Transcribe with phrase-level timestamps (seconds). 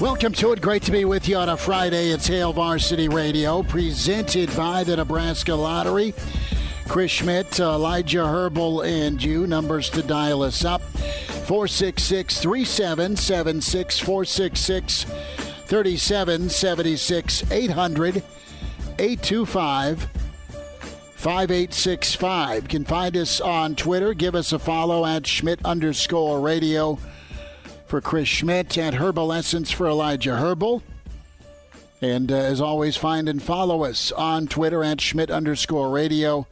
[0.00, 0.60] Welcome to it.
[0.60, 2.10] Great to be with you on a Friday.
[2.10, 6.14] It's Hail Varsity Radio, presented by the Nebraska Lottery.
[6.86, 9.48] Chris Schmidt, uh, Elijah Herbal, and you.
[9.48, 18.22] Numbers to dial us up 466 3776 466 3776 800
[19.00, 20.08] 825
[21.16, 22.62] 5865.
[22.62, 24.14] You Can find us on Twitter.
[24.14, 27.00] Give us a follow at Schmidt underscore radio
[27.88, 30.82] for Chris Schmidt and Herbal Essence for Elijah Herbal.
[32.00, 36.46] And uh, as always, find and follow us on Twitter at Schmidt underscore radio.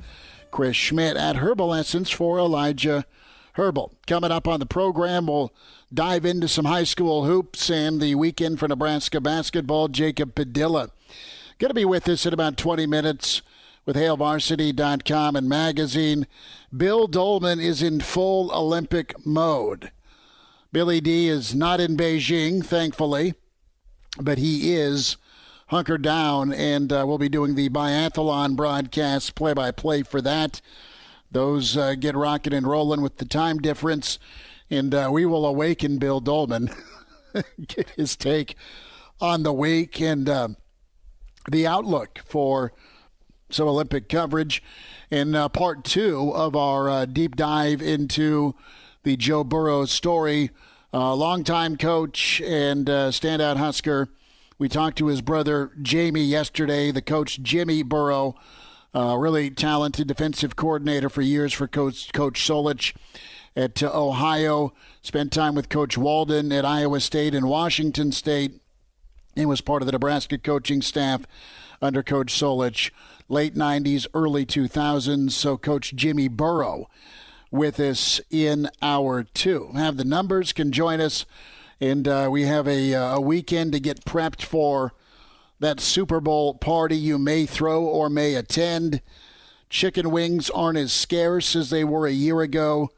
[0.51, 3.05] Chris Schmidt at Herbal Essence for Elijah
[3.53, 3.93] Herbal.
[4.07, 5.53] Coming up on the program, we'll
[5.93, 9.89] dive into some high school hoops and the weekend for Nebraska basketball.
[9.89, 10.91] Jacob Padilla
[11.59, 13.41] going to be with us in about 20 minutes
[13.87, 16.27] with HailVarsity.com and magazine.
[16.77, 19.91] Bill Doleman is in full Olympic mode.
[20.73, 23.35] Billy D is not in Beijing, thankfully,
[24.21, 25.17] but he is
[25.69, 30.61] hunkered down, and uh, we'll be doing the biathlon broadcast play by play for that.
[31.31, 34.19] Those uh, get rocking and rolling with the time difference,
[34.71, 36.71] and uh, we will awaken Bill Doleman,
[37.67, 38.57] get his take
[39.21, 40.49] on the week and uh,
[41.51, 42.73] the outlook for
[43.51, 44.63] some Olympic coverage.
[45.11, 48.57] In uh, part two of our uh, deep dive into
[49.07, 50.51] the Joe Burrow story.
[50.93, 54.09] Uh, longtime coach and uh, standout Husker.
[54.59, 58.35] We talked to his brother Jamie yesterday, the coach Jimmy Burrow,
[58.93, 62.97] uh, really talented defensive coordinator for years for Coach Coach Solich
[63.55, 64.73] at uh, Ohio.
[65.03, 68.61] Spent time with Coach Walden at Iowa State and Washington State,
[69.37, 71.23] and was part of the Nebraska coaching staff
[71.81, 72.91] under Coach Solich,
[73.29, 75.31] late '90s, early 2000s.
[75.31, 76.89] So Coach Jimmy Burrow
[77.51, 79.71] with us in hour two.
[79.75, 81.27] Have the numbers, can join us,
[81.81, 84.93] and uh, we have a, uh, a weekend to get prepped for
[85.59, 89.01] that Super Bowl party you may throw or may attend.
[89.69, 92.91] Chicken wings aren't as scarce as they were a year ago.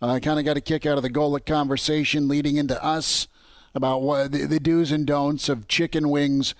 [0.00, 3.28] I uh, kind of got a kick out of the Golic conversation leading into us
[3.74, 6.54] about what the, the do's and don'ts of chicken wings.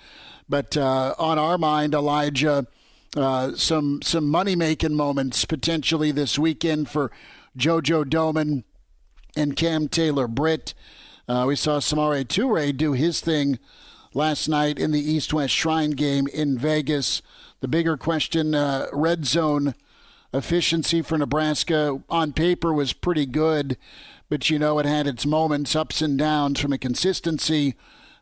[0.48, 2.66] But uh, on our mind, Elijah,
[3.16, 7.10] uh, some some money making moments potentially this weekend for
[7.56, 8.64] JoJo Domann
[9.36, 10.74] and Cam Taylor Britt.
[11.28, 13.58] Uh, we saw Samori Toure do his thing
[14.14, 17.22] last night in the East West Shrine game in Vegas.
[17.60, 19.74] The bigger question uh, red zone
[20.34, 23.76] efficiency for Nebraska on paper was pretty good,
[24.28, 27.74] but you know it had its moments, ups and downs from a consistency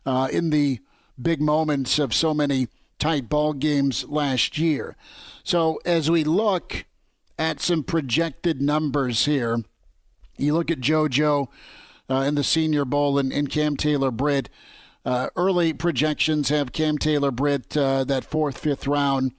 [0.05, 0.79] uh, in the
[1.19, 2.67] big moments of so many
[3.01, 4.95] tight ball games last year.
[5.43, 6.85] So as we look
[7.41, 9.63] at some projected numbers here.
[10.37, 11.47] You look at JoJo
[12.07, 14.47] uh, in the Senior Bowl and, and Cam Taylor Britt.
[15.03, 19.31] Uh, early projections have Cam Taylor Britt uh, that fourth, fifth round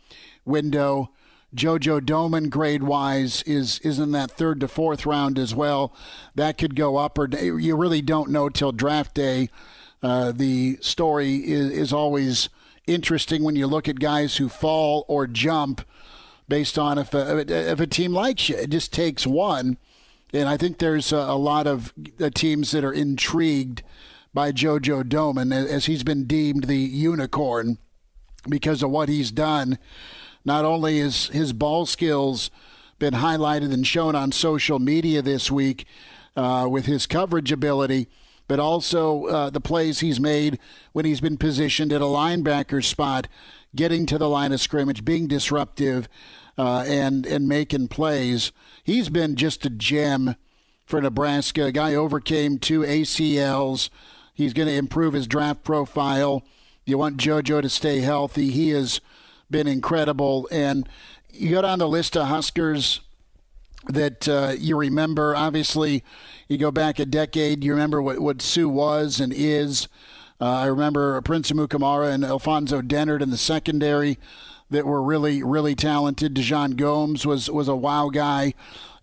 [0.45, 1.13] window.
[1.55, 5.95] JoJo Domann grade wise is is in that third to fourth round as well.
[6.35, 9.49] That could go up or you really don't know till draft day.
[10.03, 12.49] Uh, the story is, is always
[12.87, 15.83] interesting when you look at guys who fall or jump
[16.49, 17.39] based on if a,
[17.71, 18.57] if a team likes you.
[18.57, 19.79] It just takes one.
[20.33, 21.93] And I think there's a, a lot of
[22.35, 23.83] teams that are intrigued
[24.35, 27.79] by JoJo Domann as he's been deemed the unicorn
[28.49, 29.79] because of what he's done.
[30.45, 32.51] Not only is his ball skills
[32.99, 35.87] been highlighted and shown on social media this week
[36.37, 38.09] uh, with his coverage ability,
[38.53, 40.59] but also uh, the plays he's made
[40.93, 43.27] when he's been positioned at a linebacker spot
[43.75, 46.07] getting to the line of scrimmage, being disruptive,
[46.59, 48.53] uh, and and making plays.
[48.85, 50.37] He's been just a gem
[50.85, 51.65] for Nebraska.
[51.65, 53.89] A guy overcame two ACLs.
[54.35, 56.43] He's going to improve his draft profile.
[56.85, 58.51] You want JoJo to stay healthy.
[58.51, 59.01] He has
[59.51, 60.47] been incredible.
[60.53, 60.87] And
[61.33, 63.01] you go down the list of Huskers
[63.89, 65.35] that uh, you remember.
[65.35, 66.05] Obviously,
[66.49, 69.89] you go back a decade, you remember what, what Suh was and is.
[70.41, 74.19] Uh, I remember Prince Amukamara and Alfonso Dennard in the secondary
[74.71, 76.35] that were really, really talented.
[76.35, 78.55] DeJon Gomes was, was a wow guy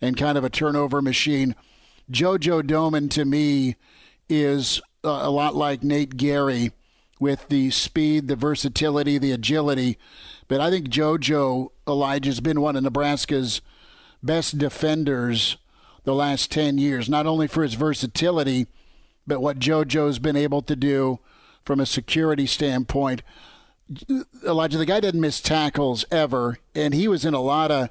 [0.02, 1.56] and kind of a turnover machine.
[2.12, 3.76] JoJo Domann, to me,
[4.28, 6.72] is a lot like Nate Gerry
[7.20, 9.98] with the speed, the versatility, the agility.
[10.48, 13.62] But I think JoJo Elijah's been one of Nebraska's
[14.22, 15.58] best defenders
[16.04, 18.68] the last 10 years, not only for his versatility,
[19.28, 21.20] but what JoJo's been able to do
[21.64, 23.22] from a security standpoint.
[24.46, 27.90] Elijah, the guy didn't miss tackles ever, and he was in a lot of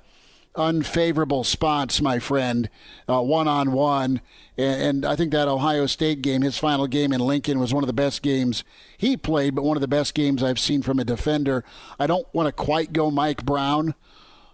[0.56, 2.69] unfavorable spots, my friend,
[3.06, 4.20] one on one.
[4.56, 7.88] And I think that Ohio State game, his final game in Lincoln, was one of
[7.88, 8.64] the best games
[8.96, 11.62] he played, but one of the best games I've seen from a defender.
[12.00, 13.94] I don't want to quite go Mike Brown,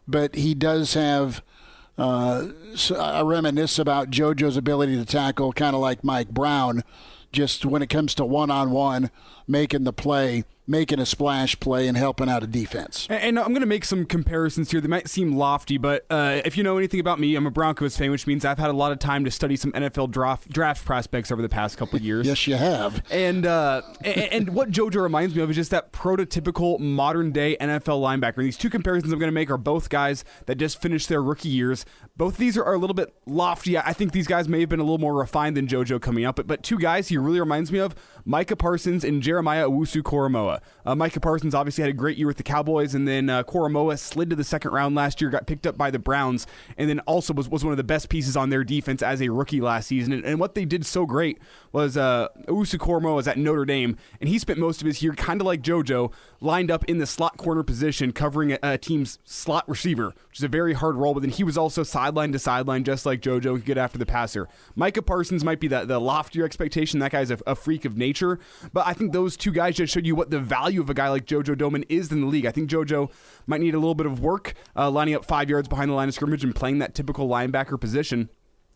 [0.07, 1.43] but he does have.
[1.97, 2.49] Uh,
[2.99, 6.83] I reminisce about JoJo's ability to tackle, kind of like Mike Brown,
[7.33, 9.11] just when it comes to one on one,
[9.47, 13.07] making the play making a splash play and helping out a defense.
[13.11, 14.81] And, I'm going to make some comparisons here.
[14.81, 17.97] They might seem lofty, but uh, if you know anything about me, I'm a Broncos
[17.97, 20.85] fan, which means I've had a lot of time to study some NFL draft draft
[20.85, 22.27] prospects over the past couple of years.
[22.27, 23.03] yes, you have.
[23.11, 27.57] And uh, and, and, what JoJo reminds me of is just that prototypical modern day
[27.61, 28.39] NFL linebacker.
[28.39, 31.23] And these two comparisons I'm going to make are both guys that just finished their
[31.23, 31.85] rookie years.
[32.17, 33.77] Both of these are, are a little bit lofty.
[33.77, 36.37] I think these guys may have been a little more refined than JoJo coming up,
[36.37, 40.61] but but two guys he really reminds me of Micah Parsons and Jeremiah Owusu-Koramoah.
[40.87, 43.99] Uh, Micah Parsons obviously had a great year with the Cowboys, and then uh, Koramoah
[43.99, 46.47] slid to the second round last year, got picked up by the Browns,
[46.79, 49.29] and then also was, was one of the best pieces on their defense as a
[49.31, 50.13] rookie last season.
[50.13, 51.41] And, and what they did so great
[51.73, 55.41] was uh, Owusu-Koramoah was at Notre Dame, and he spent most of his year kind
[55.41, 59.69] of like JoJo, lined up in the slot corner position, covering a, a, team's slot
[59.69, 61.15] receiver, which is a very hard role.
[61.15, 64.05] But then he was also sideline to sideline, just like JoJo, could get after the
[64.05, 64.47] passer.
[64.77, 67.01] Micah Parsons might be the, the loftier expectation.
[67.01, 68.39] That guy's a, a freak of nature,
[68.75, 71.09] but I think those two guys just showed you what the value of a guy
[71.09, 72.45] like JoJo Domann is in the league.
[72.45, 73.11] I think JoJo
[73.47, 76.09] might need a little bit of work uh, lining up five yards behind the line
[76.09, 78.29] of scrimmage and playing that typical linebacker position.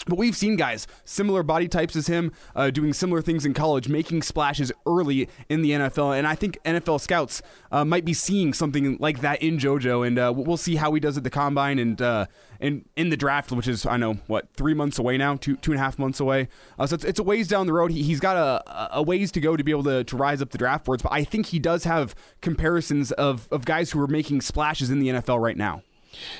[0.07, 3.89] But we've seen guys, similar body types as him, uh, doing similar things in college,
[3.89, 6.17] making splashes early in the NFL.
[6.17, 7.43] And I think NFL scouts
[7.73, 10.07] uh, might be seeing something like that in JoJo.
[10.07, 12.27] And uh, we'll see how he does at the combine and uh,
[12.61, 15.73] and in the draft, which is, I know, what, three months away now, two two
[15.73, 16.49] and a half months away.
[16.79, 17.91] Uh, so it's, it's a ways down the road.
[17.91, 20.51] He, has got a, a ways to go to be able to, to rise up
[20.51, 21.03] the draft boards.
[21.03, 25.01] But I think he does have comparisons of, of guys who are making splashes in
[25.01, 25.83] the NFL right now.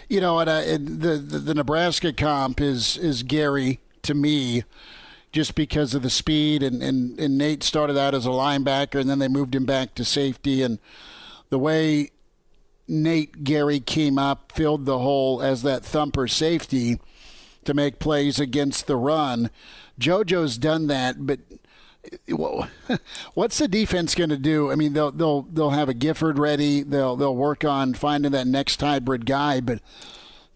[0.09, 4.65] You know, and, uh, the, the, the Nebraska comp is is Gerry to me,
[5.33, 9.09] just because of the speed and, and and Nate started out as a linebacker and
[9.09, 10.79] then they moved him back to safety and
[11.51, 12.11] the way
[12.89, 16.99] Nate Gerry came up, filled the hole as that thumper safety
[17.65, 19.51] to make plays against the run.
[20.01, 21.41] JoJo's done that, but
[23.35, 24.71] what's the defense going to do?
[24.71, 26.83] I mean, they'll they'll they'll have a Gifford ready.
[26.83, 29.61] They'll they'll work on finding that next hybrid guy.
[29.61, 29.81] But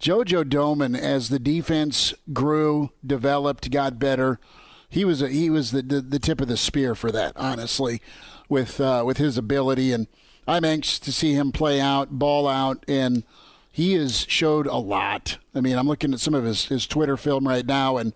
[0.01, 4.41] JoJo Domann, as the defense grew, developed, got better,
[4.89, 7.33] he was a, he was the, the, the tip of the spear for that.
[7.37, 8.03] Honestly,
[8.49, 10.07] with uh, with his ability, and
[10.47, 13.25] I'm anxious to see him play out, ball out, and
[13.71, 15.39] he has showed a lot.
[15.55, 18.13] I mean, I'm looking at some of his his Twitter film right now, and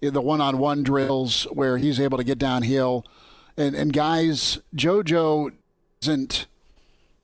[0.00, 3.04] the one-on-one drills where he's able to get downhill,
[3.56, 5.52] and and guys, JoJo
[6.00, 6.46] doesn't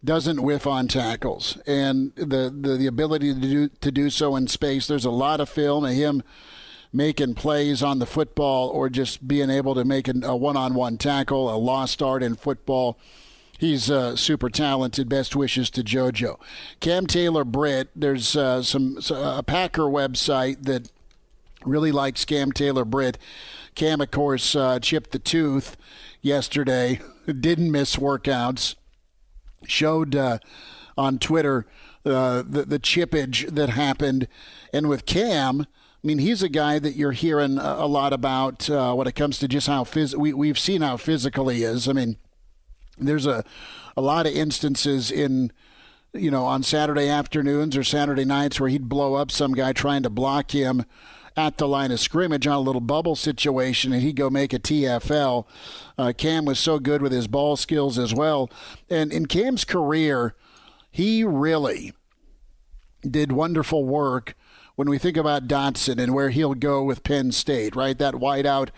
[0.04, 4.46] doesn't whiff on tackles, and the the, the ability to do to do so in
[4.46, 4.86] space.
[4.86, 6.22] There's a lot of film of him
[6.92, 11.58] making plays on the football or just being able to make a one-on-one tackle, a
[11.58, 12.96] lost art in football.
[13.58, 15.08] He's uh, super talented.
[15.08, 16.38] Best wishes to JoJo.
[16.80, 17.88] Cam Taylor Britt.
[17.96, 20.90] There's uh, some a Packer website that
[21.64, 23.18] Really likes Cam Taylor Britt.
[23.74, 25.76] Cam, of course, uh, chipped the tooth
[26.20, 27.00] yesterday.
[27.26, 28.74] Didn't miss workouts.
[29.66, 30.38] Showed uh,
[30.96, 31.66] on Twitter
[32.04, 34.28] uh, the, the chippage that happened.
[34.72, 38.94] And with Cam, I mean, he's a guy that you're hearing a, lot about uh,
[38.94, 41.88] when it comes to just how phys- we, we've seen how physical he is.
[41.88, 42.18] I mean,
[42.98, 43.42] there's a,
[43.96, 45.50] a lot of instances in
[46.12, 50.02] you know, on Saturday afternoons or Saturday nights where he'd blow up some guy trying
[50.04, 50.84] to block him
[51.36, 54.58] at the line of scrimmage on a little bubble situation, and he'd go make a
[54.58, 55.46] TFL.
[55.98, 58.50] Uh, Cam was so good with his ball skills as well.
[58.88, 60.34] And in Cam's career,
[60.90, 61.92] he really
[63.02, 64.34] did wonderful work
[64.76, 67.98] when we think about Dotson and where he'll go with Penn State, right?
[67.98, 68.70] That wideout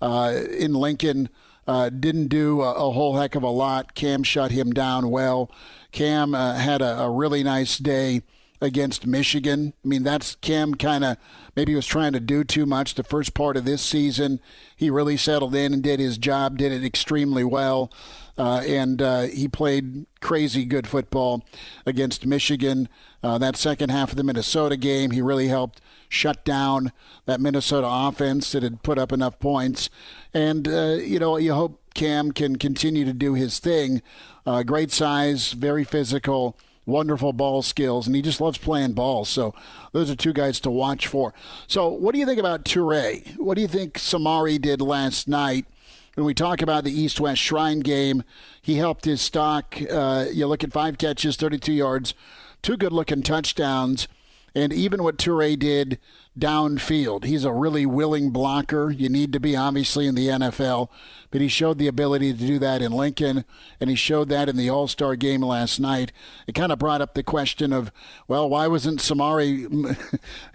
[0.00, 1.28] uh, in Lincoln.
[1.66, 3.94] uh, didn't do a, a, whole heck of a lot.
[3.94, 5.50] Cam shut him down well.
[5.92, 8.22] Cam uh, had a, a, really nice day
[8.60, 9.72] against Michigan.
[9.84, 11.16] I mean, that's Cam kind of
[11.54, 14.40] maybe was trying to do too much the first part of this season.
[14.76, 17.92] He really settled in and did his job, did it extremely well.
[18.36, 21.44] Uh, and uh, he played crazy good football
[21.84, 22.88] against Michigan.
[23.22, 26.92] Uh, that second half of the Minnesota game, he really helped shut down
[27.26, 29.90] that Minnesota offense that had put up enough points.
[30.32, 34.02] And, uh, you know, you hope Cam can continue to do his thing.
[34.46, 36.56] Uh, great size, very physical
[36.88, 39.24] wonderful ball skills, and he just loves playing ball.
[39.24, 39.54] So
[39.92, 41.34] those are two guys to watch for.
[41.66, 43.36] So what do you think about Toure?
[43.36, 45.66] What do you think Samori did last night?
[46.14, 48.24] When we talk about the East West Shrine game,
[48.60, 49.76] he helped his stock.
[49.88, 52.14] Uh, you look at five catches, 32 yards,
[52.60, 54.08] two good looking touchdowns.
[54.54, 55.98] And even what Toure did
[56.38, 57.24] downfield.
[57.24, 58.90] He's a really willing blocker.
[58.90, 60.88] You need to be, obviously, in the NFL,
[61.30, 63.44] but he showed the ability to do that in Lincoln,
[63.80, 66.12] and he showed that in the All Star game last night.
[66.46, 67.90] It kind of brought up the question of,
[68.28, 69.96] well, why wasn't Samori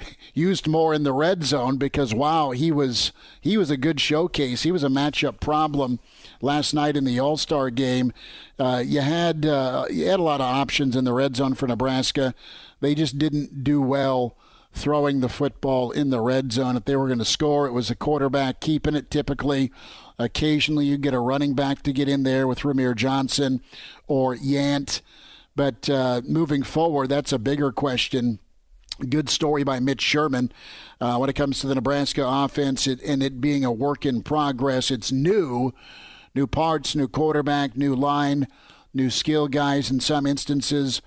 [0.33, 1.77] used more in the red zone?
[1.77, 4.63] Because wow, he was he was a good showcase.
[4.63, 5.99] He was a matchup problem
[6.41, 8.13] last night in the All Star game.
[8.57, 11.67] Uh, you had uh, you had a lot of options in the red zone for
[11.67, 12.33] Nebraska.
[12.83, 14.35] They just didn't do well
[14.73, 16.75] throwing the football in the red zone.
[16.75, 19.71] If they were going to score, it was a quarterback keeping it typically.
[20.19, 23.61] Occasionally, you get a running back to get in there with Rahmir Johnson
[24.05, 24.99] or Yant.
[25.55, 28.39] But uh, moving forward, that's a bigger question.
[29.09, 30.51] Good story by Mitch Sherman
[30.99, 34.23] uh, when it comes to the Nebraska offense it, and it being a work in
[34.23, 34.91] progress.
[34.91, 35.73] It's new,
[36.35, 38.45] new parts, new quarterback, new line,
[38.93, 41.01] new skill guys in some instances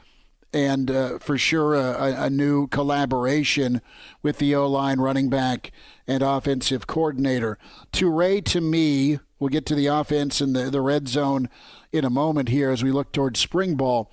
[0.56, 3.82] and uh, for sure a, a, new collaboration
[4.22, 5.70] with the O line, running back,
[6.06, 7.58] and offensive coordinator.
[7.92, 11.50] Toure, to me, we'll get to the offense and the, the red zone
[11.92, 14.10] in a moment here as we look towards spring ball.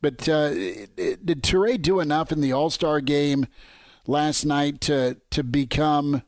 [0.00, 3.46] But uh, did Toure do enough in the All Star game
[4.04, 6.22] last night to to become?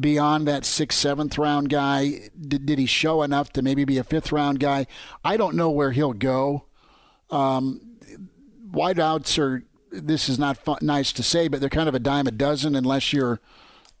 [0.00, 2.30] beyond that sixth, seventh round guy?
[2.40, 4.86] Did, did he show enough to maybe be a fifth round guy?
[5.22, 6.64] I don't know where he'll go.
[7.28, 7.91] Um,
[8.72, 9.64] wideouts are.
[9.90, 12.74] This is not fun, nice to say, but they're kind of a dime a dozen
[12.74, 13.40] unless you're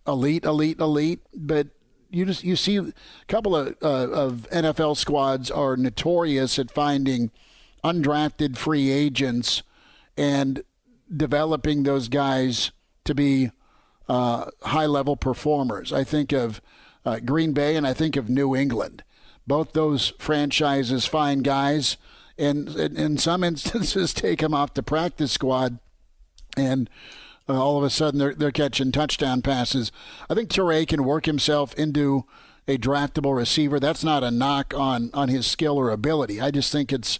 [0.06, 1.20] elite, elite, elite.
[1.34, 1.68] But
[2.10, 2.92] you just you see a
[3.28, 7.30] couple of uh, of NFL squads are notorious at finding
[7.84, 9.62] undrafted free agents
[10.16, 10.62] and
[11.14, 12.70] developing those guys
[13.04, 13.50] to be
[14.08, 15.92] uh, high level performers.
[15.92, 16.60] I think of
[17.04, 19.02] uh, Green Bay and I think of New England.
[19.46, 21.96] Both those franchises find guys
[22.38, 25.78] and in some instances take him off the practice squad,
[26.56, 26.88] and
[27.48, 29.92] uh, all of a sudden they're they're catching touchdown passes.
[30.28, 32.24] I think Toure can work himself into
[32.68, 33.80] a draftable receiver.
[33.80, 36.40] That's not a knock on on his skill or ability.
[36.40, 37.18] I just think it's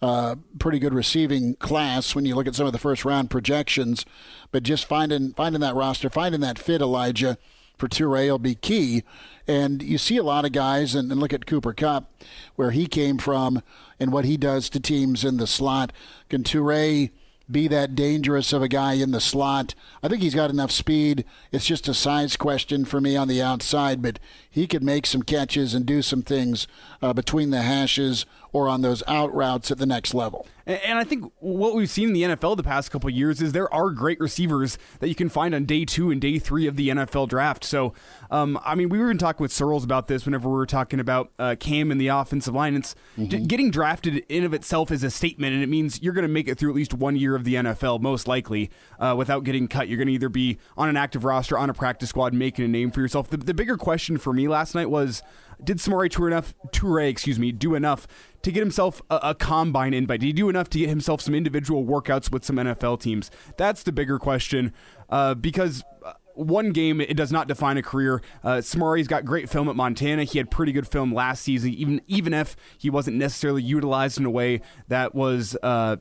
[0.00, 4.04] uh, pretty good receiving class when you look at some of the first round projections.
[4.52, 7.36] But just finding finding that roster, finding that fit, Elijah,
[7.78, 9.04] for Toure will be key.
[9.46, 12.12] And you see a lot of guys, and, and look at Cooper Kupp,
[12.56, 13.62] where he came from
[13.98, 15.92] and what he does to teams in the slot.
[16.28, 17.10] Can Toure
[17.50, 19.74] be that dangerous of a guy in the slot?
[20.02, 21.24] I think he's got enough speed.
[21.50, 24.18] It's just a size question for me on the outside, but
[24.50, 26.68] he could make some catches and do some things
[27.00, 30.46] uh, between the hashes or on those out routes at the next level.
[30.68, 33.72] And I think what we've seen in the NFL the past couple years is there
[33.72, 36.90] are great receivers that you can find on day two and day three of the
[36.90, 37.64] NFL draft.
[37.64, 37.94] So,
[38.30, 41.00] um, I mean, we were even talking with Searles about this whenever we were talking
[41.00, 42.76] about uh, Cam and the offensive line.
[42.76, 43.44] It's mm-hmm.
[43.44, 46.48] getting drafted in of itself is a statement, and it means you're going to make
[46.48, 48.70] it through at least one year of the NFL, most likely,
[49.00, 49.88] uh, without getting cut.
[49.88, 52.68] You're going to either be on an active roster, on a practice squad, making a
[52.68, 53.30] name for yourself.
[53.30, 55.22] The, the bigger question for me last night was
[55.62, 58.06] did Samori Toure enough Toure, excuse me, do enough
[58.42, 60.20] to get himself a, a, combine invite?
[60.20, 63.30] Did he do enough to get himself some individual workouts with some NFL teams?
[63.56, 64.72] That's the bigger question
[65.08, 65.84] uh, because.
[66.04, 68.22] Uh, one game it does not define a career.
[68.44, 70.22] Uh, Samori's got great film at Montana.
[70.22, 74.24] He had pretty good film last season, even even if he wasn't necessarily utilized in
[74.24, 75.96] a way that was uh,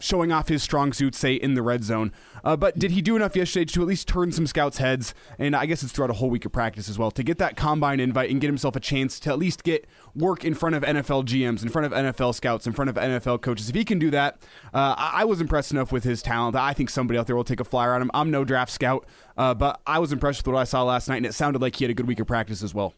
[0.00, 2.12] showing off his strong suit, say in the red zone.
[2.42, 5.14] Uh, but did he do enough yesterday to at least turn some scouts' heads?
[5.38, 7.56] And I guess it's throughout a whole week of practice as well to get that
[7.56, 10.82] combine invite and get himself a chance to at least get work in front of
[10.82, 13.68] NFL GMs, in front of NFL scouts, in front of NFL coaches.
[13.68, 14.42] If he can do that,
[14.72, 16.56] uh, I-, was impressed enough with his talent.
[16.56, 18.10] I think somebody out there will take a flyer on him.
[18.14, 21.18] I'm no draft scout, uh, but I was impressed with what I saw last night,
[21.18, 22.94] and it sounded like he had a good week of practice as well.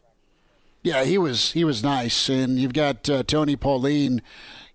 [0.83, 4.21] Yeah, he was he was nice, and you've got uh, Tony Pauline.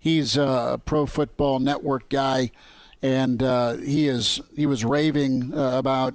[0.08, 2.50] He's a Pro Football Network guy
[3.02, 6.14] and uh, he is he was raving uh, about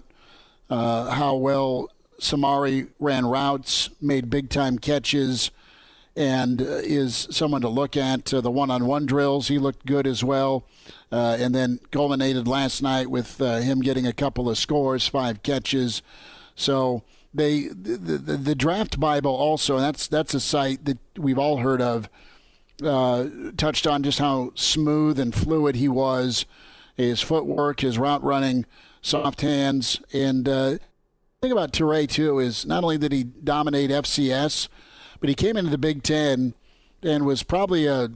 [0.67, 5.51] uh, how well Samori ran routes, made big time catches,
[6.15, 8.33] and uh, is someone to look at.
[8.33, 10.63] Uh, the one-on-one drills, he looked good as well,
[11.11, 16.01] uh, and then culminated last night with him getting a couple of scores, five catches.
[16.55, 21.39] So they the, the, the draft Bible also, and that's that's a site that we've
[21.39, 22.09] all heard of.
[22.83, 23.25] Uh,
[23.55, 26.45] touched on just how smooth and fluid he was,
[26.95, 28.65] his footwork, his route running,
[29.01, 30.77] soft hands, and uh,
[31.43, 34.69] thing about Toure too is not only did he dominate FCS,
[35.19, 36.53] but he came into the Big Ten
[37.03, 38.11] and was probably a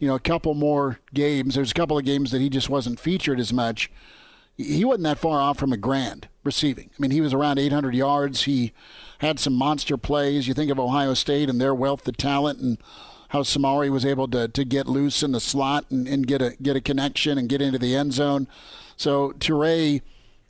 [0.00, 1.54] you know a couple more games.
[1.54, 3.88] There's a couple of games that he just wasn't featured as much.
[4.56, 6.90] He wasn't that far off from a grand receiving.
[6.90, 8.44] I mean, he was around 800 yards.
[8.44, 8.72] He
[9.20, 10.48] had some monster plays.
[10.48, 12.78] You think of Ohio State and their wealth of talent and
[13.30, 16.56] how Samori was able to, to get loose in the slot and, and get a
[16.62, 18.48] get a connection and get into the end zone.
[18.96, 20.02] So Toure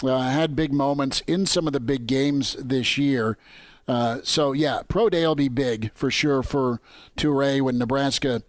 [0.05, 3.39] uh, had big moments in some of the big games this year.
[3.89, 6.81] Uh, so yeah, pro day will be big for sure for
[7.17, 8.43] Toure when Nebraska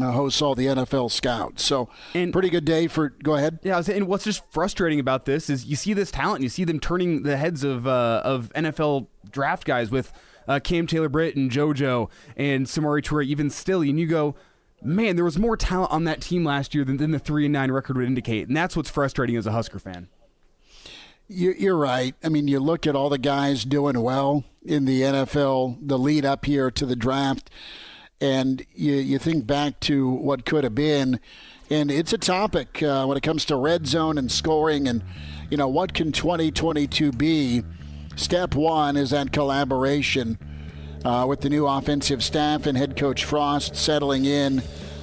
[0.00, 1.62] uh, hosts all the NFL scouts.
[1.62, 3.10] So and, pretty good day for.
[3.10, 3.60] Go ahead.
[3.62, 6.80] Yeah, and what's just frustrating about this is you see this talent, you see them
[6.80, 10.12] turning the heads of uh, of NFL draft guys with
[10.48, 14.34] uh, Cam Taylor Britt and JoJo and Samori Toure, even still, and you go.
[14.82, 17.52] Man, there was more talent on that team last year than, than the three and
[17.52, 20.08] nine record would indicate, and that's what's frustrating as a Husker fan.
[21.28, 22.14] You're right.
[22.22, 26.24] I mean, you look at all the guys doing well in the NFL, the lead
[26.24, 27.50] up here to the draft
[28.20, 31.20] and you, you think back to what could have been.
[31.70, 35.02] And it's a topic uh, when it comes to red zone and scoring and,
[35.50, 37.64] you know, what can 2022 be?
[38.16, 40.38] Step one is that collaboration
[41.04, 44.62] uh, with the new offensive staff and head coach Frost settling in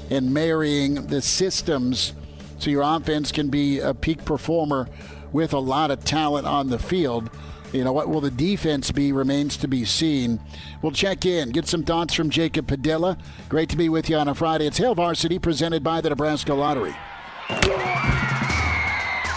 [0.09, 2.13] and marrying the systems
[2.57, 4.89] so your offense can be a peak performer
[5.31, 7.29] with a lot of talent on the field.
[7.71, 10.39] You know, what will the defense be remains to be seen.
[10.81, 13.17] We'll check in, get some thoughts from Jacob Padilla.
[13.49, 14.67] Great to be with you on a Friday.
[14.67, 16.95] It's Hail Varsity presented by the Nebraska Lottery.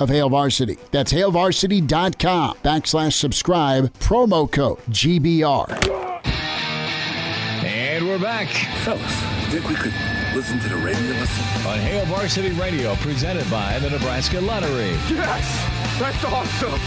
[0.00, 0.78] of Hail Varsity.
[0.90, 6.24] That's hailvarsity.com backslash subscribe, promo code GBR.
[7.64, 8.48] And we're back.
[8.84, 9.94] Fellas, think we could
[10.34, 11.66] listen to the radio lesson?
[11.66, 14.90] On Hail Varsity Radio, presented by the Nebraska Lottery.
[15.10, 15.98] Yes!
[15.98, 16.78] That's awesome!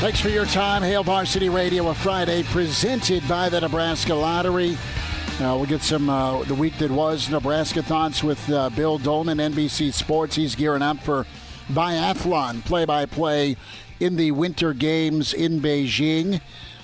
[0.00, 0.82] Thanks for your time.
[0.82, 4.76] Hail Varsity Radio, a Friday presented by the Nebraska Lottery.
[5.40, 9.38] Uh, we'll get some uh, the week that was Nebraska thoughts with uh, Bill Doleman,
[9.38, 10.36] NBC Sports.
[10.36, 11.26] He's gearing up for
[11.68, 13.56] biathlon play by play
[14.00, 16.40] in the Winter Games in Beijing.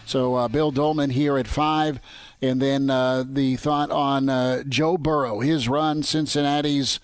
[0.06, 2.00] So, uh, Bill Doleman here at 5.
[2.42, 6.98] And then uh, the thought on uh, Joe Burrow, his run, Cincinnati's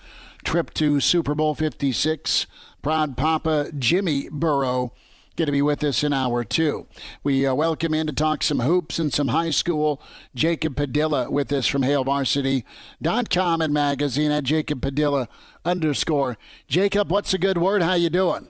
[0.45, 2.47] trip to Super Bowl 56.
[2.83, 4.93] Proud Papa Jimmy Burrow
[5.37, 6.87] going to be with us in hour two.
[7.23, 10.01] We uh, welcome in to talk some hoops and some high school.
[10.35, 15.29] Jacob Padilla with us from HailVarsity.com and magazine at Jacob Padilla
[15.67, 16.39] underscore.
[16.69, 17.83] Jacob, what's a good word?
[17.83, 18.49] How you doing?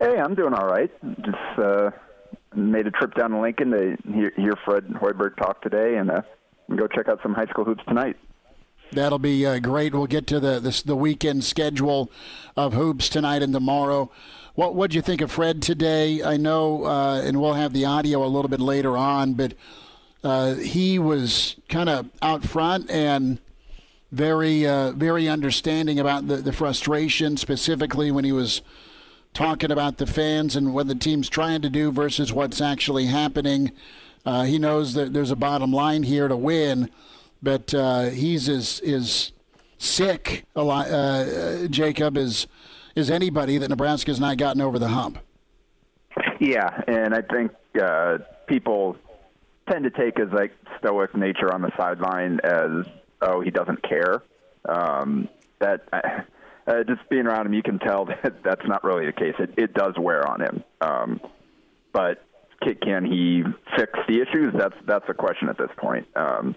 [0.00, 0.90] Hey, I'm doing all right.
[1.22, 1.90] Just uh,
[2.54, 6.22] made a trip down to Lincoln to hear, hear Fred Hoiberg talk today, and uh,
[6.76, 8.16] go check out some high school hoops tonight.
[8.90, 9.94] That'll be uh, great.
[9.94, 12.10] We'll get to the this, the weekend schedule
[12.56, 14.10] of hoops tonight and tomorrow.
[14.54, 16.22] What what do you think of Fred today?
[16.22, 19.54] I know, uh, and we'll have the audio a little bit later on, but
[20.22, 23.40] uh, he was kind of out front and
[24.12, 28.60] very uh, very understanding about the, the frustration, specifically when he was
[29.34, 33.72] talking about the fans and what the team's trying to do versus what's actually happening.
[34.24, 36.90] Uh, he knows that there's a bottom line here to win,
[37.42, 39.32] but uh, he's as is
[39.78, 40.44] sick.
[40.54, 42.46] A lot, uh, Jacob is
[42.94, 45.18] is anybody that Nebraska's not gotten over the hump.
[46.38, 48.96] Yeah, and I think uh, people
[49.70, 52.84] tend to take his like stoic nature on the sideline as
[53.22, 54.22] oh he doesn't care.
[54.68, 55.28] Um,
[55.60, 55.82] that
[56.66, 59.34] uh, just being around him, you can tell that that's not really the case.
[59.38, 60.64] It, it does wear on him.
[60.80, 61.20] Um,
[61.92, 62.24] but
[62.82, 63.42] can, he
[63.76, 64.54] fix the issues?
[64.56, 66.06] That's that's a question at this point.
[66.14, 66.54] Um,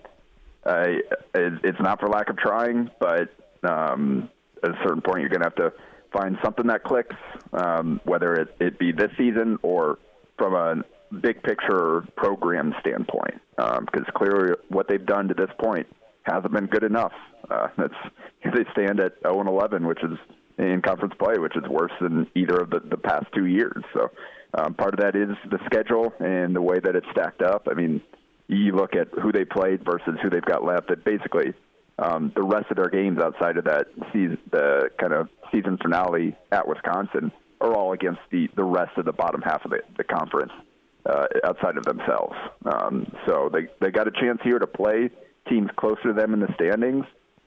[0.65, 0.85] uh,
[1.33, 4.29] it, it's not for lack of trying, but um,
[4.63, 5.73] at a certain point, you're going to have to
[6.11, 7.15] find something that clicks,
[7.53, 9.99] um, whether it, it be this season or
[10.37, 10.83] from a
[11.21, 13.41] big picture program standpoint.
[13.55, 15.87] Because um, clearly, what they've done to this point
[16.25, 17.13] hasn't been good enough.
[17.49, 17.93] Uh, that's
[18.43, 20.17] they stand at 0 and 11, which is
[20.57, 23.83] in conference play, which is worse than either of the, the past two years.
[23.93, 24.09] So
[24.57, 27.67] um, part of that is the schedule and the way that it's stacked up.
[27.69, 28.01] I mean,
[28.47, 30.87] you look at who they played versus who they've got left.
[30.89, 31.53] That basically
[31.99, 36.35] um, the rest of their games outside of that season, the kind of season finale
[36.51, 40.03] at Wisconsin, are all against the the rest of the bottom half of the, the
[40.03, 40.51] conference
[41.05, 42.35] uh, outside of themselves.
[42.65, 45.09] Um, so they they got a chance here to play
[45.49, 47.05] teams closer to them in the standings.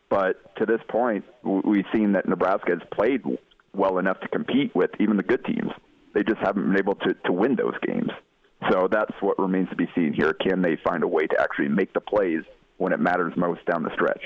[0.08, 3.22] But to this point, we've seen that Nebraska has played
[3.74, 5.70] well enough to compete with even the good teams.
[6.14, 8.10] They just haven't been able to, to win those games.
[8.70, 10.32] So that's what remains to be seen here.
[10.32, 12.42] Can they find a way to actually make the plays
[12.78, 14.22] when it matters most down the stretch?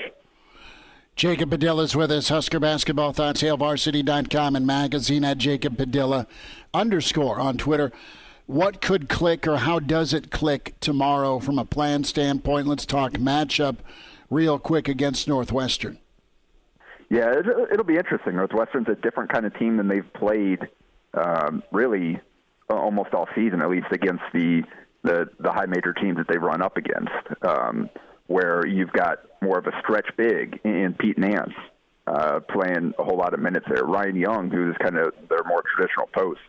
[1.15, 2.29] Jacob Padilla is with us.
[2.29, 6.25] Husker Basketball Thoughts, HailVarsity.com and magazine at Jacob Padilla
[6.73, 7.91] underscore on Twitter.
[8.53, 12.67] What could click or how does it click tomorrow from a plan standpoint?
[12.67, 13.77] Let's talk matchup
[14.29, 15.97] real quick against Northwestern.
[17.09, 17.33] Yeah,
[17.71, 18.35] it'll be interesting.
[18.35, 20.59] Northwestern's a different kind of team than they've played
[21.15, 22.19] um, really
[22.69, 24.61] almost all season, at least against the
[25.01, 27.09] the, the high major teams that they've run up against,
[27.41, 27.89] um,
[28.27, 31.53] where you've got more of a stretch big in Pete Nance
[32.05, 33.83] uh, playing a whole lot of minutes there.
[33.83, 36.39] Ryan Young, who's kind of their more traditional post,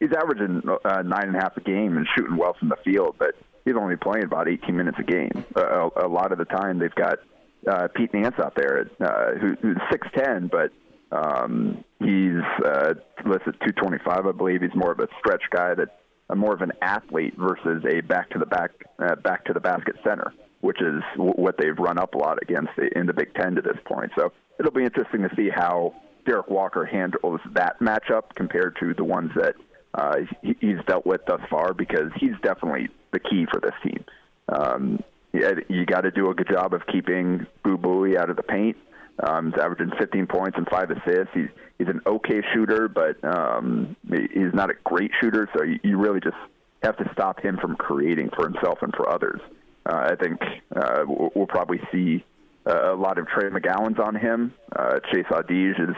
[0.00, 3.16] he's averaging uh, nine and a half a game and shooting well from the field,
[3.18, 5.44] but he's only playing about 18 minutes a game.
[5.56, 7.18] Uh, a, lot of the time, they've got
[7.66, 10.70] uh, Pete Nance out there, uh, who, who's 6'10", but
[11.16, 14.62] um, he's uh, listed 225, I believe.
[14.62, 18.30] He's more of a stretch guy that uh, more of an athlete versus a back
[18.30, 21.98] to the back uh, back to the basket center, which is w- what they've run
[21.98, 24.10] up a lot against in the Big Ten to this point.
[24.16, 25.94] So it'll be interesting to see how
[26.26, 29.54] Derek Walker handles that matchup compared to the ones that
[29.94, 34.04] uh, he, he's dealt with thus far, because he's definitely the key for this team.
[34.48, 35.02] Um,
[35.32, 38.76] you got to do a good job of keeping Boo Buie out of the paint.
[39.22, 41.32] Um, he's averaging 15 points and five assists.
[41.34, 45.48] He's he's an okay shooter, but um, he's not a great shooter.
[45.56, 46.36] So you, you really just
[46.82, 49.40] have to stop him from creating for himself and for others.
[49.86, 50.40] Uh, I think
[50.74, 52.24] uh, we'll, probably see
[52.66, 54.54] uh, a lot of Trey McGowens on him.
[54.74, 55.96] Uh, Chase Audige is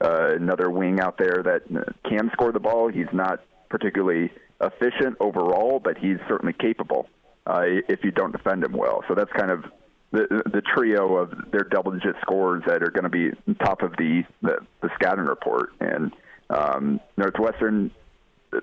[0.00, 1.62] uh, another wing out there that
[2.04, 2.88] can score the ball.
[2.88, 4.30] He's not particularly
[4.60, 7.08] efficient overall, but he's certainly capable
[7.46, 9.04] uh, if you don't defend him well.
[9.08, 9.64] So that's kind of
[10.10, 13.30] the the trio of their double digit scores that are going to be
[13.64, 15.70] top of the the, the scouting report.
[15.80, 16.12] And
[16.50, 17.90] um, Northwestern,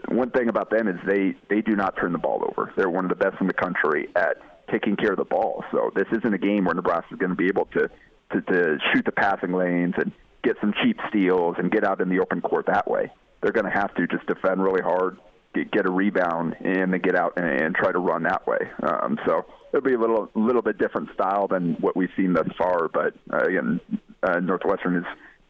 [0.07, 2.73] one thing about them is they they do not turn the ball over.
[2.75, 4.37] They're one of the best in the country at
[4.71, 5.63] taking care of the ball.
[5.71, 7.89] So this isn't a game where Nebraska is going to be able to,
[8.31, 10.11] to to shoot the passing lanes and
[10.45, 13.11] get some cheap steals and get out in the open court that way.
[13.41, 15.17] They're going to have to just defend really hard,
[15.53, 18.59] get, get a rebound, and then get out and, and try to run that way.
[18.81, 22.47] Um, so it'll be a little little bit different style than what we've seen thus
[22.57, 22.87] far.
[22.87, 23.81] But uh, again,
[24.23, 25.05] uh, Northwestern is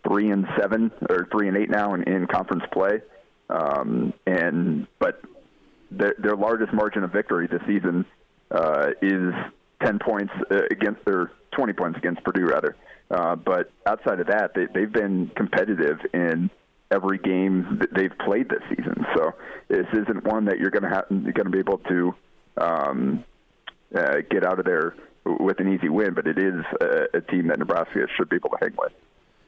[0.07, 3.01] three and seven or three and eight now in, in conference play,
[3.49, 5.21] um, and but
[5.91, 8.05] their, their largest margin of victory this season
[8.51, 9.33] uh, is
[9.81, 12.75] ten points uh, against their twenty points against Purdue rather.
[13.11, 16.49] Uh, but outside of that, they, they've been competitive in
[16.91, 19.05] every game that they've played this season.
[19.15, 19.33] So
[19.67, 22.15] this isn't one that you're going to have going to be able to
[22.57, 23.23] um,
[23.95, 27.47] uh, get out of there with an easy win, but it is a, a team
[27.47, 28.93] that Nebraska should be able to hang with.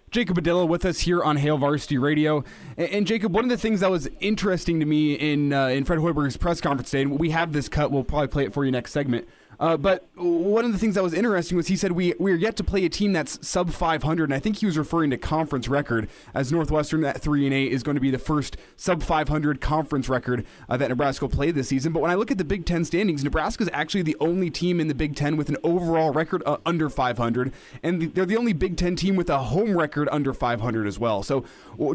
[0.09, 2.43] Jacob Padilla with us here on Hail Varsity Radio.
[2.77, 5.83] And, and, Jacob, one of the things that was interesting to me in uh, in
[5.83, 8.63] Fred Hoiberg's press conference today, and we have this cut, we'll probably play it for
[8.63, 9.27] you next segment.
[9.59, 12.35] Uh, but one of the things that was interesting was he said we we are
[12.35, 15.17] yet to play a team that's sub 500, and I think he was referring to
[15.17, 19.01] conference record as Northwestern at three and eight is going to be the first sub
[19.01, 21.91] 500 conference record uh, that Nebraska will play this season.
[21.91, 24.79] But when I look at the Big Ten standings, Nebraska is actually the only team
[24.79, 28.53] in the Big Ten with an overall record uh, under 500, and they're the only
[28.53, 31.23] Big Ten team with a home record under 500 as well.
[31.23, 31.45] So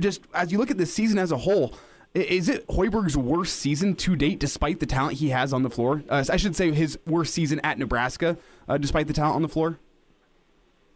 [0.01, 1.75] just as you look at this season as a whole.
[2.15, 6.03] Is it Hoiberg's worst season to date, despite the talent he has on the floor?
[6.11, 8.37] Uh, I should say his worst season at Nebraska,
[8.69, 9.79] uh, despite the talent on the floor.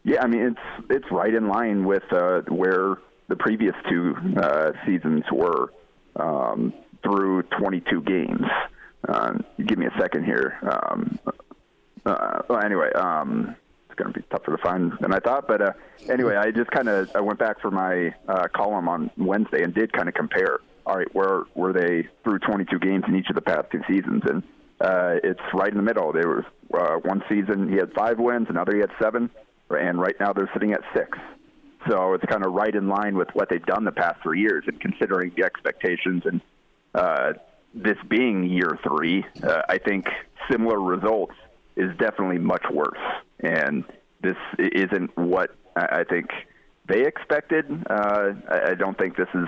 [0.04, 2.98] Yeah, I mean it's it's right in line with uh, where
[3.28, 5.72] the previous two uh, seasons were
[6.16, 8.46] um, through 22 games.
[9.08, 10.58] Um, give me a second here.
[10.62, 11.18] Um,
[12.04, 13.56] uh, well, anyway, um,
[13.88, 15.48] it's going to be tougher to find than I thought.
[15.48, 15.72] But uh,
[16.10, 18.14] anyway, I just kind of I went back for my
[18.54, 22.78] column on Wednesday and did kind of compare all right, where were they through 22
[22.78, 24.22] games in each of the past two seasons?
[24.28, 24.42] And
[24.80, 26.12] uh, it's right in the middle.
[26.12, 29.28] There was uh, one season he had five wins, another he had seven,
[29.70, 31.18] and right now they're sitting at six.
[31.88, 34.64] So it's kind of right in line with what they've done the past three years,
[34.66, 36.40] and considering the expectations and
[36.94, 37.32] uh,
[37.74, 40.06] this being year three, uh, I think
[40.50, 41.34] similar results
[41.76, 42.98] is definitely much worse.
[43.40, 43.84] And
[44.22, 46.30] this isn't what I think
[46.88, 47.64] they expected.
[47.88, 49.46] Uh, I don't think this is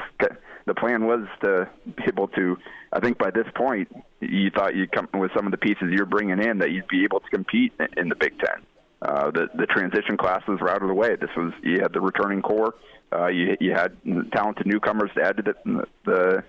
[0.67, 2.57] the plan was to be able to.
[2.93, 3.89] I think by this point,
[4.21, 7.05] you thought you'd come with some of the pieces you're bringing in that you'd be
[7.05, 8.63] able to compete in the Big Ten.
[9.01, 11.17] Uh, the the transition classes were out of the way.
[11.17, 12.75] This was you had the returning core.
[13.13, 13.97] Uh, you you had
[14.33, 16.45] talented newcomers to add to the, the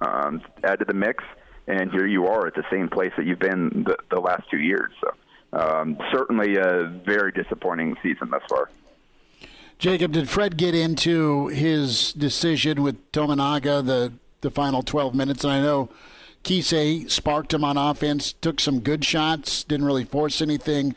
[0.00, 1.24] um, add to the mix,
[1.66, 4.58] and here you are at the same place that you've been the, the last two
[4.58, 4.90] years.
[5.00, 8.68] So um, certainly a very disappointing season thus far.
[9.78, 15.44] Jacob, did Fred get into his decision with Tominaga the the final 12 minutes?
[15.44, 15.88] And I know
[16.44, 20.94] Keisei sparked him on offense, took some good shots, didn't really force anything.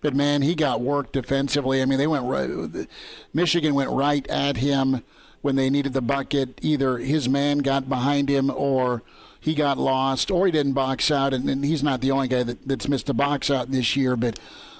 [0.00, 1.80] But man, he got worked defensively.
[1.80, 2.88] I mean, they went right,
[3.32, 5.02] Michigan went right at him
[5.42, 6.58] when they needed the bucket.
[6.60, 9.02] Either his man got behind him or
[9.40, 11.32] he got lost or he didn't box out.
[11.32, 14.16] And, and he's not the only guy that, that's missed a box out this year,
[14.16, 14.38] but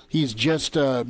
[0.09, 1.05] he's just uh,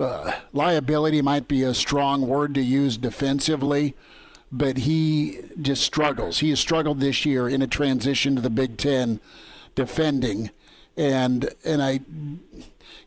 [0.00, 3.94] uh, liability might be a strong word to use defensively,
[4.50, 6.38] but he just struggles.
[6.40, 9.20] He has struggled this year in a transition to the Big Ten
[9.74, 10.50] defending.
[10.96, 12.00] And and I,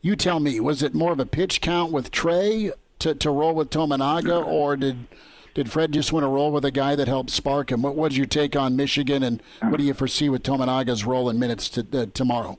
[0.01, 3.53] you tell me, was it more of a pitch count with Trey to, to roll
[3.53, 5.07] with Tominaga, or did
[5.53, 7.81] did Fred just want to roll with a guy that helped spark him?
[7.81, 11.37] What was your take on Michigan, and what do you foresee with Tominaga's role in
[11.37, 12.57] minutes to, uh, tomorrow?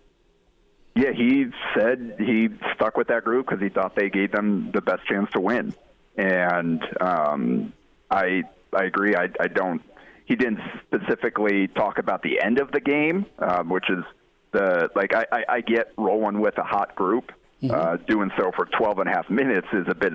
[0.97, 4.81] Yeah, he said he stuck with that group because he thought they gave them the
[4.81, 5.75] best chance to win,
[6.17, 7.73] and um,
[8.11, 9.17] I I agree.
[9.17, 9.83] I, I don't.
[10.27, 14.05] He didn't specifically talk about the end of the game, um, which is
[14.53, 17.33] the like I, I, I get rolling with a hot group.
[17.63, 17.75] Mm-hmm.
[17.75, 20.13] Uh, doing so for 12 and a half minutes is a bit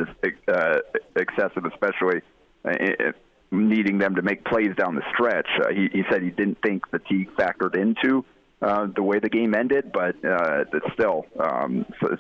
[0.47, 0.77] uh,
[1.15, 2.21] excessive, especially
[2.63, 3.11] uh,
[3.49, 5.47] needing them to make plays down the stretch.
[5.59, 8.23] Uh, he, he said he didn't think fatigue factored into
[8.61, 12.17] uh, the way the game ended, but uh, still um, so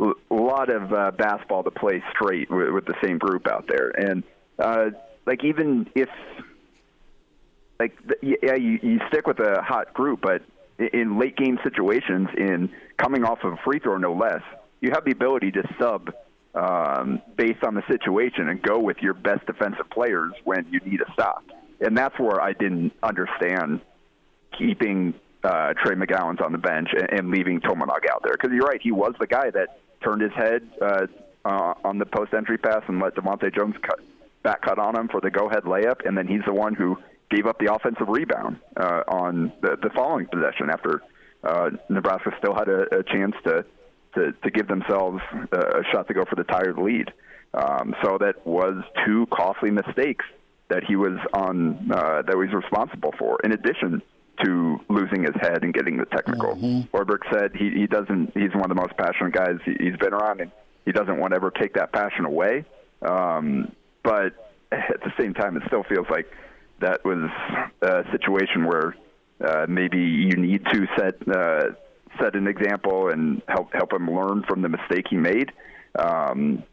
[0.00, 3.90] a lot of uh, basketball to play straight with, with the same group out there.
[3.90, 4.24] And
[4.58, 4.86] uh,
[5.26, 6.08] like even if
[7.78, 10.42] like yeah, you, you stick with a hot group, but
[10.92, 14.42] in late game situations, in coming off of a free throw no less,
[14.80, 16.12] you have the ability to sub
[16.54, 21.00] um, based on the situation and go with your best defensive players when you need
[21.00, 21.44] a stop.
[21.80, 23.80] And that's where I didn't understand
[24.56, 28.32] keeping uh, Trey McGowens on the bench and, and leaving Tominaga out there.
[28.32, 31.06] Because you're right, he was the guy that turned his head uh,
[31.44, 34.00] uh, on the post entry pass and let DeVante' Jones cut,
[34.42, 36.06] back cut on him for the go ahead layup.
[36.06, 36.96] And then he's the one who
[37.30, 41.02] gave up the offensive rebound uh, on the, the following possession after
[41.44, 43.64] uh, Nebraska still had a, a chance to
[44.14, 47.10] to, to give themselves a shot to go for the tired lead.
[47.54, 50.24] Um, so that was two costly mistakes
[50.68, 53.38] that he was on uh, that he was responsible for.
[53.42, 54.02] In addition
[54.44, 56.96] to losing his head and getting the technical, mm-hmm.
[56.96, 58.32] Hoiberg said he, he doesn't.
[58.34, 60.50] He's one of the most passionate guys he, he's been around, and
[60.84, 62.64] he doesn't want to ever take that passion away.
[63.02, 66.26] Um, but at the same time, it still feels like
[66.80, 67.30] that was
[67.82, 68.96] a situation where
[69.44, 71.72] uh, maybe you need to set uh,
[72.20, 75.52] set an example and help help him learn from the mistake he made.
[75.98, 76.64] Um,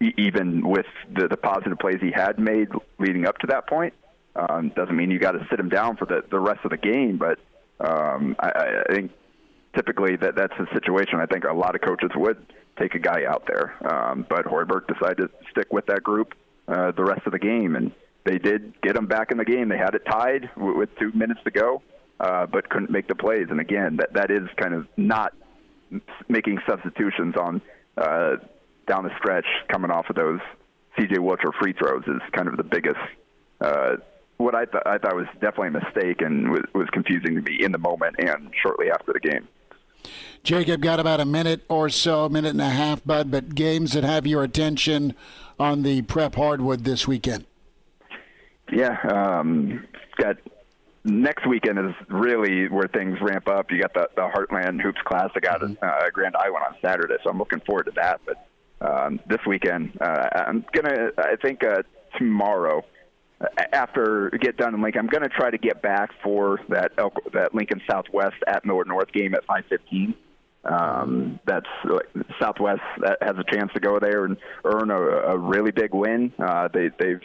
[0.00, 3.94] even with the, the positive plays he had made leading up to that point,
[4.36, 6.76] um, doesn't mean you got to sit him down for the, the rest of the
[6.76, 7.18] game.
[7.18, 7.38] But
[7.80, 9.12] um, I, I think
[9.74, 12.44] typically that that's a situation I think a lot of coaches would
[12.78, 13.74] take a guy out there.
[13.86, 16.34] Um, but Hoiberg decided to stick with that group
[16.68, 17.92] uh, the rest of the game, and
[18.24, 19.68] they did get him back in the game.
[19.68, 21.82] They had it tied w- with two minutes to go
[22.20, 23.46] uh, but couldn't make the plays.
[23.50, 25.34] And again, that that is kind of not
[26.28, 27.60] making substitutions on
[27.96, 28.36] uh,
[28.86, 30.40] down the stretch coming off of those
[30.98, 31.16] C.J.
[31.16, 33.00] Wilcher free throws is kind of the biggest.
[33.60, 33.96] Uh,
[34.44, 37.64] what I, th- I thought was definitely a mistake and was, was confusing to me
[37.64, 39.48] in the moment and shortly after the game.
[40.42, 44.04] Jacob, got about a minute or so, minute and a half, bud, but games that
[44.04, 45.14] have your attention
[45.58, 47.46] on the prep hardwood this weekend.
[48.70, 50.36] Yeah, um, got
[51.04, 53.70] next weekend is really where things ramp up.
[53.70, 55.82] You got the, the Heartland Hoops Classic out mm-hmm.
[55.82, 58.20] at uh, Grand Island on Saturday, so I'm looking forward to that.
[58.26, 58.46] But
[58.86, 61.82] um, this weekend, uh, I'm gonna, I think uh,
[62.18, 62.84] tomorrow,
[63.72, 67.54] after get done in Lincoln, I'm gonna try to get back for that Elk, that
[67.54, 70.14] Lincoln Southwest at Millard North game at 5:15.
[70.64, 71.66] Um, that's
[72.40, 76.32] Southwest that has a chance to go there and earn a, a really big win.
[76.38, 77.20] Uh, they, they've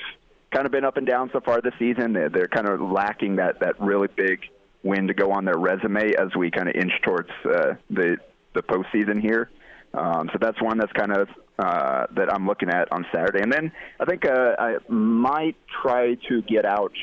[0.52, 2.12] kind of been up and down so far this season.
[2.14, 4.42] They're, they're kind of lacking that that really big
[4.84, 8.18] win to go on their resume as we kind of inch towards uh, the
[8.54, 9.50] the postseason here.
[9.94, 13.42] Um, so that's one that's kind of uh, that I'm looking at on Saturday.
[13.42, 16.94] And then I think uh, I might try to get out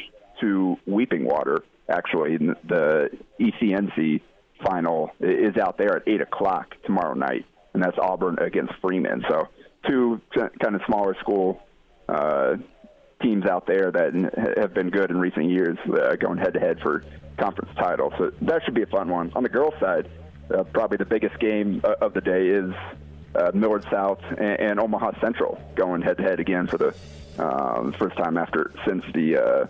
[0.41, 1.63] to Weeping Water.
[1.89, 4.23] Actually, the ECNC
[4.65, 9.25] final is out there at eight o'clock tomorrow night, and that's Auburn against Freeman.
[9.29, 9.49] So
[9.87, 11.63] two kind of smaller school
[12.09, 12.55] uh,
[13.23, 16.79] teams out there that have been good in recent years, uh, going head to head
[16.83, 17.05] for
[17.39, 18.15] conference titles.
[18.19, 19.33] So that should be a fun one.
[19.35, 20.09] On the girls' side,
[20.51, 22.73] uh, probably the biggest game uh, of the day is
[23.35, 26.95] uh, Millard South and, and Omaha Central going head to head again for the
[27.39, 29.67] um, first time after since the, uh,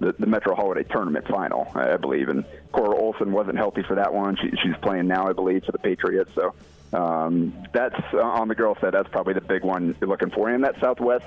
[0.00, 2.28] the the Metro Holiday Tournament final, I believe.
[2.28, 4.36] And Cora Olson wasn't healthy for that one.
[4.36, 6.30] She, she's playing now, I believe, for the Patriots.
[6.34, 6.54] So
[6.92, 8.94] um, that's uh, on the girls' side.
[8.94, 10.48] That's probably the big one you're looking for.
[10.48, 11.26] And that Southwest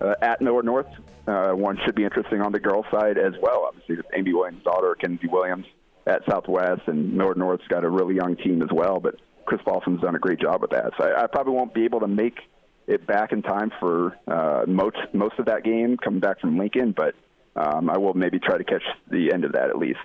[0.00, 0.88] uh, at Millard North
[1.26, 3.64] uh, one should be interesting on the girls' side as well.
[3.68, 5.66] Obviously, Amy Williams' daughter, Kenzie Williams,
[6.06, 9.00] at Southwest, and Millard North's got a really young team as well.
[9.00, 10.92] But Chris Paulson's done a great job with that.
[10.98, 12.38] So I, I probably won't be able to make
[12.86, 16.94] it back in time for uh, most most of that game coming back from Lincoln,
[16.96, 17.14] but
[17.56, 19.98] um, I will maybe try to catch the end of that at least.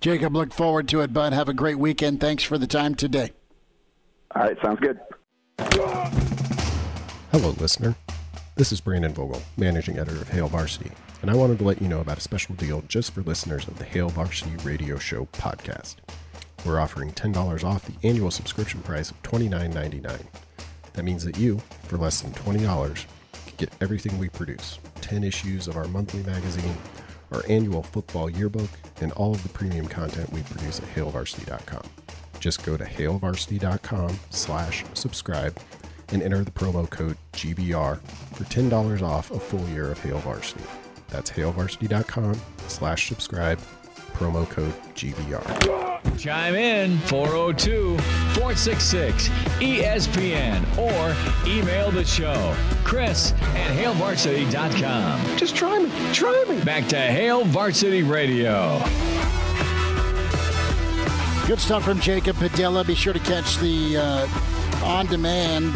[0.00, 1.32] Jacob, look forward to it, bud.
[1.32, 2.20] Have a great weekend.
[2.20, 3.32] Thanks for the time today.
[4.34, 5.00] All right, sounds good.
[7.32, 7.94] Hello, listener.
[8.56, 11.88] This is Brandon Vogel, managing editor of Hail Varsity, and I wanted to let you
[11.88, 15.96] know about a special deal just for listeners of the Hail Varsity Radio Show podcast.
[16.66, 20.20] We're offering $10 off the annual subscription price of $29.99.
[20.94, 23.06] That means that you, for less than $20,
[23.46, 26.76] can get everything we produce 10 issues of our monthly magazine,
[27.30, 31.82] our annual football yearbook, and all of the premium content we produce at hailvarsity.com.
[32.40, 35.56] Just go to hailvarsity.com slash subscribe
[36.08, 40.64] and enter the promo code GBR for $10 off a full year of Hail Varsity.
[41.08, 43.60] That's hailvarsity.com slash subscribe,
[44.14, 45.85] promo code GBR.
[46.18, 49.28] Chime in 402 466
[49.60, 51.14] ESPN or
[51.48, 52.54] email the show,
[52.84, 55.36] Chris at hailvarsity.com.
[55.36, 55.90] Just try me.
[56.12, 56.62] Try me.
[56.64, 58.78] Back to Hail Varsity Radio.
[61.46, 62.82] Good stuff from Jacob Padilla.
[62.84, 64.28] Be sure to catch the uh,
[64.84, 65.72] on demand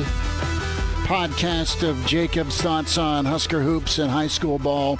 [1.04, 4.98] podcast of Jacob's thoughts on Husker hoops and high school ball.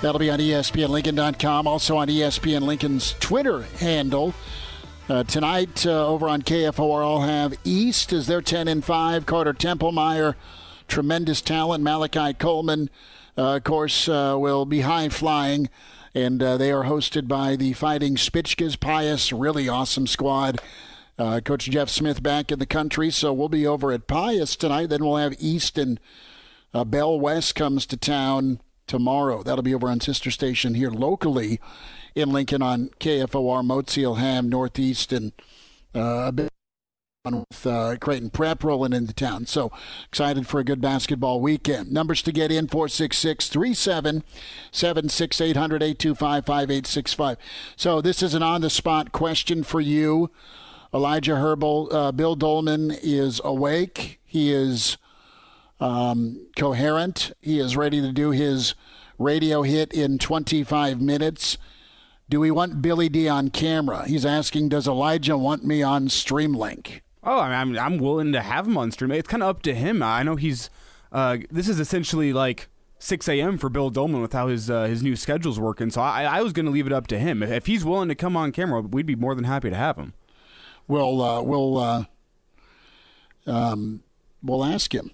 [0.00, 4.32] That'll be on ESPNLincoln.com, also on ESPN Lincoln's Twitter handle.
[5.08, 9.26] Uh, tonight uh, over on KFOR, I'll have East as they're 10 and 5.
[9.26, 10.36] Carter Templemeyer,
[10.86, 11.82] tremendous talent.
[11.82, 12.90] Malachi Coleman,
[13.36, 15.68] uh, of course, uh, will be high flying.
[16.14, 20.60] And uh, they are hosted by the Fighting Spitchkas Pius, really awesome squad.
[21.18, 24.90] Uh, Coach Jeff Smith back in the country, so we'll be over at Pius tonight.
[24.90, 25.98] Then we'll have East and
[26.72, 29.42] Bell West comes to town tomorrow.
[29.42, 31.60] That'll be over on Sister Station here locally
[32.14, 35.32] in Lincoln on KFOR, Moteseel, Ham, Northeast, and
[35.94, 36.48] uh, a bit
[37.24, 39.46] with uh, Creighton Prep rolling into town.
[39.46, 39.70] So
[40.06, 41.92] excited for a good basketball weekend.
[41.92, 47.36] Numbers to get in 466 3776 800 825 5865.
[47.76, 50.30] So this is an on the spot question for you.
[50.94, 54.20] Elijah Herbal, uh, Bill Doleman is awake.
[54.24, 54.96] He is
[55.80, 57.32] um, coherent.
[57.40, 58.74] He is ready to do his
[59.18, 61.58] radio hit in 25 minutes.
[62.28, 64.06] Do we want Billy D on camera?
[64.06, 67.00] He's asking, does Elijah want me on Streamlink?
[67.24, 69.10] Oh, I mean, I'm, I'm willing to have him on stream.
[69.12, 70.02] It's kind of up to him.
[70.02, 70.70] I know he's.
[71.10, 73.58] Uh, this is essentially like 6 a.m.
[73.58, 75.90] for Bill Doleman with how his uh, his new schedule's working.
[75.90, 77.42] So I, I was going to leave it up to him.
[77.42, 79.96] If, if he's willing to come on camera, we'd be more than happy to have
[79.96, 80.12] him.
[80.86, 82.04] We'll uh, we'll uh,
[83.46, 84.02] um,
[84.42, 85.10] we'll ask him.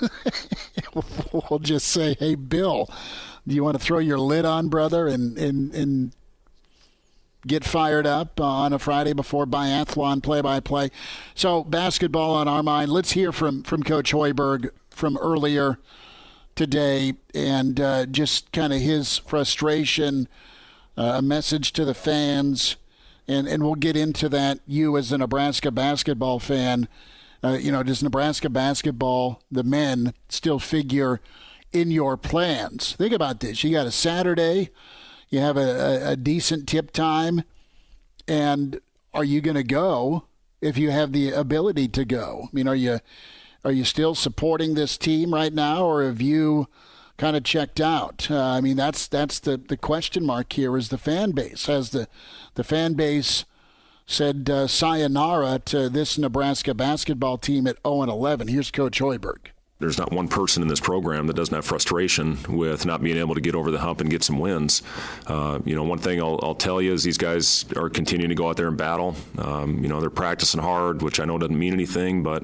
[1.32, 2.88] we'll just say, "Hey, Bill,
[3.46, 6.12] do you want to throw your lid on, brother, and and and
[7.46, 10.90] get fired up on a Friday before biathlon play-by-play?"
[11.34, 12.92] So basketball on our mind.
[12.92, 15.78] Let's hear from from Coach Hoiberg from earlier
[16.54, 20.28] today, and uh, just kind of his frustration,
[20.96, 22.76] uh, a message to the fans
[23.28, 24.60] and and we'll get into that.
[24.66, 26.88] You as a Nebraska basketball fan,
[27.42, 31.20] uh, you know, does Nebraska basketball, the men, still figure
[31.72, 32.94] in your plans?
[32.94, 34.70] Think about this: you got a Saturday,
[35.28, 37.42] you have a, a, decent tip time,
[38.26, 38.80] and
[39.14, 40.24] are you going to go
[40.60, 42.44] if you have the ability to go?
[42.44, 43.00] I mean, are you
[43.64, 46.68] are you still supporting this team right now, or have you?
[47.18, 48.30] kind of checked out.
[48.30, 51.66] Uh, I mean, that's that's the, the question mark here is the fan base.
[51.66, 52.06] Has the
[52.54, 53.44] the fan base
[54.08, 58.48] said uh, sayonara to this Nebraska basketball team at 0 and 11?
[58.48, 59.48] Here's Coach Hoiberg.
[59.80, 63.36] There's not one person in this program that doesn't have frustration with not being able
[63.36, 64.82] to get over the hump and get some wins.
[65.28, 68.34] Uh, you know, one thing I'll, I'll, tell you is these guys are continuing to
[68.34, 69.14] go out there and battle.
[69.38, 72.42] Um, you know, they're practicing hard, which I know doesn't mean anything, but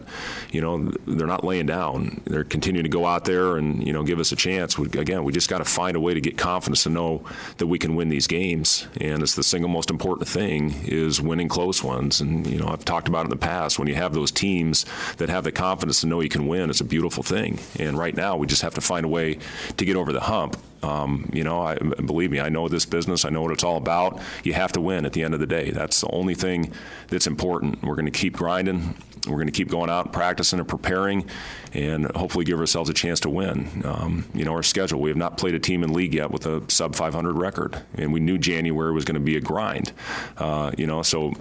[0.53, 2.21] you know, they're not laying down.
[2.27, 4.79] They're continuing to go out there and you know give us a chance.
[4.79, 7.25] We, again, we just got to find a way to get confidence to know
[7.59, 11.49] that we can win these games, and it's the single most important thing is winning
[11.49, 12.21] close ones.
[12.21, 15.29] And you know, I've talked about in the past when you have those teams that
[15.29, 16.71] have the confidence to know you can win.
[16.71, 17.59] It's a beautiful thing.
[17.79, 19.39] And right now, we just have to find a way
[19.77, 20.57] to get over the hump.
[20.83, 23.25] Um, you know, I, believe me, I know this business.
[23.25, 24.21] I know what it's all about.
[24.43, 25.71] You have to win at the end of the day.
[25.71, 26.73] That's the only thing
[27.09, 27.83] that's important.
[27.83, 28.95] We're going to keep grinding.
[29.27, 31.29] We're going to keep going out and practicing and preparing,
[31.73, 33.83] and hopefully give ourselves a chance to win.
[33.87, 35.01] Um, you know, our schedule.
[35.01, 38.13] We have not played a team in league yet with a sub 500 record, and
[38.13, 39.93] we knew January was going to be a grind.
[40.37, 41.33] Uh, you know, so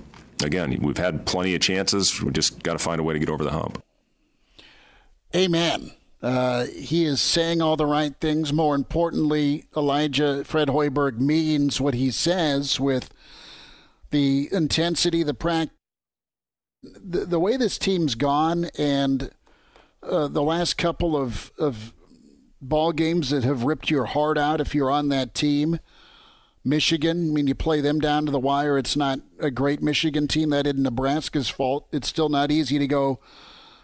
[0.44, 2.22] again, we've had plenty of chances.
[2.22, 3.84] We just got to find a way to get over the hump.
[5.36, 5.92] Amen.
[6.22, 8.54] Uh, he is saying all the right things.
[8.54, 13.14] More importantly, Elijah Fred Hoiberg means what he says with
[14.12, 15.76] the intensity, the practice,
[16.84, 19.32] the, the way this team's gone, and
[20.04, 21.94] uh, the last couple of, of
[22.62, 25.80] ball games that have ripped your heart out if you're on that team.
[26.64, 28.78] Michigan, I mean, you play them down to the wire.
[28.78, 30.52] It's not a great Michigan team.
[30.52, 31.88] That isn't Nebraska's fault.
[31.92, 33.20] It's still not easy to go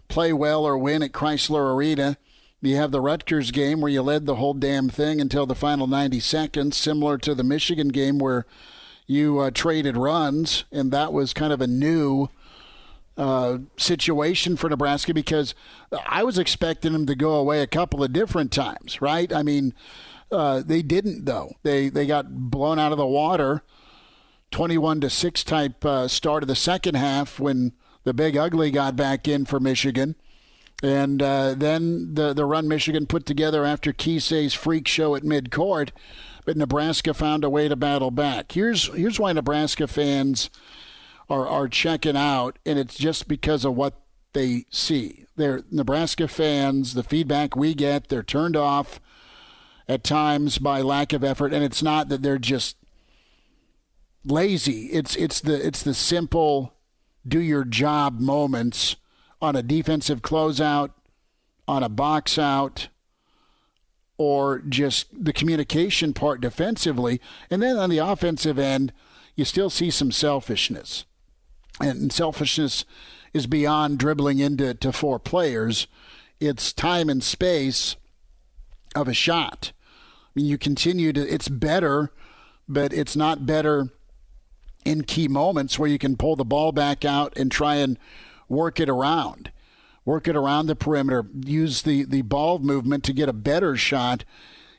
[0.10, 2.18] play well or win at Crisler Arena.
[2.62, 5.88] You have the Rutgers game where you led the whole damn thing until the final
[5.88, 8.46] 90 seconds, similar to the Michigan game where
[9.08, 12.28] you uh, traded runs, and that was kind of a new
[13.18, 15.56] uh, situation for Nebraska because
[16.08, 19.32] I was expecting them to go away a couple of different times, right?
[19.32, 19.74] I mean,
[20.32, 21.54] uh, they didn't though.
[21.64, 23.64] They they got blown out of the water,
[24.52, 27.74] 21 to six type uh, start of the second half when
[28.10, 30.16] the big ugly got back in for Michigan.
[30.82, 35.92] And uh, then the, the run Michigan put together after Keisei's freak show at midcourt,
[36.44, 38.54] but Nebraska found a way to battle back.
[38.54, 40.50] Here's, here's why Nebraska fans
[41.30, 44.02] are, are checking out, and it's just because of what
[44.34, 45.28] they see.
[45.36, 49.00] They're Nebraska fans, the feedback we get, they're turned off
[49.88, 52.76] at times by lack of effort, and it's not that they're just
[54.26, 54.88] lazy.
[54.88, 56.74] It's it's the it's the simple
[57.28, 58.96] do your job moments
[59.42, 60.92] on a defensive closeout,
[61.68, 62.88] on a box out,
[64.18, 67.22] or just the communication part defensively.
[67.50, 68.92] And then on the offensive end,
[69.36, 71.06] you still see some selfishness.
[71.80, 72.84] And selfishness
[73.34, 75.88] is beyond dribbling into to four players.
[76.40, 77.96] It's time and space
[78.96, 79.72] of a shot.
[80.26, 82.12] I mean, you continue to, it's better,
[82.68, 83.90] but it's not better
[84.90, 88.00] in key moments where you can pull the ball back out and try and
[88.48, 89.52] work it around,
[90.04, 94.26] work it around the perimeter, use the, the ball movement to get a better shot.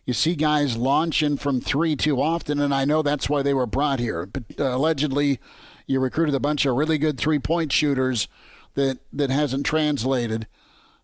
[0.05, 3.67] You see guys launching from three too often, and I know that's why they were
[3.67, 4.27] brought here.
[4.27, 5.39] But uh, allegedly,
[5.87, 8.27] you recruited a bunch of really good three point shooters
[8.75, 10.49] that, that hasn't translated.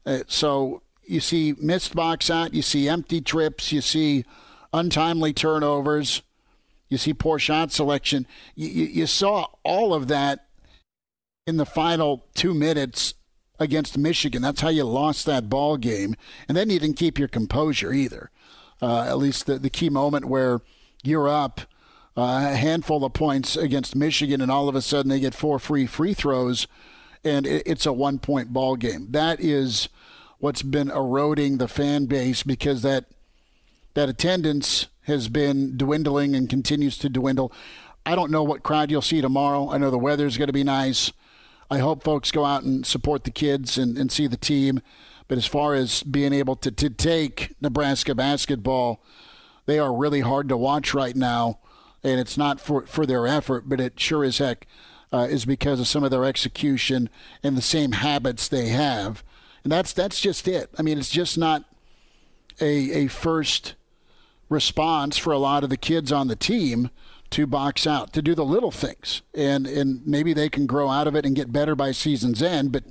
[0.04, 4.24] Uh, so you see missed box out, you see empty trips, you see
[4.72, 6.22] untimely turnovers,
[6.88, 8.26] you see poor shot selection.
[8.54, 10.46] You, you, you saw all of that
[11.46, 13.14] in the final two minutes
[13.58, 14.42] against Michigan.
[14.42, 16.14] That's how you lost that ball game.
[16.48, 18.30] And then you didn't keep your composure either.
[18.82, 20.60] Uh, at least the, the key moment where
[21.02, 21.62] you're up
[22.16, 25.58] uh, a handful of points against Michigan, and all of a sudden they get four
[25.58, 26.66] free free throws,
[27.22, 29.08] and it, it's a one point ball game.
[29.10, 29.90] That is
[30.38, 33.06] what's been eroding the fan base because that
[33.94, 37.52] that attendance has been dwindling and continues to dwindle.
[38.04, 39.70] I don't know what crowd you'll see tomorrow.
[39.70, 41.12] I know the weather's going to be nice.
[41.70, 44.80] I hope folks go out and support the kids and, and see the team.
[45.28, 49.02] But as far as being able to, to take Nebraska basketball,
[49.66, 51.58] they are really hard to watch right now.
[52.02, 54.66] And it's not for, for their effort, but it sure as heck
[55.12, 57.08] uh, is because of some of their execution
[57.42, 59.24] and the same habits they have.
[59.64, 60.70] And that's that's just it.
[60.78, 61.64] I mean, it's just not
[62.60, 63.74] a, a first
[64.48, 66.90] response for a lot of the kids on the team
[67.30, 69.22] to box out, to do the little things.
[69.34, 72.72] And, and maybe they can grow out of it and get better by season's end.
[72.72, 72.84] But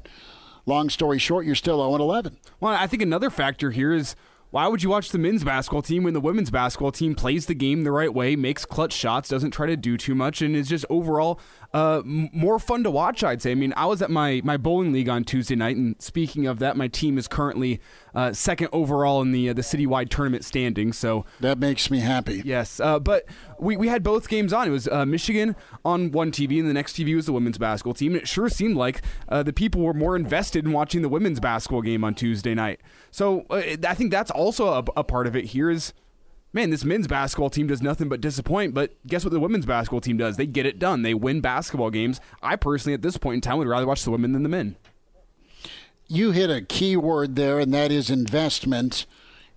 [0.66, 2.38] long story short, you're still 0 11.
[2.60, 4.16] Well, I think another factor here is
[4.52, 7.54] why would you watch the men's basketball team when the women's basketball team plays the
[7.54, 10.70] game the right way, makes clutch shots, doesn't try to do too much, and is
[10.70, 11.40] just overall
[11.76, 13.22] uh, m- more fun to watch?
[13.22, 13.52] I'd say.
[13.52, 16.60] I mean, I was at my my bowling league on Tuesday night, and speaking of
[16.60, 17.82] that, my team is currently
[18.16, 20.98] uh, second overall in the uh, the citywide tournament standings.
[20.98, 22.42] So that makes me happy.
[22.46, 23.26] Yes, uh, but
[23.60, 24.70] we, we had both games on.
[24.70, 27.94] It was uh, Michigan on one TV, and the next TV was the women's basketball
[27.94, 28.14] team.
[28.14, 31.42] And it sure seemed like uh, the people were more invested in watching the women's
[31.42, 32.80] basketball game on Tuesday night.
[33.12, 35.46] So uh, I think that's also a, a part of it.
[35.46, 35.92] Here is
[36.56, 38.74] man, this men's basketball team does nothing but disappoint.
[38.74, 40.38] But guess what the women's basketball team does?
[40.38, 41.02] They get it done.
[41.02, 42.22] They win basketball games.
[42.42, 44.78] I personally, at this point in time, would rather watch the women than the men.
[46.08, 49.06] You hit a key word there, and that is investment.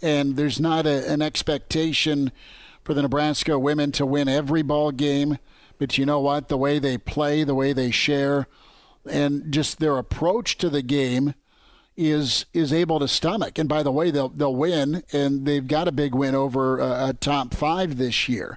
[0.02, 2.32] And there's not a, an expectation
[2.82, 5.38] for the Nebraska women to win every ball game.
[5.78, 6.48] But you know what?
[6.48, 8.48] The way they play, the way they share,
[9.08, 11.34] and just their approach to the game–
[11.98, 13.58] is is able to stomach.
[13.58, 17.08] And by the way, they'll they'll win, and they've got a big win over a,
[17.08, 18.56] a top five this year.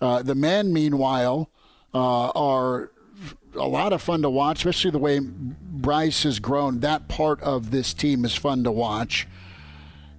[0.00, 1.50] Uh, the men, meanwhile,
[1.92, 2.90] uh, are
[3.54, 6.80] a lot of fun to watch, especially the way Bryce has grown.
[6.80, 9.28] That part of this team is fun to watch.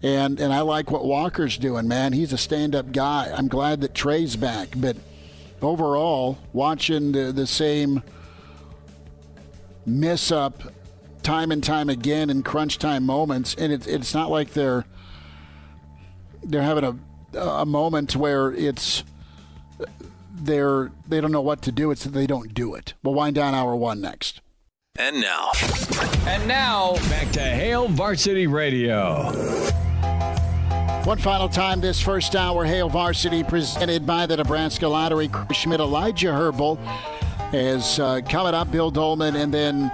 [0.04, 2.14] And and I like what Walker's doing, man.
[2.14, 3.34] He's a stand-up guy.
[3.36, 4.98] I'm glad that Trey's back, but
[5.64, 8.04] overall, watching the, the same
[9.86, 10.62] miss up
[11.24, 14.86] time and time again in crunch time moments, and it's it's not like they're
[16.44, 19.04] they're having a a moment where it's
[20.34, 21.92] they're they don't know what to do.
[21.92, 22.94] It's that they don't do it.
[23.04, 24.42] We'll wind down hour one next.
[24.98, 25.52] And now,
[26.28, 29.32] and now back to Hail Varsity Radio.
[31.06, 35.30] One final time this first hour, Hail Varsity presented by the Nebraska Lottery.
[35.30, 36.78] Chris Schmidt, Elijah Herbal
[37.54, 38.70] is uh, coming up.
[38.70, 39.92] Bill Doleman, and then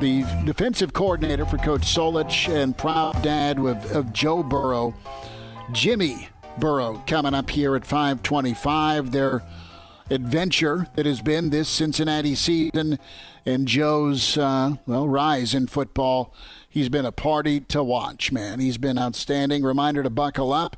[0.00, 4.94] the defensive coordinator for Coach Solich and proud dad of, of Joe Burrow,
[5.72, 6.28] Jimmy
[6.58, 9.12] Burrow, coming up here at 525.
[9.12, 9.42] Their
[10.10, 12.98] adventure that has been this Cincinnati season
[13.46, 16.34] and Joe's, uh, well, rise in football.
[16.68, 18.60] He's been a party to watch, man.
[18.60, 19.62] He's been outstanding.
[19.62, 20.76] Reminder to buckle up.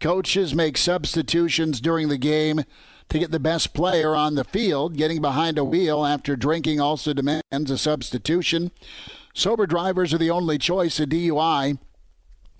[0.00, 2.64] Coaches make substitutions during the game
[3.10, 4.96] to get the best player on the field.
[4.96, 8.70] Getting behind a wheel after drinking also demands a substitution.
[9.34, 10.98] Sober drivers are the only choice.
[10.98, 11.78] A DUI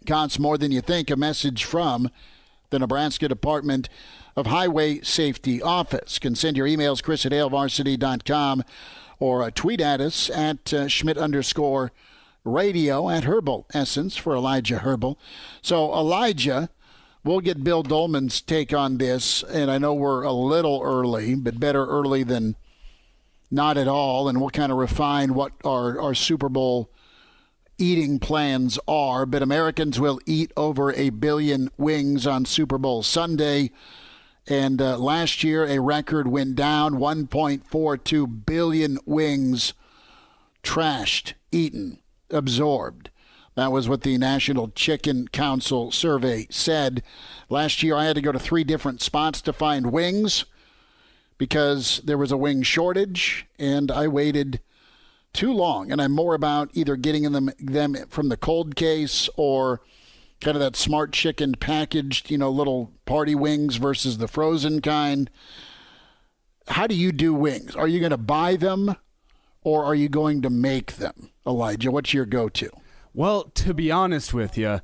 [0.06, 1.10] costs more than you think.
[1.10, 2.10] A message from
[2.70, 3.88] the Nebraska Department
[4.36, 6.18] of Highway Safety Office.
[6.18, 8.64] Can send your emails, chris at hailvarsity.com,
[9.18, 11.92] or uh, tweet at us at uh, Schmidt underscore
[12.44, 15.18] radio at Herbal Essence for Elijah Herbal.
[15.62, 16.70] So, Elijah
[17.22, 21.60] We'll get Bill Doleman's take on this, and I know we're a little early, but
[21.60, 22.56] better early than
[23.50, 24.26] not at all.
[24.28, 26.90] And we'll kind of refine what our, our Super Bowl
[27.76, 29.26] eating plans are.
[29.26, 33.70] But Americans will eat over a billion wings on Super Bowl Sunday.
[34.46, 39.74] And uh, last year, a record went down 1.42 billion wings
[40.62, 41.98] trashed, eaten,
[42.30, 43.09] absorbed.
[43.60, 47.02] That was what the National Chicken Council survey said.
[47.50, 50.46] Last year, I had to go to three different spots to find wings
[51.36, 54.60] because there was a wing shortage, and I waited
[55.34, 55.92] too long.
[55.92, 59.82] And I'm more about either getting them them from the cold case or
[60.40, 65.28] kind of that smart chicken packaged, you know, little party wings versus the frozen kind.
[66.68, 67.76] How do you do wings?
[67.76, 68.96] Are you going to buy them
[69.60, 71.28] or are you going to make them?
[71.46, 72.70] Elijah, what's your go to?
[73.14, 74.80] Well, to be honest with you,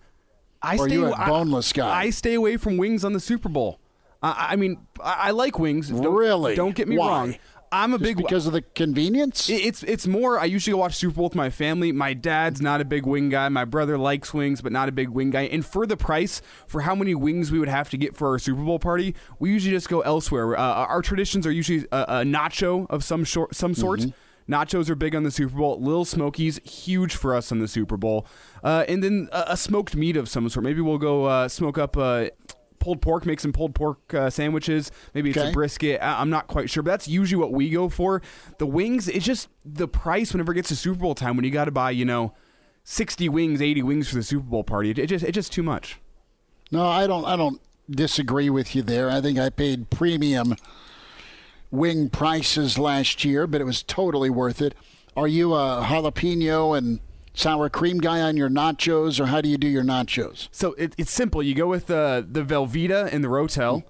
[0.62, 0.94] I or stay.
[0.94, 2.00] you a boneless guy?
[2.00, 3.80] I stay away from wings on the Super Bowl.
[4.22, 5.90] I, I mean, I, I, like wings.
[5.90, 6.56] Don't, really?
[6.56, 7.08] Don't get me Why?
[7.08, 7.36] wrong.
[7.72, 9.50] I'm a Just big because of the convenience.
[9.50, 10.38] It's it's more.
[10.38, 11.92] I usually watch Super Bowl with my family.
[11.92, 13.48] My dad's not a big wing guy.
[13.48, 15.42] My brother likes wings, but not a big wing guy.
[15.42, 18.38] And for the price, for how many wings we would have to get for our
[18.38, 20.56] Super Bowl party, we usually just go elsewhere.
[20.56, 24.00] Uh, our traditions are usually a, a nacho of some short, some sort.
[24.00, 24.10] Mm-hmm.
[24.48, 25.80] Nachos are big on the Super Bowl.
[25.80, 28.26] Little Smokies, huge for us on the Super Bowl.
[28.62, 30.64] Uh, and then a, a, smoked meat of some sort.
[30.64, 32.26] Maybe we'll go uh, smoke up uh,
[32.78, 34.92] pulled pork, make some pulled pork uh, sandwiches.
[35.14, 35.50] Maybe it's okay.
[35.50, 36.00] a brisket.
[36.00, 38.22] I- am not quite sure, but that's usually what we go for.
[38.58, 41.50] The wings, it's just the price whenever it gets to Super Bowl time when you
[41.50, 42.32] got to buy, you know,
[42.84, 44.90] 60 wings, 80 wings for the Super Bowl party.
[44.90, 45.98] It, it just it's just too much.
[46.70, 47.24] No, I don't.
[47.24, 49.10] I don't disagree with you there.
[49.10, 50.56] I think I paid premium
[51.70, 54.74] wing prices last year, but it was totally worth it.
[55.16, 57.00] Are you a jalapeno and
[57.34, 60.48] sour cream guy on your nachos, or how do you do your nachos?
[60.52, 61.42] So it, it's simple.
[61.42, 63.84] You go with uh, the Velveeta and the Rotel.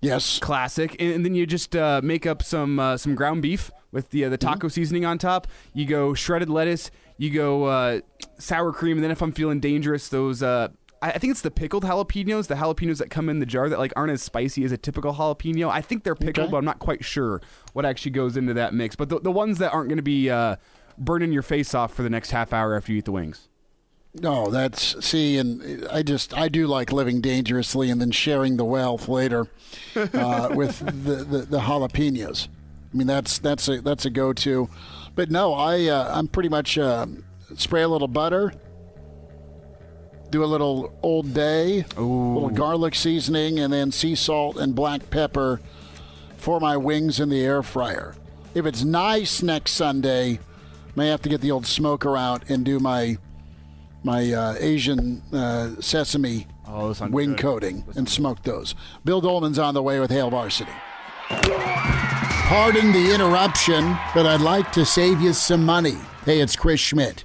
[0.00, 3.70] Yes, classic, and, and then you just uh, make up some uh, some ground beef
[3.92, 4.68] with the uh, the taco mm-hmm.
[4.68, 5.46] seasoning on top.
[5.74, 6.90] You go shredded lettuce.
[7.18, 8.00] You go uh,
[8.38, 10.68] sour cream, and then if I'm feeling dangerous, those uh,
[11.02, 13.92] I think it's the pickled jalapenos, the jalapenos that come in the jar that like
[13.96, 15.68] aren't as spicy as a typical jalapeno.
[15.70, 16.50] I think they're pickled, Okay.
[16.52, 17.40] but I'm not quite sure
[17.72, 18.94] what actually goes into that mix.
[18.96, 20.56] But the, the ones that aren't going to be uh,
[20.96, 23.48] burning your face off for the next half hour after you eat the wings.
[24.14, 28.64] No, that's see, and I just I do like living dangerously and then sharing the
[28.64, 29.46] wealth later
[29.96, 32.48] uh, with the, the the jalapenos.
[32.92, 34.68] I mean that's that's a that's a go to,
[35.14, 37.06] but no, I uh, I'm pretty much uh,
[37.56, 38.52] spray a little butter,
[40.32, 45.10] do a little Old Bay, a little garlic seasoning, and then sea salt and black
[45.10, 45.60] pepper
[46.38, 48.16] for my wings in the air fryer.
[48.54, 50.40] If it's nice next Sunday,
[50.96, 53.18] may have to get the old smoker out and do my
[54.04, 57.38] my uh, Asian uh, sesame Oh, wing good.
[57.38, 58.74] coating and smoke those.
[59.04, 60.72] Bill Doleman's on the way with Hail Varsity.
[62.48, 65.96] Pardon the interruption, but I'd like to save you some money.
[66.24, 67.24] Hey, it's Chris Schmidt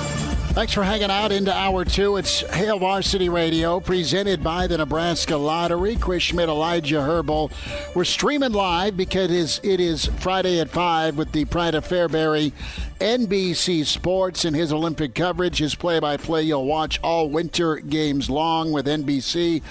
[0.53, 2.17] Thanks for hanging out into hour two.
[2.17, 5.95] It's Hail Varsity Radio, presented by the Nebraska Lottery.
[5.95, 7.51] Chris Schmidt, Elijah Herbal.
[7.95, 12.51] We're streaming live because it is, Friday at 5 with the Pride of Fairbury
[12.99, 15.59] NBC Sports and his Olympic coverage.
[15.59, 19.63] His play by play you'll watch all winter games long with NBC.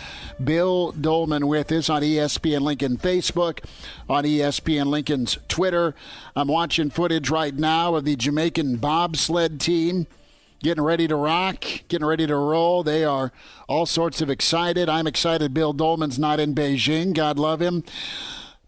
[0.42, 3.62] Bill Doleman with us on ESPN Lincoln Facebook,
[4.08, 5.94] on ESPN Lincoln's Twitter.
[6.34, 10.06] I'm watching footage right now of the Jamaican bobsled team
[10.62, 12.82] getting ready to rock, getting ready to roll.
[12.82, 13.32] They are
[13.68, 14.88] all sorts of excited.
[14.88, 17.14] I'm excited Bill Doleman's not in Beijing.
[17.14, 17.84] God love him.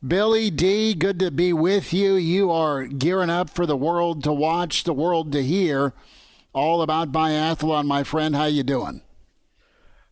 [0.06, 2.14] Billy D, good to be with you.
[2.14, 5.92] You are gearing up for the world to watch, the world to hear.
[6.52, 8.34] All about biathlon, my friend.
[8.34, 9.02] How you doing?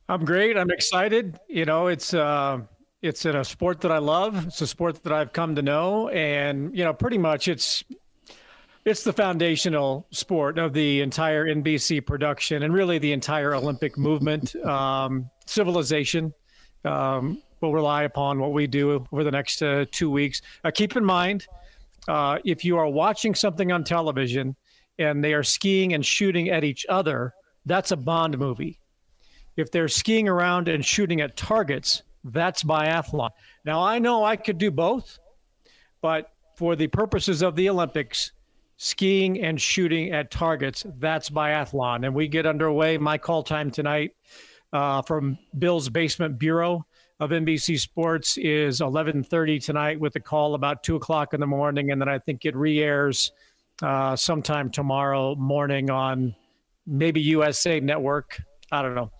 [0.08, 0.56] I'm great.
[0.56, 1.38] I'm excited.
[1.48, 2.60] You know, it's uh,
[3.02, 4.46] it's in a sport that I love.
[4.46, 7.84] It's a sport that I've come to know, and you know, pretty much it's
[8.84, 14.56] it's the foundational sport of the entire NBC production and really the entire Olympic movement.
[14.64, 16.32] Um, civilization
[16.84, 20.40] um, will rely upon what we do over the next uh, two weeks.
[20.64, 21.46] Uh, keep in mind,
[22.08, 24.56] uh, if you are watching something on television
[24.98, 27.34] and they are skiing and shooting at each other,
[27.66, 28.80] that's a Bond movie.
[29.56, 33.30] If they're skiing around and shooting at targets, that's biathlon.
[33.64, 35.18] Now, I know I could do both,
[36.00, 38.32] but for the purposes of the Olympics,
[38.82, 42.06] skiing and shooting at targets, that's biathlon.
[42.06, 42.96] And we get underway.
[42.96, 44.12] My call time tonight
[44.72, 46.86] uh, from Bill's Basement Bureau
[47.20, 51.90] of NBC Sports is 11:30 tonight, with a call about two o'clock in the morning,
[51.90, 53.32] and then I think it re-airs
[53.82, 56.34] uh, sometime tomorrow morning on
[56.86, 58.40] maybe USA Network.
[58.72, 59.10] I don't know.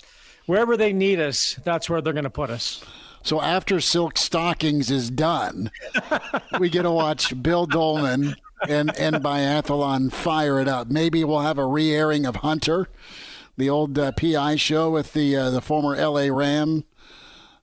[0.47, 2.83] Wherever they need us, that's where they're going to put us.
[3.23, 5.71] So after Silk Stockings is done,
[6.59, 8.35] we get to watch Bill Doleman
[8.69, 10.89] and, and Biathlon fire it up.
[10.89, 12.89] Maybe we'll have a re airing of Hunter,
[13.57, 16.85] the old uh, PI show with the, uh, the former LA Ram.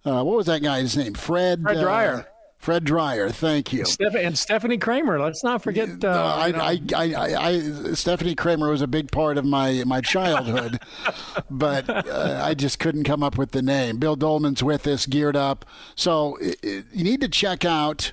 [0.05, 1.13] Uh, what was that guy's name?
[1.13, 2.27] Fred, Fred uh, Dreyer.
[2.59, 3.85] Fred Dryer, thank you.
[3.85, 5.19] Steph- and Stephanie Kramer.
[5.19, 6.03] Let's not forget.
[6.03, 7.59] Uh, No, I, I, I, I, I,
[7.93, 10.79] Stephanie Kramer was a big part of my my childhood,
[11.51, 13.97] but uh, I just couldn't come up with the name.
[13.97, 15.65] Bill Doleman's with us, geared up.
[15.95, 18.11] So i i you need to check out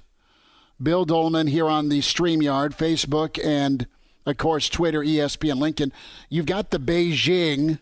[0.85, 3.87] Bill Doleman here on the StreamYard, Facebook, and
[4.27, 5.93] of course Twitter, ESPN Lincoln.
[6.29, 7.81] You've got the Beijing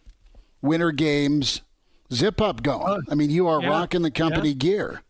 [0.62, 1.62] Winter Games
[2.12, 3.02] zip up going.
[3.10, 4.54] I mean, you are yeah, rocking the company yeah.
[4.54, 5.02] gear.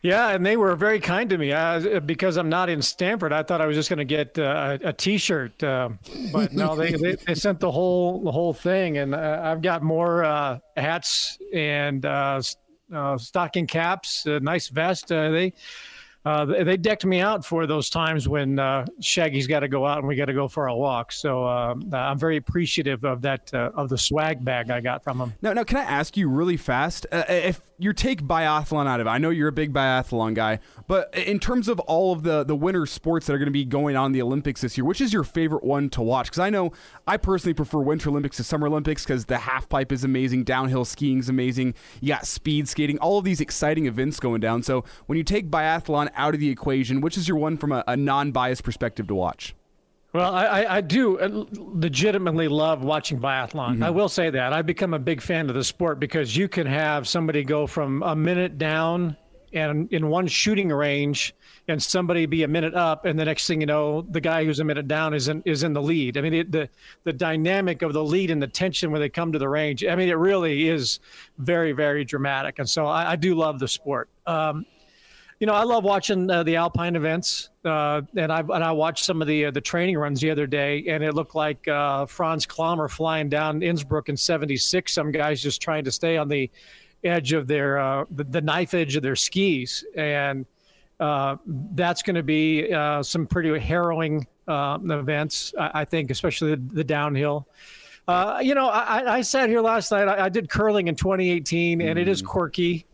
[0.00, 1.52] Yeah, and they were very kind to me.
[1.52, 4.78] I, because I'm not in Stamford, I thought I was just going to get uh,
[4.82, 5.90] a, a T-shirt, uh,
[6.32, 9.82] but no, they, they they sent the whole the whole thing, and uh, I've got
[9.82, 12.40] more uh, hats and uh,
[12.94, 15.10] uh, stocking caps, a nice vest.
[15.10, 15.52] Uh, they
[16.24, 19.98] uh, they decked me out for those times when uh, Shaggy's got to go out
[19.98, 21.12] and we got to go for a walk.
[21.12, 25.18] So uh, I'm very appreciative of that uh, of the swag bag I got from
[25.18, 25.34] them.
[25.40, 29.06] Now, now, can I ask you really fast uh, if you take biathlon out of
[29.06, 29.10] it?
[29.10, 32.56] I know you're a big biathlon guy, but in terms of all of the the
[32.56, 35.12] winter sports that are going to be going on the Olympics this year, which is
[35.12, 36.26] your favorite one to watch?
[36.26, 36.72] Because I know
[37.06, 40.84] I personally prefer Winter Olympics to Summer Olympics because the half pipe is amazing, downhill
[40.84, 44.62] skiing is amazing, you got speed skating, all of these exciting events going down.
[44.62, 47.84] So when you take biathlon out of the equation, which is your one from a,
[47.86, 49.54] a non biased perspective to watch?
[50.12, 53.74] Well, I, I do uh, legitimately love watching biathlon.
[53.74, 53.82] Mm-hmm.
[53.82, 54.54] I will say that.
[54.54, 58.02] I've become a big fan of the sport because you can have somebody go from
[58.02, 59.16] a minute down
[59.52, 61.34] and in one shooting range
[61.68, 64.60] and somebody be a minute up and the next thing you know the guy who's
[64.60, 66.68] a minute down is in is in the lead i mean it, the
[67.04, 69.94] the dynamic of the lead and the tension when they come to the range i
[69.94, 71.00] mean it really is
[71.38, 74.66] very very dramatic and so i, I do love the sport um,
[75.40, 79.04] you know, I love watching uh, the alpine events, uh, and I and I watched
[79.04, 82.06] some of the uh, the training runs the other day, and it looked like uh,
[82.06, 84.92] Franz Klammer flying down Innsbruck in '76.
[84.92, 86.50] Some guys just trying to stay on the
[87.04, 90.44] edge of their uh, the, the, knife edge of their skis, and
[90.98, 92.72] uh, that's going to be
[93.02, 95.54] some pretty harrowing events.
[95.56, 97.46] I, I, think, especially the, the downhill.
[98.42, 100.08] you know, I, I, sat here last night.
[100.08, 102.02] I, I did curling in 2018, and mm.
[102.02, 102.26] it is mm.
[102.26, 102.87] quirky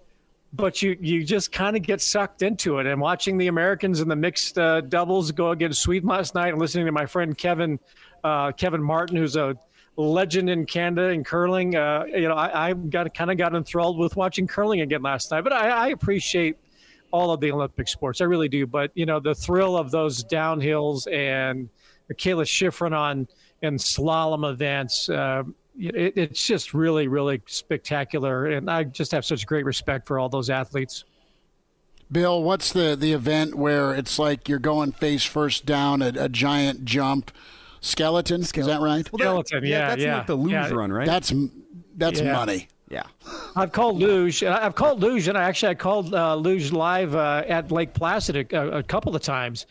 [0.57, 2.87] but you you just kind of get sucked into it.
[2.87, 6.59] And watching the Americans in the mixed uh, doubles go against Sweden last night, and
[6.59, 7.79] listening to my friend Kevin
[8.23, 9.57] uh, Kevin Martin, who's a
[9.97, 11.77] legend in Canada in curling.
[11.77, 15.31] Uh, you know, I, I got kind of got enthralled with watching curling again last
[15.31, 15.43] night.
[15.43, 16.57] But I, I, appreciate
[17.11, 18.67] all of the Olympic sports, I really do.
[18.67, 21.69] But you know, the thrill of those downhills and
[22.13, 23.29] Kayla Shiffrin on
[23.63, 25.09] in slalom events.
[25.09, 25.45] Uh,
[25.79, 28.47] it, it's just really, really spectacular.
[28.47, 31.05] And I just have such great respect for all those athletes.
[32.13, 36.29] Bill, what's the, the event where it's like you're going face first down a, a
[36.29, 37.31] giant jump?
[37.81, 39.13] Skeleton, Skeleton, is that right?
[39.13, 39.89] Well, Skeleton, yeah, yeah.
[39.89, 40.17] That's yeah.
[40.17, 40.71] like the luge yeah.
[40.71, 41.07] run, right?
[41.07, 41.33] That's
[41.97, 42.33] that's yeah.
[42.33, 42.69] money.
[42.91, 43.05] Yeah,
[43.57, 44.43] I've called luge.
[44.43, 47.95] And I've called luge, and I actually I called uh, luge live uh, at Lake
[47.95, 49.67] Placid a, a, couple of times,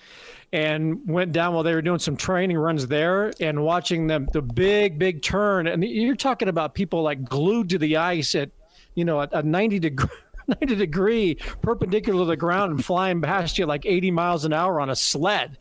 [0.52, 4.42] and went down while they were doing some training runs there and watching them the
[4.42, 5.68] big big turn.
[5.68, 8.50] And you're talking about people like glued to the ice at
[8.96, 10.10] you know a 90 degree
[10.62, 14.82] 90 degree perpendicular to the ground and flying past you like 80 miles an hour
[14.82, 15.60] on a sled.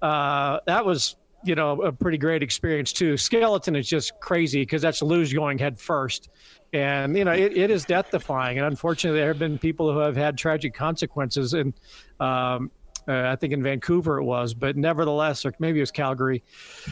[0.00, 3.16] Uh, that was you know a pretty great experience too.
[3.16, 6.30] Skeleton is just crazy because that's luge going head first
[6.74, 10.00] and you know it, it is death defying and unfortunately there have been people who
[10.00, 11.72] have had tragic consequences and
[12.20, 12.70] um,
[13.06, 16.42] uh, I think in Vancouver it was, but nevertheless, or maybe it was Calgary.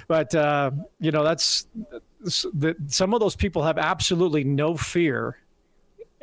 [0.08, 0.70] But uh,
[1.00, 1.66] you know, that's
[2.20, 5.38] the, some of those people have absolutely no fear,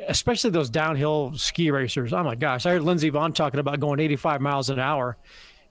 [0.06, 2.12] especially those downhill ski racers.
[2.12, 5.16] Oh my gosh, I heard Lindsey Vonn talking about going 85 miles an hour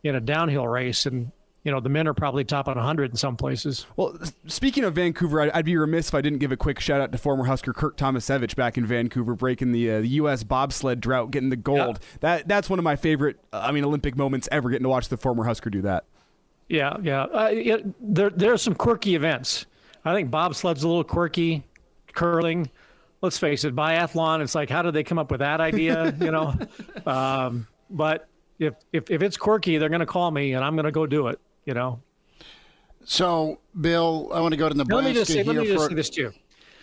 [0.04, 1.32] in a downhill race, and
[1.64, 3.86] you know, the men are probably top on 100 in some places.
[3.98, 7.02] Well, speaking of Vancouver, I'd, I'd, be remiss if I didn't give a quick shout
[7.02, 10.44] out to former Husker Curt Tomasevicz back in Vancouver, breaking the, uh, the U.S.
[10.44, 12.00] bobsled drought, getting the gold.
[12.02, 12.18] Yeah.
[12.22, 15.10] That That's one of my favorite, uh, I mean, Olympic moments ever, getting to watch
[15.10, 16.06] the former Husker do that.
[16.70, 17.24] Yeah, yeah.
[17.24, 19.66] Uh, it, there, there are some quirky events.
[20.06, 21.64] I think bobsled's a little quirky,
[22.14, 22.70] curling.
[23.22, 26.32] Let's face it, biathlon, it's like, how did they come up with that idea, you
[26.32, 26.54] know?
[27.06, 28.30] Um, but
[28.60, 31.06] if, if, if it's quirky, they're going to call me and I'm going to go
[31.06, 31.38] do it
[31.70, 32.02] you know.
[33.06, 34.96] So, Bill, I want to go to Nebraska.
[34.96, 36.34] Let me just say, let me just say this too.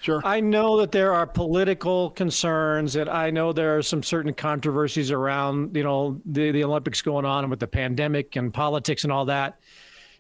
[0.01, 0.21] Sure.
[0.25, 5.11] I know that there are political concerns, and I know there are some certain controversies
[5.11, 9.13] around, you know, the, the Olympics going on and with the pandemic and politics and
[9.13, 9.59] all that.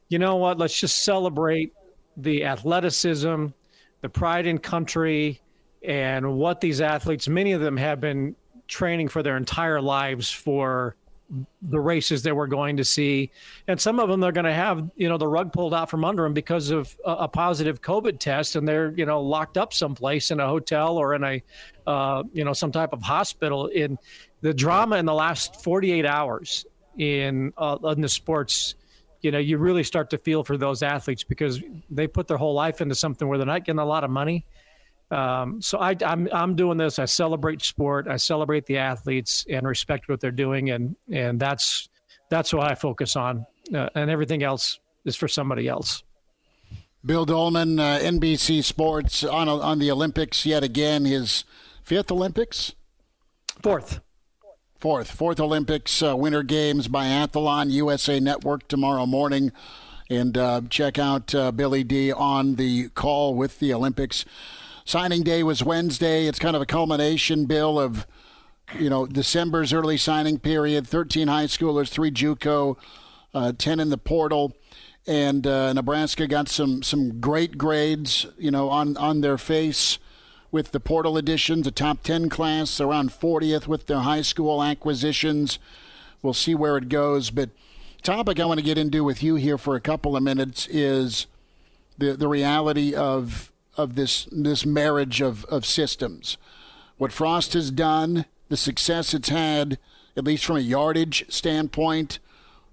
[0.08, 0.58] You know what?
[0.58, 1.72] Let's just celebrate
[2.16, 3.46] the athleticism,
[4.00, 5.40] the pride in country,
[5.84, 8.34] and what these athletes, many of them have been
[8.66, 10.96] training for their entire lives for
[11.62, 13.30] the races that we're going to see,
[13.66, 16.04] and some of them they're going to have you know the rug pulled out from
[16.04, 19.72] under them because of a, a positive COVID test, and they're you know locked up
[19.72, 21.42] someplace in a hotel or in a
[21.86, 23.66] uh, you know some type of hospital.
[23.66, 23.98] In
[24.40, 26.66] the drama in the last 48 hours
[26.98, 28.74] in uh, in the sports,
[29.22, 31.60] you know, you really start to feel for those athletes because
[31.90, 34.44] they put their whole life into something where they're not getting a lot of money
[35.10, 36.98] um, so I, I'm I'm doing this.
[36.98, 38.08] I celebrate sport.
[38.08, 41.88] I celebrate the athletes and respect what they're doing, and and that's
[42.28, 43.46] that's what I focus on.
[43.72, 46.02] Uh, and everything else is for somebody else.
[47.04, 51.04] Bill Doleman, uh, NBC Sports on on the Olympics yet again.
[51.04, 51.44] His
[51.84, 52.74] fifth Olympics,
[53.62, 54.00] fourth,
[54.80, 59.52] fourth, fourth Olympics uh, Winter Games biathlon USA Network tomorrow morning,
[60.10, 64.24] and uh, check out uh, Billy D on the call with the Olympics.
[64.86, 66.28] Signing day was Wednesday.
[66.28, 68.06] It's kind of a culmination, Bill, of
[68.78, 72.76] you know, December's early signing period, 13 high schoolers, three JUCO,
[73.34, 74.56] uh, 10 in the portal.
[75.04, 79.98] And uh, Nebraska got some, some great grades, you know, on, on their face
[80.52, 85.58] with the portal additions, a top 10 class, around 40th with their high school acquisitions.
[86.22, 87.30] We'll see where it goes.
[87.30, 87.50] But
[88.04, 91.26] topic I want to get into with you here for a couple of minutes is
[91.98, 96.36] the, the reality of of this this marriage of, of systems.
[96.98, 99.78] What Frost has done, the success it's had,
[100.16, 102.18] at least from a yardage standpoint,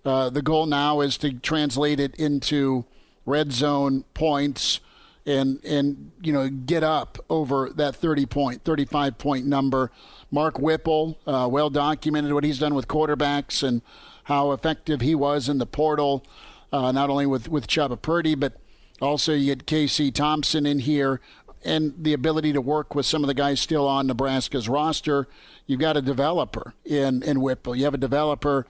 [0.05, 2.85] uh, the goal now is to translate it into
[3.25, 4.79] red zone points
[5.25, 9.91] and and you know get up over that 30 point 35 point number
[10.29, 13.81] mark whipple uh, well documented what he's done with quarterbacks and
[14.25, 16.25] how effective he was in the portal
[16.73, 18.53] uh, not only with with Chubba Purdy but
[19.01, 21.19] also you get Casey Thompson in here
[21.65, 25.27] and the ability to work with some of the guys still on Nebraska's roster
[25.65, 28.65] you've got a developer in in Whipple you have a developer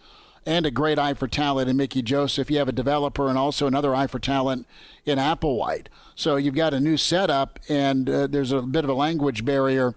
[0.45, 2.51] and a great eye for talent in Mickey Joseph.
[2.51, 4.67] You have a developer and also another eye for talent
[5.05, 5.87] in Applewhite.
[6.15, 9.95] So you've got a new setup, and uh, there's a bit of a language barrier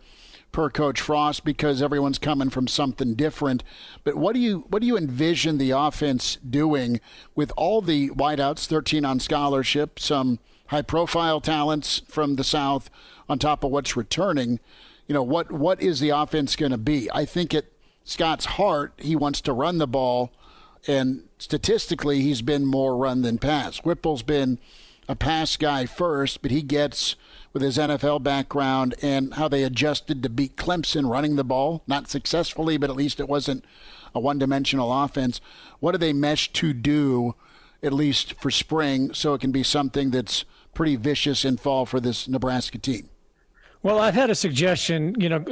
[0.53, 3.62] per Coach Frost because everyone's coming from something different.
[4.05, 7.01] But what do you what do you envision the offense doing
[7.34, 10.38] with all the wideouts, 13 on scholarship, some
[10.68, 12.90] high profile talents from the South
[13.28, 14.61] on top of what's returning?
[15.07, 17.11] You know what what is the offense going to be?
[17.12, 17.66] I think at
[18.05, 20.32] Scott's heart, he wants to run the ball,
[20.86, 23.78] and statistically, he's been more run than pass.
[23.78, 24.59] Whipple's been
[25.09, 27.16] a pass guy first, but he gets
[27.52, 32.09] with his NFL background and how they adjusted to beat Clemson running the ball, not
[32.09, 33.64] successfully, but at least it wasn't
[34.14, 35.40] a one dimensional offense.
[35.80, 37.34] What do they mesh to do,
[37.82, 40.44] at least for spring, so it can be something that's
[40.74, 43.09] pretty vicious in fall for this Nebraska team?
[43.82, 45.44] Well, I've had a suggestion, you know,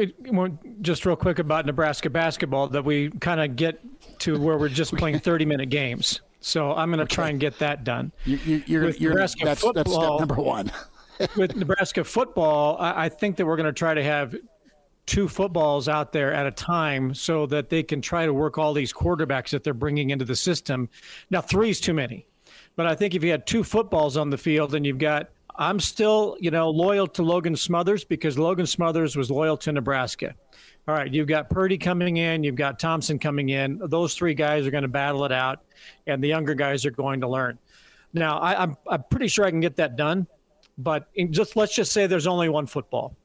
[0.80, 3.80] just real quick about Nebraska basketball that we kind of get
[4.20, 6.20] to where we're just playing 30 minute games.
[6.44, 7.14] So I'm going to okay.
[7.14, 8.12] try and get that done.
[8.26, 10.70] You, you, you're, with you're, Nebraska that's, football, that's step number one.
[11.38, 14.36] with Nebraska football, I, I think that we're going to try to have
[15.06, 18.74] two footballs out there at a time so that they can try to work all
[18.74, 20.90] these quarterbacks that they're bringing into the system.
[21.30, 22.26] Now, three is too many.
[22.76, 25.80] But I think if you had two footballs on the field and you've got, I'm
[25.80, 30.34] still, you know, loyal to Logan Smothers because Logan Smothers was loyal to Nebraska.
[30.86, 33.80] All right, you've got Purdy coming in, you've got Thompson coming in.
[33.84, 35.60] Those three guys are going to battle it out,
[36.06, 37.58] and the younger guys are going to learn.
[38.12, 40.26] Now, I, am I'm, I'm pretty sure I can get that done,
[40.76, 43.16] but just let's just say there's only one football.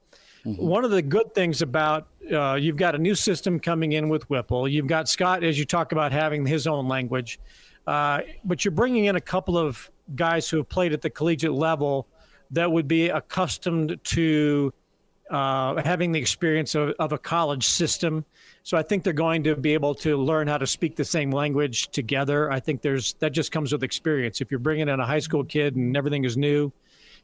[0.45, 0.65] Mm-hmm.
[0.65, 4.29] One of the good things about uh, you've got a new system coming in with
[4.29, 4.67] Whipple.
[4.67, 7.41] You've got Scott, as you talk about having his own language,
[7.87, 11.53] uh, but you're bringing in a couple of guys who have played at the collegiate
[11.53, 12.07] level
[12.51, 14.73] that would be accustomed to
[15.29, 18.25] uh, having the experience of, of a college system.
[18.63, 21.31] So I think they're going to be able to learn how to speak the same
[21.31, 22.51] language together.
[22.51, 24.41] I think there's that just comes with experience.
[24.41, 26.71] If you're bringing in a high school kid and everything is new,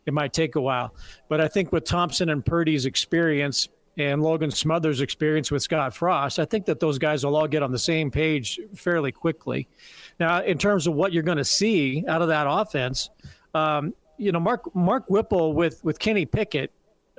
[0.06, 0.94] it might take a while.
[1.30, 6.38] But I think with Thompson and Purdy's experience and Logan Smothers' experience with Scott Frost,
[6.38, 9.68] I think that those guys will all get on the same page fairly quickly.
[10.20, 13.10] Now, in terms of what you're going to see out of that offense,
[13.54, 16.72] um, you know, Mark Mark Whipple with with Kenny Pickett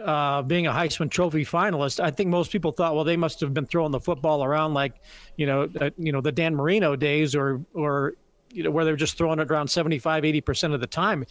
[0.02, 3.54] uh, being a Heisman Trophy finalist, I think most people thought, well, they must have
[3.54, 4.94] been throwing the football around like,
[5.36, 8.14] you know, uh, you know, the Dan Marino days, or or
[8.52, 11.24] you know, where they were just throwing it around 75, 80 percent of the time,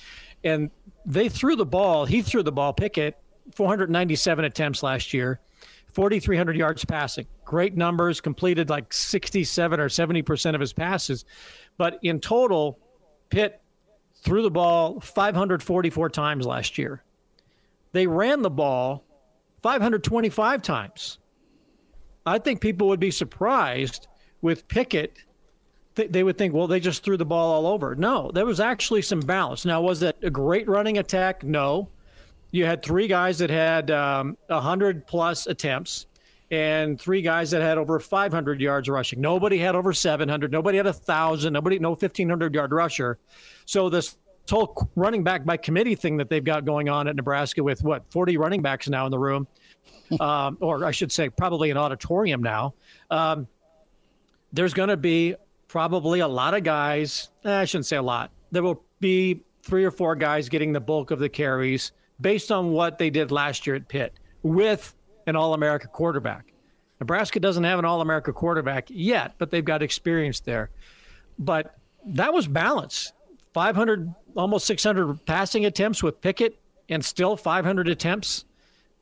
[0.43, 0.71] and
[1.05, 2.05] they threw the ball.
[2.05, 2.73] He threw the ball.
[2.73, 3.17] Pickett,
[3.53, 5.39] 497 attempts last year,
[5.93, 7.27] 4,300 yards passing.
[7.43, 8.19] Great numbers.
[8.19, 11.25] Completed like 67 or 70 percent of his passes,
[11.77, 12.79] but in total,
[13.29, 13.61] Pitt
[14.15, 17.03] threw the ball 544 times last year.
[17.95, 19.05] They ran the ball
[19.63, 21.19] 525 times.
[22.25, 24.09] I think people would be surprised
[24.41, 25.19] with Pickett.
[25.95, 27.95] They would think, well, they just threw the ball all over.
[27.95, 29.63] No, there was actually some balance.
[29.63, 31.45] Now, was it a great running attack?
[31.45, 31.87] No.
[32.51, 36.07] You had three guys that had um, 100 plus attempts
[36.51, 39.21] and three guys that had over 500 yards rushing.
[39.21, 40.51] Nobody had over 700.
[40.51, 41.53] Nobody had a 1,000.
[41.53, 43.19] Nobody, no 1,500 yard rusher.
[43.63, 44.17] So this
[44.51, 48.03] whole running back by committee thing that they've got going on at Nebraska with what
[48.11, 49.47] 40 running backs now in the room,
[50.19, 52.73] um, or I should say, probably an auditorium now.
[53.09, 53.47] Um,
[54.53, 55.35] there's going to be
[55.67, 57.29] probably a lot of guys.
[57.43, 58.31] Eh, I shouldn't say a lot.
[58.51, 61.91] There will be three or four guys getting the bulk of the carries
[62.21, 64.95] based on what they did last year at Pitt with
[65.27, 66.53] an All America quarterback.
[66.99, 70.69] Nebraska doesn't have an All America quarterback yet, but they've got experience there.
[71.37, 71.75] But
[72.05, 73.11] that was balance.
[73.55, 78.43] 500, almost 600 passing attempts with Pickett and still 500 attempts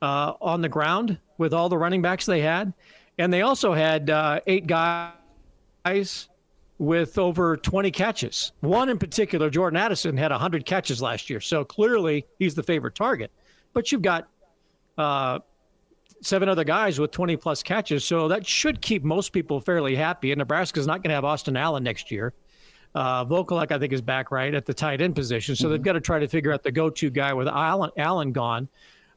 [0.00, 2.72] uh, on the ground with all the running backs they had.
[3.18, 6.28] And they also had uh, eight guys
[6.78, 8.52] with over 20 catches.
[8.60, 11.40] One in particular, Jordan Addison, had 100 catches last year.
[11.40, 13.32] So clearly he's the favorite target.
[13.72, 14.28] But you've got
[14.96, 15.40] uh,
[16.22, 18.04] seven other guys with 20 plus catches.
[18.04, 20.30] So that should keep most people fairly happy.
[20.30, 22.34] And Nebraska's not going to have Austin Allen next year.
[22.94, 25.56] Uh, Vokolek, I think, is back right at the tight end position.
[25.56, 25.72] So mm-hmm.
[25.72, 28.68] they've got to try to figure out the go to guy with Allen, Allen gone.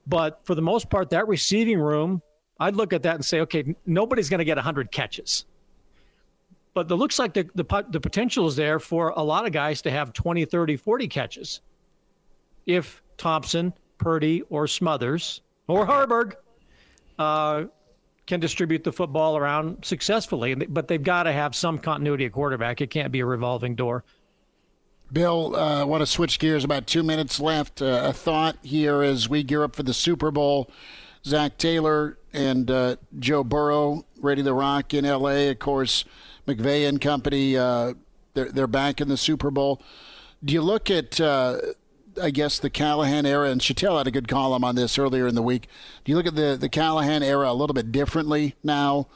[0.08, 2.22] But for the most part, that receiving room,
[2.60, 5.46] I'd look at that and say, okay, nobody's going to get 100 catches.
[6.74, 9.82] But it looks like the, the, the potential is there for a lot of guys
[9.84, 11.62] to have 20, 30, 40 catches.
[12.66, 16.34] If Thompson, Purdy, or Smothers, or Haarberg
[17.20, 17.66] uh,
[18.28, 20.54] can distribute the football around successfully.
[20.54, 22.82] But they've got to have some continuity at quarterback.
[22.82, 24.04] It can't be a revolving door.
[25.12, 26.66] Bill, I uh, want to switch gears.
[26.66, 27.82] About two minutes left.
[27.82, 30.70] Uh, a thought here as we gear up for the Super Bowl.
[31.26, 35.50] Zac Taylor and uh, Joe Burrow ready to rock in L.A.
[35.50, 36.06] Of course,
[36.46, 37.58] McVay and company.
[37.58, 37.94] Uh,
[38.34, 39.82] they're they're back in the Super Bowl.
[40.44, 41.58] Do you look at uh,
[42.22, 45.36] I guess the Callahan era, and Chattel had a good column on this earlier in
[45.36, 45.68] the week.
[46.04, 49.08] Do you look at the the Callahan era a little bit differently now?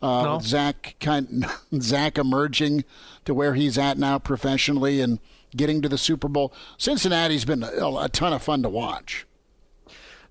[0.00, 0.38] Uh, no.
[0.40, 1.46] Zac kind
[1.80, 2.84] Zac emerging
[3.24, 5.18] to where he's at now professionally and
[5.56, 6.52] getting to the Super Bowl.
[6.76, 9.26] Cincinnati's been a, a ton of fun to watch.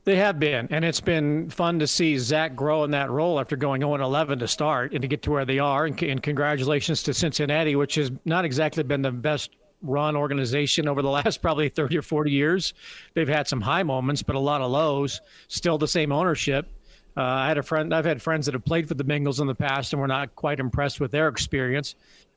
[0.05, 3.57] They have been, and it's been fun to see Zac grow in that role after
[3.57, 5.85] going 0 11 to start and to get to where they are.
[5.85, 9.51] And, and congratulations to Cincinnati, which has not exactly been the best
[9.81, 12.73] run organization over the last probably 30 or 40 years.
[13.13, 15.21] They've had some high moments, but a lot of lows.
[15.47, 16.67] Still the same ownership.
[17.15, 17.93] Uh, I had a friend.
[17.93, 20.35] I've had friends that have played for the Bengals in the past, and we're not
[20.35, 21.95] quite impressed with their experience.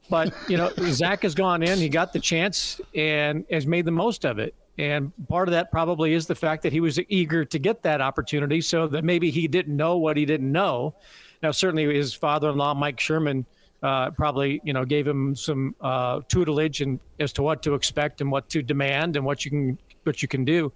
[0.08, 1.78] But you know, Zac has gone in.
[1.78, 4.54] He got the chance and has made the most of it.
[4.78, 8.00] And part of that probably is the fact that he was eager to get that
[8.00, 10.94] opportunity, so that maybe he didn't know what he didn't know.
[11.42, 13.44] Now, certainly, his father-in-law, Mike Sherman
[13.82, 18.20] uh, probably you know gave him some uh, tutelage and as to what to expect
[18.20, 20.72] and what to demand and what you can what you can do.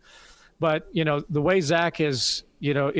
[0.60, 2.90] But you know the way Zac has you know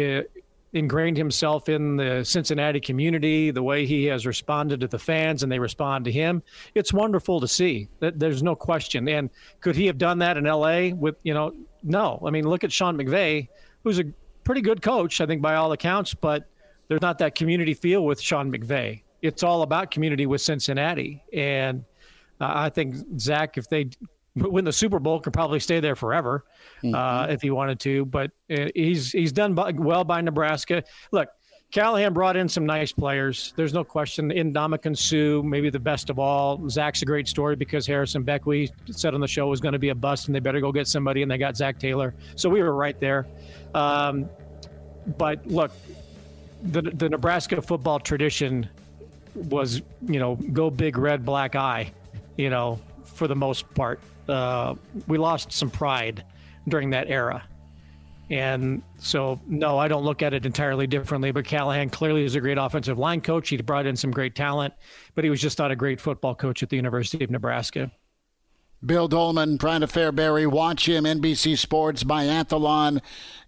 [0.75, 5.51] ingrained himself in the Cincinnati community, the way he has responded to the fans and
[5.51, 6.43] they respond to him,
[6.75, 7.89] it's wonderful to see.
[8.01, 9.09] There's no question.
[9.09, 9.31] And
[9.61, 10.93] could he have done that in L.A.
[10.93, 11.55] with you know?
[11.85, 12.21] No.
[12.27, 13.49] I mean, look at Sean McVay,
[13.85, 14.05] who's a
[14.43, 16.49] pretty good coach, I think by all accounts, but
[16.89, 21.25] there's not that community feel with Sean McVay it's all about community with Cincinnati.
[21.33, 21.83] And
[22.41, 23.89] uh, I think Zac, if they
[24.37, 26.45] win the Super Bowl, could probably stay there forever
[26.83, 26.95] mm-hmm.
[26.95, 28.05] uh, if he wanted to.
[28.05, 30.85] But uh, he's he's done well by Nebraska.
[31.11, 31.31] Look,
[31.72, 33.55] Callahan brought in some nice players.
[33.57, 34.31] There's no question.
[34.31, 36.68] Ndamukong Suh, maybe the best of all.
[36.68, 39.79] Zac's a great story because Harrison Beck, we said on the show, was going to
[39.79, 42.14] be a bust, and they better go get somebody, and they got Zac Taylor.
[42.37, 43.27] So we were right there.
[43.75, 44.29] Um,
[45.16, 45.72] but look,
[46.62, 48.68] the the Nebraska football tradition
[49.35, 51.93] was, you know, go big red, black eye,
[52.37, 54.01] you know, for the most part.
[54.28, 54.74] Uh,
[55.07, 56.24] we lost some pride
[56.68, 57.45] during that era.
[58.30, 61.30] And so, no, I don't look at it entirely differently.
[61.30, 63.49] But Callahan clearly is a great offensive line coach.
[63.51, 64.72] He brought in some great talent,
[65.14, 67.91] but he was just not a great football coach at the University of Nebraska.
[68.85, 73.01] Bill Doleman, Brian Fairberry, watch him, NBC Sports, Biathlon,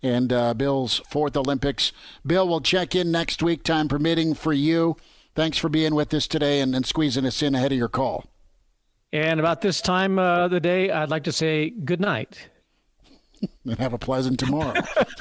[0.02, 1.92] and uh, Bill's fourth Olympics.
[2.24, 4.96] Bill will check in next week, time permitting, for you.
[5.36, 8.24] Thanks for being with us today and, and squeezing us in ahead of your call.
[9.12, 12.48] And about this time uh, of the day, I'd like to say good night.
[13.66, 14.80] and have a pleasant tomorrow.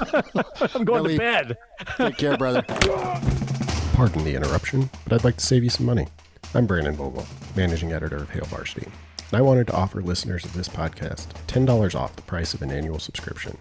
[0.74, 1.58] I'm going Billy, to bed.
[1.98, 2.62] take care, brother.
[3.92, 6.06] Pardon the interruption, but I'd like to save you some money.
[6.54, 10.54] I'm Brandon Vogel, managing editor of Hail Varsity, and I wanted to offer listeners of
[10.54, 13.58] this podcast $10 off the price of an annual subscription.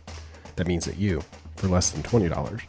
[0.56, 1.22] That means that you,
[1.58, 2.62] for less than $20,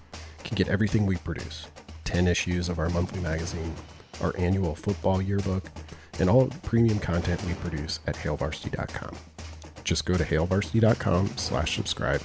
[0.43, 1.68] can get everything we produce
[2.07, 3.75] 10 issues of our monthly magazine,
[4.23, 5.65] our annual football yearbook,
[6.19, 9.15] and all premium content we produce at hailvarsity.com.
[9.85, 12.23] Just go to hailvarsity.com slash subscribe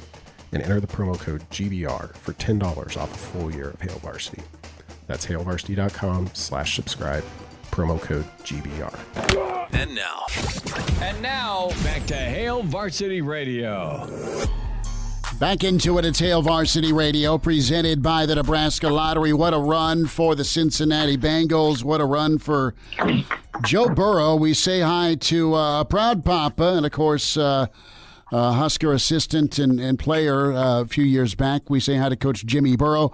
[0.54, 4.44] and enter the promo code GBR for $10 off a full year of Hail Varsity.
[5.08, 7.24] That's hailvarsity.com slash subscribe,
[7.72, 9.70] promo code GBR.
[9.74, 10.26] And now.
[11.02, 14.08] And now, back to Hail Varsity Radio.
[15.42, 19.34] Back into it, it's Hail Varsity Radio, presented by the Nebraska Lottery.
[19.34, 21.84] What a run for the Cincinnati Bengals.
[21.84, 22.76] What a run for
[23.64, 24.36] Joe Burrow.
[24.36, 27.66] We say hi to uh, Proud Papa, and of course, uh,
[28.32, 31.72] uh, Husker assistant and, and player uh, a few years back.
[31.72, 33.12] We say hi to Coach Jimmy Burrow.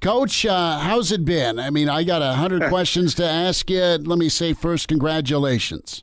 [0.00, 1.60] Coach, uh, how's it been?
[1.60, 3.80] I mean, I got a hundred questions to ask you.
[3.80, 6.02] Let me say first, congratulations.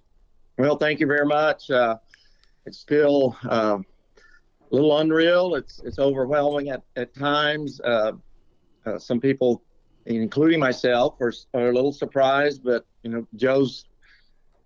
[0.57, 1.69] Well, thank you very much.
[1.69, 1.97] Uh,
[2.65, 3.35] it's still
[4.71, 5.55] a little unreal.
[5.55, 7.79] It's it's overwhelming at at times.
[7.81, 8.13] Uh,
[8.85, 9.63] uh, some people
[10.07, 12.63] including myself, are, are a little surprised.
[12.63, 13.85] But you know, Joe's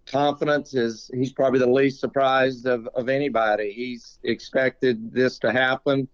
[0.05, 3.71] confidence is he's probably the least surprised of, of anybody.
[3.71, 6.07] He's expected this to happen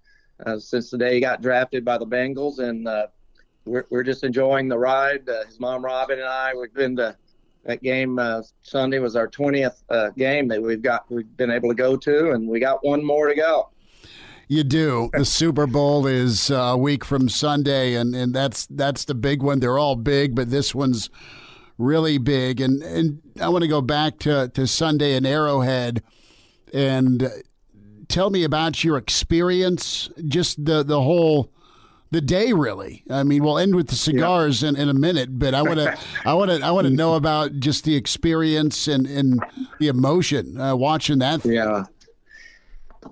[0.46, 3.08] uh, since the day he got drafted by the Bengals, and uh,
[3.66, 5.28] we're, we're just enjoying the ride.
[5.28, 7.16] Uh, his mom Robin and I we've been to
[7.66, 11.70] that game uh, Sunday was our 20th uh, game that we've got we've been able
[11.70, 13.70] to go to, and we got one more to go.
[14.48, 15.10] You do.
[15.14, 19.60] The Super Bowl is a week from Sunday, and, and that's that's the big one.
[19.60, 21.10] They're all big, but this one's
[21.78, 22.62] really big.
[22.62, 26.02] And and I want to go back to, to Sunday in Arrowhead,
[26.74, 27.30] and
[28.08, 31.52] tell me about your experience, just the the whole
[32.12, 33.04] the day really.
[33.10, 34.70] I mean, we'll end with the cigars yeah.
[34.70, 37.16] in, in a minute, but I want to I want to I want to know
[37.16, 39.44] about just the experience and and
[39.80, 41.42] the emotion uh, watching that.
[41.42, 41.54] Thing.
[41.54, 41.84] Yeah.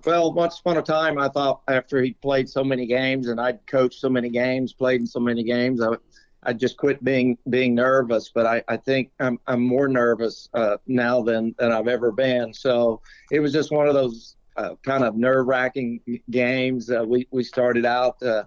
[0.04, 3.66] Well, once upon a time, I thought after he played so many games and I'd
[3.68, 5.96] coached so many games, played in so many games, I,
[6.44, 8.32] I just quit being being nervous.
[8.34, 12.54] But I, I think I'm I'm more nervous uh, now than than I've ever been.
[12.54, 16.90] So it was just one of those uh, kind of nerve wracking games.
[16.90, 18.44] Uh, we we started out uh,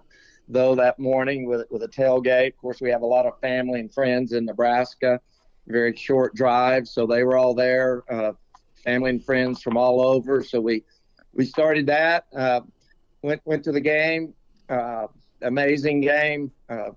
[0.47, 2.49] though that morning with with a tailgate.
[2.49, 5.19] Of course, we have a lot of family and friends in Nebraska.
[5.67, 8.03] Very short drive, so they were all there.
[8.09, 8.33] Uh,
[8.83, 10.43] family and friends from all over.
[10.43, 10.83] So we
[11.33, 12.25] we started that.
[12.35, 12.61] Uh,
[13.21, 14.33] went went to the game.
[14.69, 15.07] Uh,
[15.41, 16.51] amazing game.
[16.69, 16.91] Uh,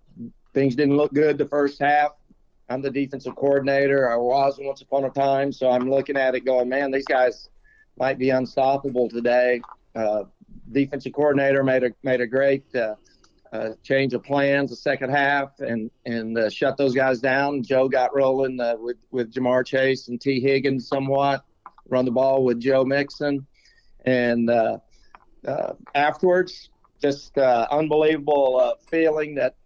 [0.55, 2.13] things didn't look good the first half.
[2.69, 4.11] I'm the defensive coordinator.
[4.11, 7.51] I was once upon a time, so I'm looking at it going, man, these guys
[7.99, 9.61] might be unstoppable today.
[9.95, 10.25] Uh,
[10.71, 12.95] defensive coordinator made a made a great uh,
[13.53, 17.63] uh, change of plans the second half and and uh, shut those guys down.
[17.63, 21.45] Joe got rolling uh, with with Ja'Marr Chase and Tee Higgins somewhat.
[21.89, 23.47] Run the ball with Joe Mixon,
[24.05, 24.79] and uh,
[25.47, 29.57] uh, afterwards, just uh, unbelievable feeling that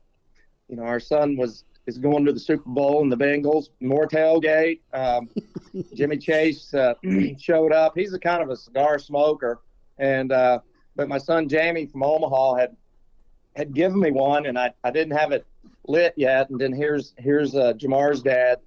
[0.69, 3.69] you know our son was is going to the Super Bowl and the Bengals.
[3.81, 4.81] More tailgate.
[4.93, 5.29] Um,
[5.95, 6.75] Jimmy Chase
[7.39, 7.93] showed up.
[7.95, 9.61] He's a kind of a cigar smoker,
[9.99, 12.77] and but my son Jamie from Omaha had
[13.57, 15.47] had given me one, and I, I didn't have it
[15.89, 16.51] lit yet.
[16.51, 18.61] And then here's here's uh, Ja'Marr's dad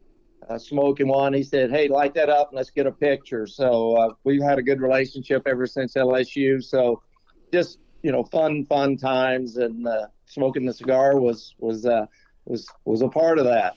[0.47, 1.33] uh, smoking one.
[1.33, 4.59] He said, "Hey, light that up and let's get a picture." So uh, we've had
[4.59, 6.63] a good relationship ever since LSU.
[6.63, 7.01] So
[7.51, 12.05] just you know, fun fun times, and uh, smoking the cigar was was uh,
[12.45, 13.75] was was a part of that.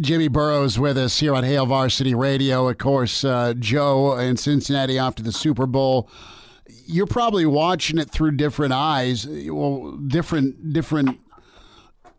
[0.00, 2.68] Jimmy Burrows with us here on Hail Varsity Radio.
[2.68, 6.08] Of course, uh, Joe in Cincinnati after the Super Bowl
[6.86, 11.20] you're probably watching it through different eyes, well, different different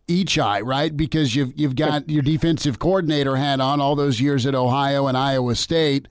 [0.07, 0.95] each eye, right?
[0.95, 5.17] Because you've you've got your defensive coordinator hat on all those years at Ohio and
[5.17, 6.07] Iowa State,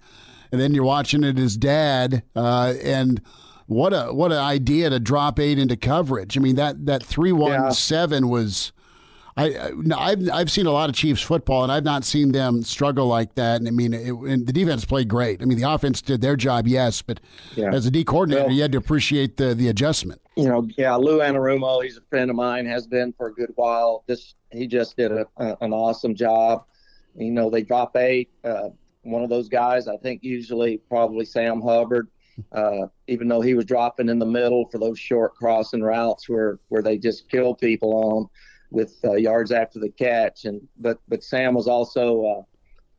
[0.51, 3.21] and then you're watching it as dad, uh, and
[3.67, 6.37] what a what an idea to drop eight into coverage.
[6.37, 8.73] I mean that that three one seven was
[9.37, 13.07] I, I've I've seen a lot of Chiefs football, and I've not seen them struggle
[13.07, 13.57] like that.
[13.57, 15.43] And I mean, it, and the defense played great.
[15.43, 17.21] I mean, the offense did their job, yes, but
[17.57, 17.73] yeah.
[17.73, 20.21] as a D coordinator, well, you had to appreciate the the adjustment.
[20.37, 23.53] You know, yeah, Lou Anarumo, he's a friend of mine, has been for a good
[23.57, 24.05] while.
[24.07, 26.65] This he just did a, a, an awesome job.
[27.17, 28.31] You know, they drop eight.
[28.45, 28.71] Uh,
[29.03, 32.09] one of those guys, I think, usually probably Sam Hubbard.
[32.51, 36.59] Uh, even though he was dropping in the middle for those short crossing routes where
[36.69, 38.29] where they just kill people on
[38.73, 40.45] with uh, yards after the catch.
[40.45, 42.47] And but but Sam was also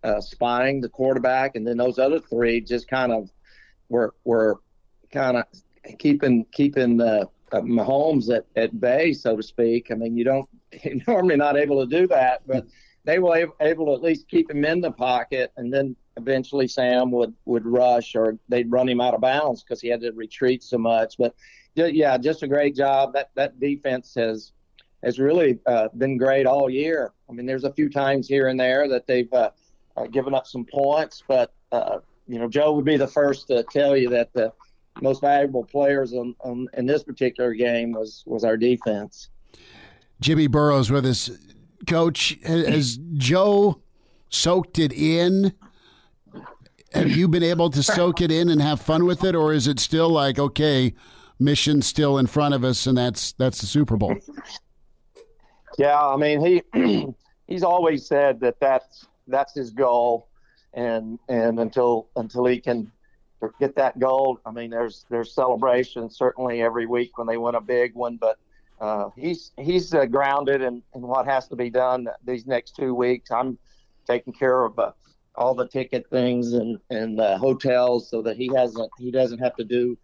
[0.03, 3.30] uh, uh, spying the quarterback, and then those other three just kind of
[3.89, 4.59] were were
[5.11, 5.45] kind of
[5.99, 9.91] keeping keeping the uh, Mahomes at, at bay, so to speak.
[9.91, 10.49] I mean, you don't
[10.84, 12.65] you're normally not able to do that, but
[13.05, 16.67] they were able, able to at least keep him in the pocket, and then eventually
[16.67, 20.11] Sam would would rush or they'd run him out of bounds because he had to
[20.11, 21.15] retreat so much.
[21.17, 21.36] But
[21.76, 23.13] yeah, just a great job.
[23.13, 24.51] That that defense has
[25.04, 27.12] has really uh, been great all year.
[27.30, 29.51] I mean, there's a few times here and there that they've uh,
[29.97, 33.64] uh, given up some points, but uh, you know, Joe would be the first to
[33.64, 34.54] tell you that the
[35.01, 39.30] most valuable players on, on, in this particular game was was our defense.
[40.22, 41.30] Jimmy Burrows with us,
[41.88, 42.38] Coach.
[42.43, 43.82] Has Joe
[44.30, 45.54] soaked it in?
[46.93, 49.68] Have you been able to soak it in and have fun with it, or is
[49.68, 50.93] it still like okay?
[51.39, 54.16] mission still in front of us, and that's that's the Super Bowl.
[55.78, 56.39] Yeah, I mean
[56.73, 57.14] he
[57.48, 60.27] he's always said that that's that's his goal,
[60.73, 62.91] and and until until he can
[63.60, 67.61] get that goal, I mean there's there's celebrations certainly every week when they win a
[67.61, 68.38] big one, but
[68.80, 72.93] uh, he's he's uh, grounded in, in what has to be done these next two
[72.93, 73.31] weeks.
[73.31, 73.57] I'm
[74.06, 74.91] taking care of uh,
[75.35, 79.56] all the ticket things and and the hotels so that he hasn't he doesn't have
[79.56, 79.98] to do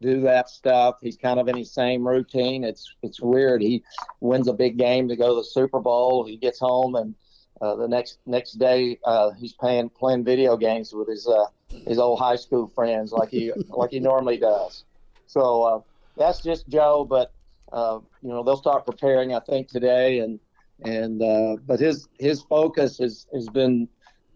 [0.00, 0.96] do that stuff.
[1.00, 2.64] He's kind of in his same routine.
[2.64, 3.62] It's it's weird.
[3.62, 3.82] He
[4.20, 6.24] wins a big game to go to the Super Bowl.
[6.24, 7.14] He gets home and
[7.60, 11.46] uh, the next next day uh, he's playing playing video games with his uh,
[11.86, 14.84] his old high school friends like he like he normally does.
[15.26, 15.80] So uh,
[16.16, 17.06] that's just Joe.
[17.08, 17.32] But
[17.72, 20.40] uh, you know they'll start preparing I think today and
[20.82, 23.88] and uh, but his his focus has has been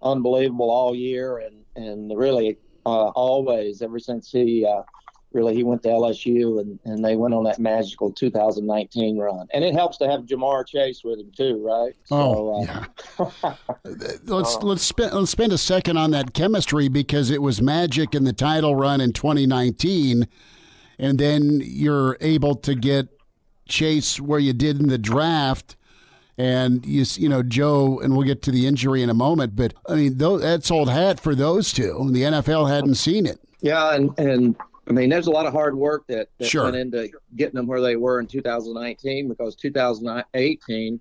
[0.02, 4.66] unbelievable all year and and really always ever since he
[5.34, 9.48] really he went to LSU and, and they went on that magical 2019 run.
[9.52, 11.94] And it helps to have Ja'Marr Chase with him too, right?
[12.10, 13.54] Oh, so, uh, yeah.
[14.24, 18.24] let's let's spend let's spend a second on that chemistry because it was magic in
[18.24, 20.28] the title run in 2019,
[20.98, 23.08] and then you're able to get
[23.68, 25.76] Chase where you did in the draft.
[26.36, 29.54] And you, you know, Joe, and we'll get to the injury in a moment.
[29.54, 32.08] But I mean, that's old hat for those two.
[32.10, 33.38] The NFL hadn't seen it.
[33.60, 34.56] Yeah, and and
[34.88, 36.64] I mean, there's a lot of hard work that, that sure.
[36.64, 41.00] went into getting them where they were in 2019 because 2018,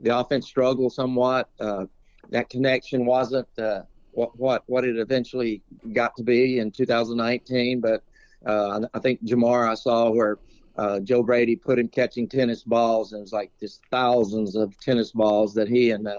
[0.00, 1.50] the offense struggled somewhat.
[1.58, 1.86] Uh,
[2.30, 3.82] that connection wasn't uh,
[4.12, 5.62] what, what what it eventually
[5.92, 7.80] got to be in 2019.
[7.80, 8.02] But
[8.46, 10.38] uh, I think Ja'Marr, I saw where
[10.76, 14.78] uh, Joe Brady put him catching tennis balls, and it was like just thousands of
[14.80, 16.18] tennis balls that he and uh,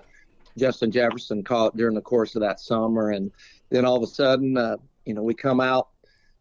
[0.58, 3.12] Justin Jefferson caught during the course of that summer.
[3.12, 3.32] And
[3.70, 5.90] then all of a sudden, uh, you know, we come out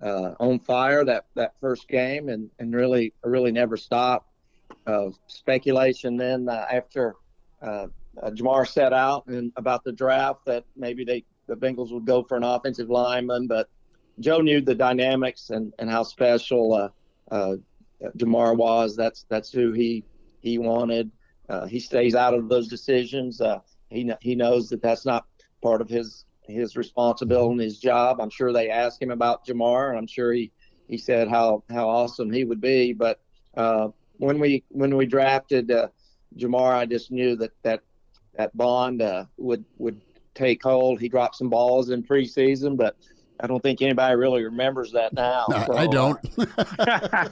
[0.05, 4.29] uh, on fire that, that first game and, and really really never stopped.
[4.87, 7.17] Uh, speculation then uh, after
[7.63, 7.87] uh,
[8.23, 12.23] uh, Ja'Marr set out and about the draft that maybe they the Bengals would go
[12.23, 13.69] for an offensive lineman, but
[14.21, 16.91] Joe knew the dynamics and, and how special
[17.31, 17.57] uh,
[18.17, 18.97] Ja'Marr was.
[18.97, 20.05] That's that's who he
[20.41, 21.11] he wanted.
[21.69, 23.41] he stays out of those decisions.
[23.89, 25.27] he he knows that that's not
[25.63, 28.21] part of his his responsibility and his job.
[28.21, 30.51] I'm sure they asked him about Ja'Marr, and I'm sure he
[30.89, 32.93] he said how how awesome he would be.
[32.93, 33.21] But
[33.57, 33.89] uh,
[34.19, 35.89] when we when we drafted uh,
[36.37, 37.81] Ja'Marr, I just knew that that
[38.37, 40.01] that bond uh, would would
[40.35, 41.01] take hold.
[41.01, 42.97] He dropped some balls in preseason, but
[43.41, 45.47] I don't think anybody really remembers that now.
[45.49, 46.19] No, so, I don't.
[46.79, 47.29] Uh,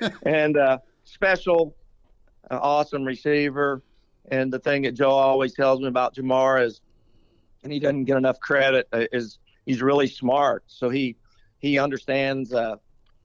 [0.22, 1.76] and uh, special,
[2.50, 3.82] uh, awesome receiver.
[4.30, 6.80] And the thing that Joe always tells me about Ja'Marr is
[7.62, 8.88] and he doesn't get enough credit.
[8.92, 11.16] Uh, is he's really smart, so he
[11.58, 12.76] he understands uh,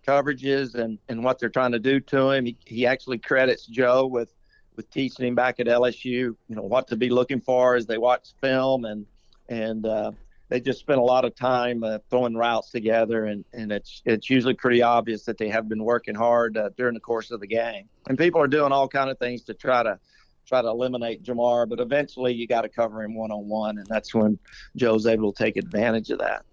[0.07, 2.45] coverages and and what they're trying to do to him.
[2.45, 4.33] He he actually credits Joe with
[4.75, 7.97] with teaching him back at LSU, you know, what to be looking for as they
[7.97, 9.05] watch film and
[9.47, 10.11] and uh,
[10.49, 14.29] they just spend a lot of time uh, throwing routes together, and, and it's it's
[14.29, 17.47] usually pretty obvious that they have been working hard uh, during the course of the
[17.47, 17.89] game.
[18.07, 19.99] And people are doing all kind of things to try to
[20.45, 23.87] try to eliminate Ja'Marr, but eventually you got to cover him one on one, and
[23.87, 24.37] that's when
[24.75, 26.45] Joe's able to take advantage of that.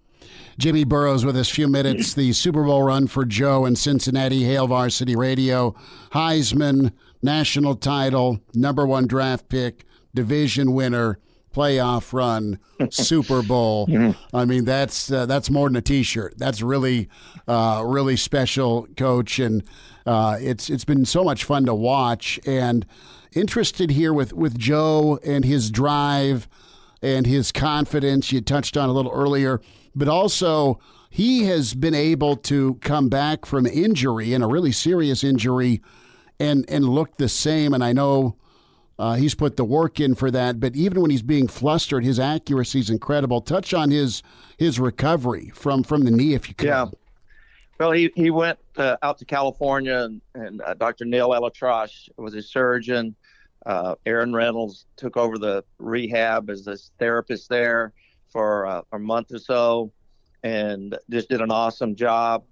[0.57, 2.13] Jimmy Burrows with us, few minutes.
[2.13, 5.75] The Super Bowl run for Joe in Cincinnati, Hail Varsity Radio,
[6.11, 11.19] Heisman, national title, number one draft pick, division winner,
[11.53, 12.59] playoff run,
[12.89, 13.87] Super Bowl.
[14.33, 16.35] I mean, that's uh, that's more than a T-shirt.
[16.37, 17.09] That's really,
[17.47, 19.63] uh, really special, Coach, and
[20.05, 22.85] uh, it's it's been so much fun to watch and
[23.35, 26.47] interested here with, with Joe and his drive
[27.01, 28.31] and his confidence.
[28.31, 29.61] You touched on a little earlier,
[29.95, 30.79] but also
[31.09, 35.81] he has been able to come back from injury and a really serious injury
[36.39, 37.73] and, and look the same.
[37.73, 38.35] And I know
[38.97, 42.19] uh, he's put the work in for that, but even when he's being flustered, his
[42.19, 43.41] accuracy is incredible.
[43.41, 44.23] Touch on his
[44.57, 46.67] his recovery from, from the knee, if you could.
[46.67, 46.85] Yeah.
[47.79, 51.05] Well, he, he went uh, out to California, and, and uh, Dr.
[51.05, 53.15] Neil ElAttrache was his surgeon.
[53.65, 57.93] Uh, Aaron Reynolds took over the rehab as a therapist there
[58.29, 59.91] for uh, a month or so,
[60.43, 62.43] and just did an awesome job.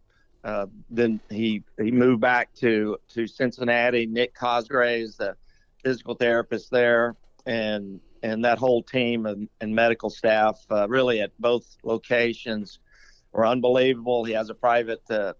[0.43, 4.05] Uh, then he he moved back to to Cincinnati.
[4.05, 5.35] Nick Cosgray is the
[5.83, 7.15] physical therapist there,
[7.45, 12.79] and and that whole team and, and medical staff uh, really at both locations
[13.31, 14.23] were unbelievable.
[14.23, 15.33] He has a private uh,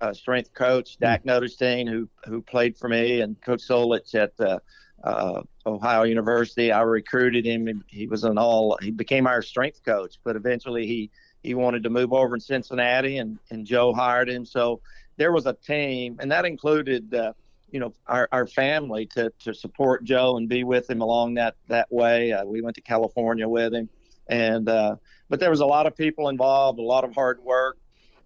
[0.00, 1.88] uh, strength coach, Dak mm.
[1.88, 4.62] Who who played for me, and Coach Solich at
[5.02, 6.72] uh, Ohio University.
[6.72, 7.84] I recruited him.
[7.86, 8.78] He was an all.
[8.80, 11.10] He became our strength coach, but eventually he
[11.42, 14.44] he wanted to move over in Cincinnati, and and Joe hired him.
[14.44, 14.80] So
[15.16, 17.14] there was a team, and that included.
[17.14, 17.32] Uh,
[17.70, 21.56] you know our, our family to, to support Joe and be with him along that
[21.68, 22.32] that way.
[22.32, 23.88] Uh, we went to California with him,
[24.28, 24.96] and uh,
[25.28, 27.76] but there was a lot of people involved, a lot of hard work.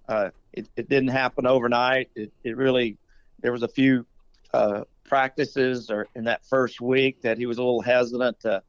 [0.09, 2.11] Uh, it, it didn't happen overnight.
[2.15, 2.97] It, it really
[3.41, 4.07] there was a few
[4.53, 8.63] uh, practices or in that first week that he was a little hesitant to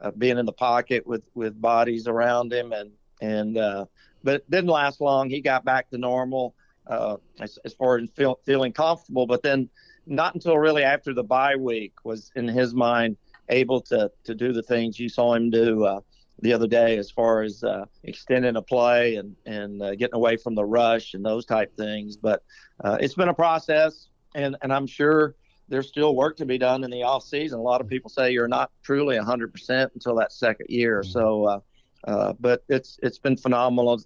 [0.00, 2.90] uh, being in the pocket with with bodies around him and
[3.20, 3.86] and uh,
[4.22, 5.30] but it didn't last long.
[5.30, 6.54] He got back to normal
[6.86, 9.26] uh, as, as far as feel, feeling comfortable.
[9.26, 9.70] But then,
[10.06, 13.16] not until really after the bye week was in his mind
[13.48, 16.00] able to to do the things you saw him do uh,
[16.42, 20.36] the other day, as far as uh, extending a play and and uh, getting away
[20.36, 22.16] from the rush and those type things.
[22.16, 22.42] But
[22.84, 25.34] uh, it's been a process, and and I'm sure
[25.68, 27.58] there's still work to be done in the off season.
[27.58, 31.00] A lot of people say you're not truly 100% until that second year.
[31.00, 31.10] Mm-hmm.
[31.10, 31.60] So, uh,
[32.04, 34.00] uh, but it's it's been phenomenal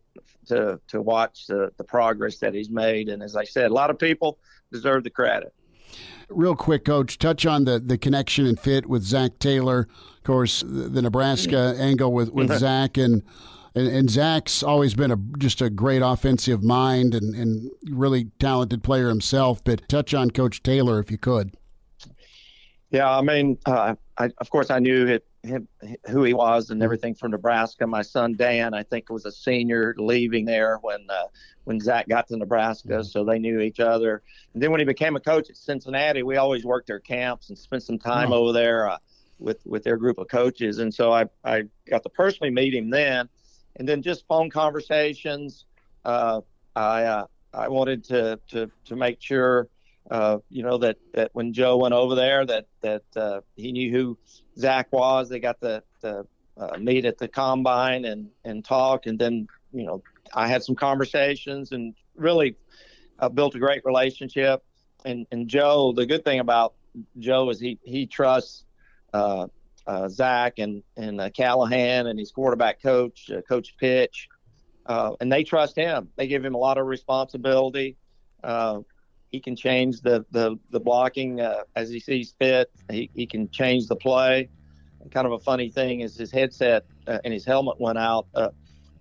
[0.46, 3.08] to to watch the the progress that he's made.
[3.08, 4.38] And as I said, a lot of people
[4.72, 5.52] deserve the credit.
[6.28, 9.88] Real quick, Coach, touch on the, the connection and fit with Zac Taylor.
[10.16, 13.24] Of course, the, the Nebraska angle with, with Zac and,
[13.74, 18.82] and, and Zac's always been a just a great offensive mind and, and really talented
[18.82, 19.62] player himself.
[19.62, 21.54] But touch on Coach Taylor if you could.
[22.90, 25.68] Yeah, I mean, uh, I, of course, I knew it, him,
[26.08, 27.86] who he was and everything from Nebraska.
[27.86, 31.26] My son Dan, I think, was a senior leaving there when uh,
[31.64, 34.22] when Zac got to Nebraska, so they knew each other.
[34.54, 37.58] And then when he became a coach at Cincinnati, we always worked their camps and
[37.58, 38.38] spent some time oh.
[38.38, 38.98] over there uh,
[39.38, 40.78] with with their group of coaches.
[40.78, 43.28] And so I I got to personally meet him then,
[43.80, 45.64] and then just phone conversations.
[46.04, 46.42] Uh,
[46.76, 49.68] I uh, I wanted to to to make sure.
[50.10, 53.90] Uh, you know that, that when Joe went over there, that that uh, he knew
[53.90, 54.18] who
[54.58, 55.28] Zac was.
[55.28, 56.26] They got the, the
[56.56, 60.02] uh, meet at the combine and and talk, and then you know
[60.34, 62.56] I had some conversations and really
[63.18, 64.62] uh, built a great relationship.
[65.04, 66.74] And and Joe, the good thing about
[67.18, 68.64] Joe is he he trusts
[69.90, 74.28] uh, uh, Zac and and uh, Callahan and his quarterback coach, uh, Coach Pitch,
[74.86, 76.08] uh, and they trust him.
[76.16, 77.96] They give him a lot of responsibility.
[79.30, 81.40] he can change the the, the blocking
[81.76, 82.70] as he sees fit.
[82.90, 84.48] He, he can change the play.
[85.00, 88.52] And kind of a funny thing is his headset and his helmet went out a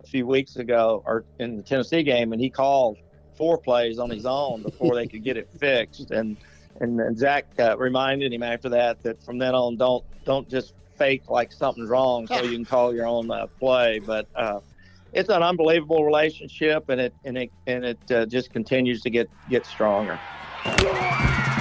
[0.08, 2.98] few weeks ago or in the Tennessee game, and he called
[3.36, 6.12] four plays on his own before they could get it fixed.
[6.12, 6.38] And
[6.82, 10.74] and, and Zac uh, reminded him after that that from then on, don't don't just
[11.00, 14.00] fake like something's wrong so you can call your own uh, play.
[14.00, 14.60] But uh,
[15.14, 19.30] it's an unbelievable relationship, and it and it and it uh, just continues to get
[19.50, 20.20] get stronger.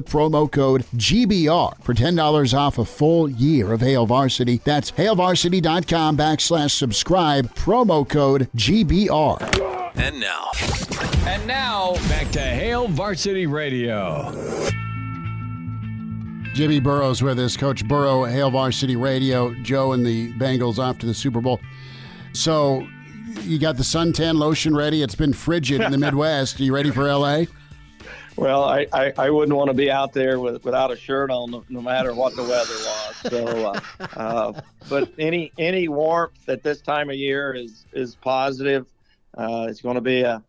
[0.00, 4.60] the promo code GBR for $10 off a full year of Hail Varsity.
[4.64, 9.92] That's hailvarsity.com backslash subscribe, promo code GBR.
[9.96, 10.50] And now.
[11.26, 14.32] And now, back to Hail Varsity Radio.
[16.54, 19.54] Jimmy Burrows with us, Coach Burrow, Hail Varsity Radio.
[19.62, 21.60] Joe and the Bengals off to the Super Bowl.
[22.32, 22.86] So
[23.42, 25.02] you got the suntan lotion ready.
[25.02, 26.58] It's been frigid in the Midwest.
[26.58, 27.44] Are you ready for LA?
[28.40, 31.50] Well, I, I, I, wouldn't want to be out there with, without a shirt on,
[31.50, 33.16] no, no matter what the weather was.
[33.28, 38.86] So, uh, uh, but any any warmth at this time of year is is positive.
[39.36, 40.42] Uh, it's going to be a,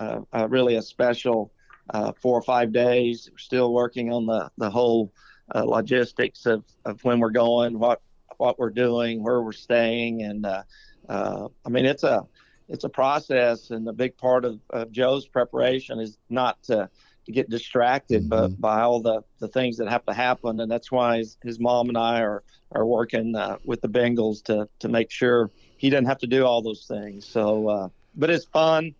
[0.00, 1.50] a, a, really a special
[1.88, 3.30] uh, four or five days.
[3.32, 5.10] We're still working on the the whole
[5.54, 8.02] uh, logistics of, of when we're going, what
[8.36, 10.62] what we're doing, where we're staying, and uh,
[11.08, 12.26] I mean it's a
[12.68, 16.90] it's a process, and a big part of, of Joe's preparation is not to
[17.30, 18.54] get distracted mm-hmm.
[18.54, 20.60] by, by all the, the things that have to happen.
[20.60, 22.42] And that's why his, his mom and I are,
[22.72, 26.44] are working uh, with the Bengals to, to make sure he doesn't have to do
[26.44, 27.26] all those things.
[27.26, 28.94] So, uh, but it's fun,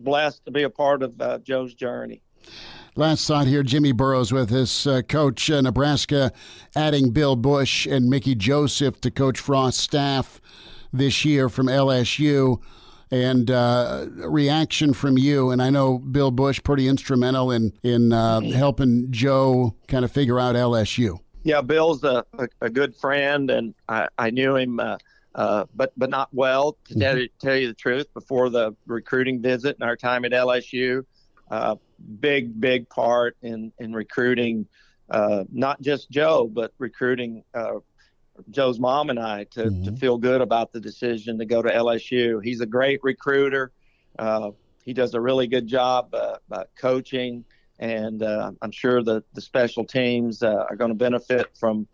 [0.00, 2.20] blessed to be a part of uh, Joe's journey.
[2.98, 6.32] Last thought here, Jimmy Burrows with his uh, coach, uh, Nebraska,
[6.74, 10.40] adding Bill Busch and Mickey Joseph to Coach Frost's staff
[10.92, 12.60] this year from LSU
[13.10, 15.50] and uh, reaction from you.
[15.50, 20.38] And I know Bill Busch pretty instrumental in in uh, helping Joe kind of figure
[20.40, 21.18] out LSU.
[21.44, 24.98] Yeah, Bill's a, a, a good friend, and I, I knew him, uh,
[25.34, 26.76] uh but but not well.
[26.86, 30.32] To tell, you, tell you the truth, before the recruiting visit and our time at
[30.32, 31.04] LSU,
[31.50, 31.76] uh,
[32.20, 34.66] big big part in in recruiting.
[35.08, 37.44] Uh, not just Joe, but recruiting
[38.50, 39.84] Joe's mom and I to, mm-hmm.
[39.84, 42.42] to feel good about the decision to go to LSU.
[42.42, 43.72] He's a great recruiter.
[44.18, 44.50] Uh,
[44.84, 47.44] he does a really good job uh, coaching,
[47.78, 51.86] and uh, I'm sure the, the special teams uh, are going to benefit from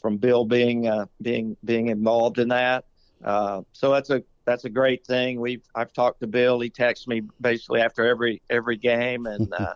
[0.00, 2.84] from Bill being uh, being being involved in that.
[3.22, 5.40] Uh, so that's a that's a great thing.
[5.40, 6.60] We've I've talked to Bill.
[6.60, 9.74] He texts me basically after every every game, and uh,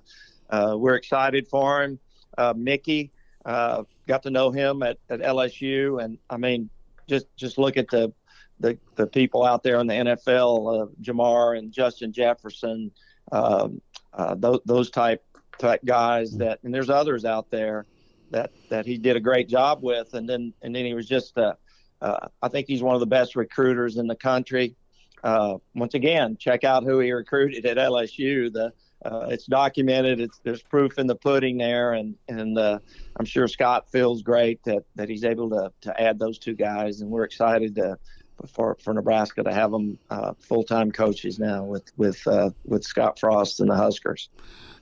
[0.51, 1.99] uh, we're excited for him.
[2.39, 3.13] Uh, Mickey
[3.45, 6.69] uh, got to know him at, at LSU, and I mean,
[7.09, 8.13] just just look at the
[8.61, 12.93] the, the people out there in the NFL, uh, Ja'Marr and Justin Jefferson,
[13.33, 13.81] um,
[14.15, 15.25] uh, those, those type
[15.59, 17.87] type guys that, and there's others out there
[18.31, 21.37] that that he did a great job with, and then and then he was just,
[21.37, 21.55] uh,
[22.01, 24.75] uh, I think he's one of the best recruiters in the country.
[25.23, 28.53] Uh, once again, check out who he recruited at LSU.
[28.53, 28.73] The
[29.05, 30.21] uh, it's documented.
[30.21, 32.79] It's there's proof in the pudding there, and and uh,
[33.19, 37.01] I'm sure Scott feels great that that he's able to to add those two guys,
[37.01, 37.99] and we're excited to
[38.47, 42.85] for for Nebraska to have them uh, full time coaches now with with uh, with
[42.85, 44.29] Scott Frost and the Huskers.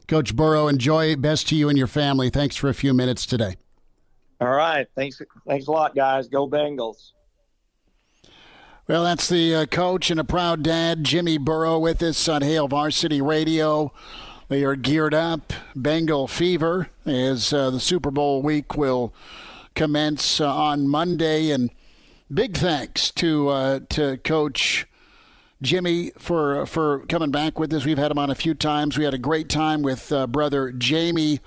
[0.07, 1.17] Coach Burrow, enjoy.
[1.17, 2.31] Best to you and your family.
[2.31, 3.57] Thanks for a few minutes today.
[4.41, 6.29] All right, thanks thanks a lot, guys.
[6.29, 7.13] Go Bengals.
[8.89, 12.67] Well, that's the uh, coach and a proud dad, Jimmy Burrow, with us on Hail
[12.67, 13.93] Varsity Radio.
[14.49, 15.53] They are geared up.
[15.77, 19.15] Bengal fever as uh, the Super Bowl week will
[19.77, 21.71] commence uh, on Monday, and
[22.33, 24.87] big thanks to uh, to Coach
[25.63, 27.85] Jimmy for for coming back with us.
[27.85, 28.99] We've had him on a few times.
[28.99, 31.39] We had a great time with uh, brother Jamie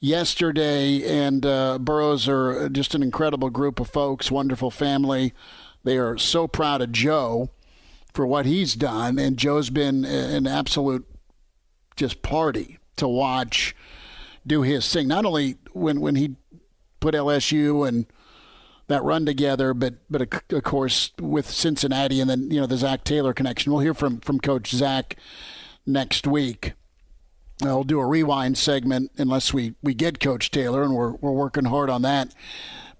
[0.00, 5.34] yesterday, and uh, Burrows are just an incredible group of folks, wonderful family.
[5.84, 7.50] They are so proud of Joe
[8.12, 11.06] for what he's done, and Joe's been an absolute
[11.96, 13.74] just party to watch
[14.46, 15.08] do his thing.
[15.08, 16.36] Not only when when he
[17.00, 18.06] put LSU and
[18.88, 20.22] that run together, but but
[20.52, 23.72] of course with Cincinnati and then you know the Zac Taylor connection.
[23.72, 25.16] We'll hear from from Coach Zac
[25.86, 26.74] next week.
[27.62, 31.32] Uh, I'll do a rewind segment unless we, we get Coach Taylor, and we're we're
[31.32, 32.34] working hard on that.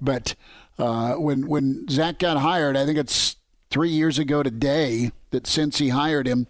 [0.01, 0.35] But
[0.79, 3.37] uh, when when Zac got hired, I think it's
[3.71, 6.47] three years ago today that since he hired him.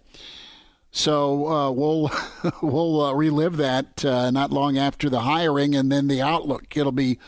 [0.91, 2.11] So uh, we'll
[2.61, 6.77] we'll uh, relive that uh, not long after the hiring, and then the outlook.
[6.77, 7.19] It'll be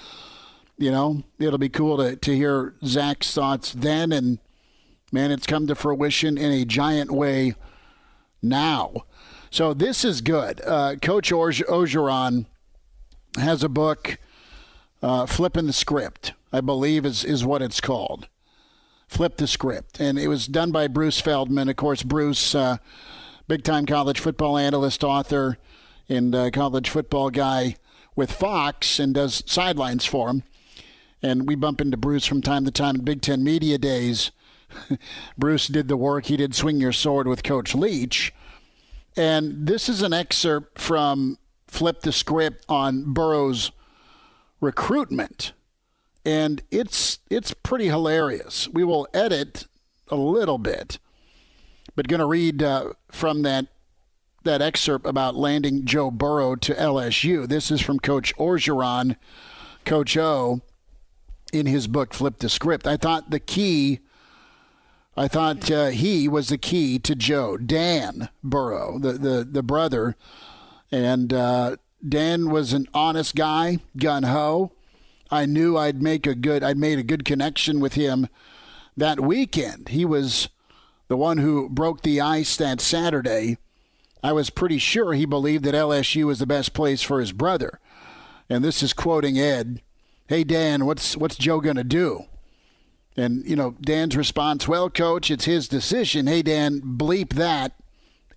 [0.78, 4.12] you know, it'll be cool to, to hear Zac's thoughts then.
[4.12, 4.40] And
[5.12, 7.56] man, it's come to fruition in a giant way
[8.42, 9.06] now.
[9.50, 10.62] So this is good.
[10.66, 12.46] Uh, Coach Orgeron
[13.38, 14.18] has a book,
[15.06, 18.28] uh, Flipping the Script, I believe is, is what it's called.
[19.08, 20.00] Flip the Script.
[20.00, 21.70] And it was done by Bruce Feldman.
[21.70, 22.78] Of course, Bruce, uh,
[23.48, 25.58] big time college football analyst, author,
[26.10, 27.76] and uh, college football guy
[28.16, 30.44] with Fox and does sidelines for him
[31.26, 34.32] and we bump into Bruce from time to time in Big Ten Media Days.
[35.38, 36.26] Bruce did the work.
[36.26, 38.32] He did Swing Your Sword with Coach Leach.
[39.18, 43.72] And this is an excerpt from Flip the Script on Burrow's
[44.62, 45.54] recruitment.
[46.24, 48.68] And it's it's pretty hilarious.
[48.68, 49.68] We will edit
[50.10, 50.98] a little bit,
[51.96, 53.68] but going to read uh, from that
[54.44, 57.48] that excerpt about landing Joe Burrow to LSU.
[57.48, 59.18] This is from Coach Orgeron,
[59.84, 60.62] Coach O
[61.52, 62.88] in his book, Flip the Script.
[62.88, 64.00] I thought the key,
[65.18, 70.16] I thought uh, he was the key to Joe, Dan Burrow, the, the, the brother.
[70.92, 71.78] And uh,
[72.08, 74.72] Dan was an honest guy, gun ho.
[75.32, 78.28] I knew I'd make a good, I'd made a good connection with him
[78.96, 79.90] that weekend.
[79.90, 80.50] He was
[81.08, 83.58] the one who broke the ice that Saturday.
[84.24, 87.80] I was pretty sure he believed that LSU was the best place for his brother.
[88.50, 89.82] And this is quoting Ed
[90.28, 92.26] hey Dan, what's what's Joe gonna do?
[93.18, 96.28] And you know Dan's response, well, coach, it's his decision.
[96.28, 97.74] Hey Dan, bleep that,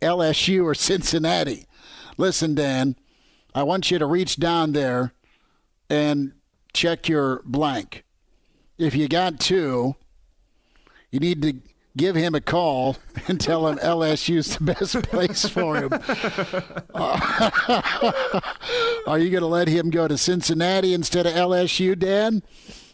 [0.00, 1.66] LSU or Cincinnati.
[2.16, 2.96] Listen, Dan,
[3.54, 5.12] I want you to reach down there
[5.90, 6.32] and
[6.72, 8.04] check your blank.
[8.76, 9.96] If you got two,
[11.10, 11.54] you need to
[11.96, 12.96] give him a call
[13.28, 15.90] and tell him LSU's the best place for him.
[16.94, 18.40] Uh,
[19.06, 22.42] are you going to let him go to Cincinnati instead of LSU, Dan?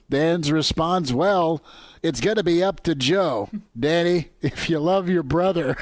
[0.08, 1.62] Dan's response, well,
[2.02, 3.48] it's going to be up to Joe.
[3.78, 5.76] Danny, if you love your brother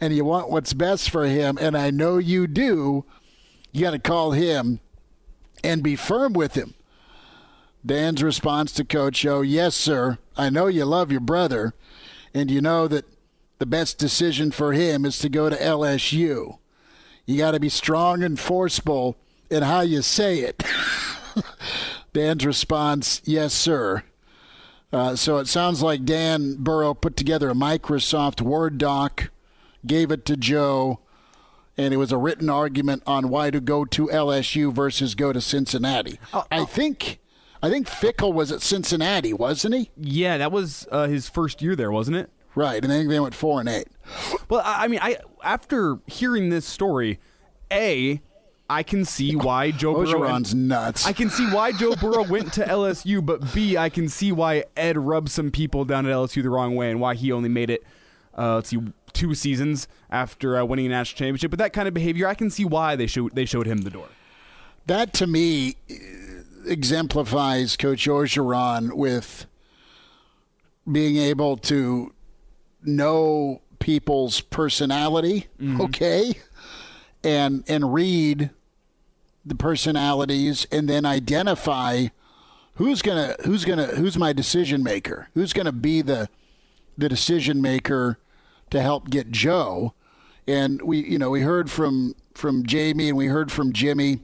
[0.00, 3.04] and you want what's best for him, and I know you do,
[3.72, 4.80] you got to call him
[5.64, 6.74] and be firm with him.
[7.84, 10.18] Dan's response to Coach O, yes, sir.
[10.36, 11.74] I know you love your brother,
[12.32, 13.04] and you know that
[13.58, 16.58] the best decision for him is to go to LSU.
[17.26, 19.16] You got to be strong and forceful
[19.50, 20.62] in how you say it.
[22.12, 24.02] Dan's response, yes, sir.
[24.92, 29.30] Uh, so it sounds like Dan Burrow put together a Microsoft Word doc,
[29.86, 31.00] gave it to Joe,
[31.76, 35.40] and it was a written argument on why to go to LSU versus go to
[35.40, 36.18] Cincinnati.
[36.50, 37.18] I think
[37.62, 39.90] I think Fickell was at Cincinnati, wasn't he?
[39.96, 42.30] Yeah, that was uh, his first year there, wasn't it?
[42.54, 43.88] Right, and then they went four and eight.
[44.48, 47.18] Well, I mean, I after hearing this story,
[47.70, 48.20] a,
[48.68, 50.20] I can see why Joe Burrow.
[50.20, 51.06] Orgeron's nuts.
[51.06, 54.64] I can see why Joe Burrow went to LSU, but B, I can see why
[54.76, 57.70] Ed rubbed some people down at LSU the wrong way and why he only made
[57.70, 57.84] it.
[58.36, 58.78] Uh, let's see,
[59.12, 61.50] two seasons after uh, winning a national championship.
[61.50, 63.90] But that kind of behavior, I can see why they showed they showed him the
[63.90, 64.08] door.
[64.86, 65.76] That to me
[66.66, 69.46] exemplifies Coach Orgeron with
[70.90, 72.12] being able to
[72.82, 75.46] know people's personality,
[75.80, 76.34] okay,
[77.22, 78.50] and and read
[79.44, 82.06] the personalities, and then identify
[82.74, 86.28] who's gonna who's gonna who's my decision maker, who's gonna be the
[86.96, 88.18] the decision maker
[88.72, 89.92] to help get Joe.
[90.48, 94.20] And we, you know, we heard from from Jamie and we heard from Jimmy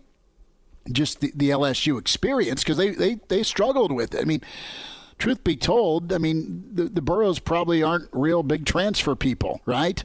[0.91, 4.23] just the, the LSU experience because they, they, they struggled with it.
[4.23, 4.41] I mean,
[5.19, 10.03] truth be told, I mean, the, the Burrows probably aren't real big transfer people, right?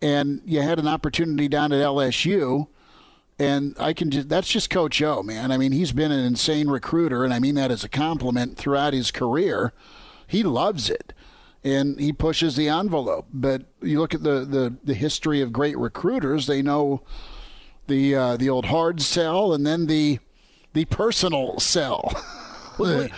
[0.00, 2.68] And you had an opportunity down at LSU.
[3.40, 5.50] And I can just, that's just Coach O, man.
[5.50, 8.92] I mean, he's been an insane recruiter, and I mean that as a compliment throughout
[8.92, 9.72] his career.
[10.28, 11.12] He loves it
[11.64, 13.26] and he pushes the envelope.
[13.32, 17.02] But you look at the, the, the history of great recruiters, they know
[17.86, 20.18] the uh, the old hard sell and then the
[20.74, 22.12] the personal sell.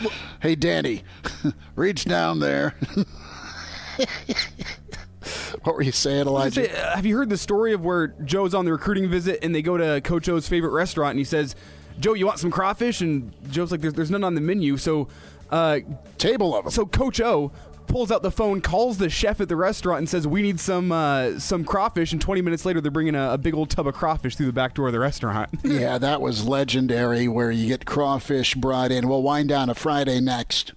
[0.41, 1.03] hey, Danny,
[1.77, 2.75] reach down there.
[5.62, 6.67] what were you saying, Elijah?
[6.67, 9.61] say, have you heard the story of where Joe's on the recruiting visit and they
[9.62, 11.55] go to Coach O's favorite restaurant and he says,
[11.99, 15.09] "Joe, you want some crawfish?" And Joe's like, "There's, there's none on the menu." So,
[15.51, 15.81] uh,
[16.17, 16.71] Table of them.
[16.71, 17.53] so Coach O
[17.91, 20.93] pulls out the phone, calls the chef at the restaurant, and says, "We need some
[20.93, 23.95] uh, some crawfish." And 20 minutes later, they're bringing a, a big old tub of
[23.95, 25.51] crawfish through the back door of the restaurant.
[25.65, 29.09] yeah, that was legendary where you get crawfish brought in.
[29.09, 30.73] We'll wind down a Friday next.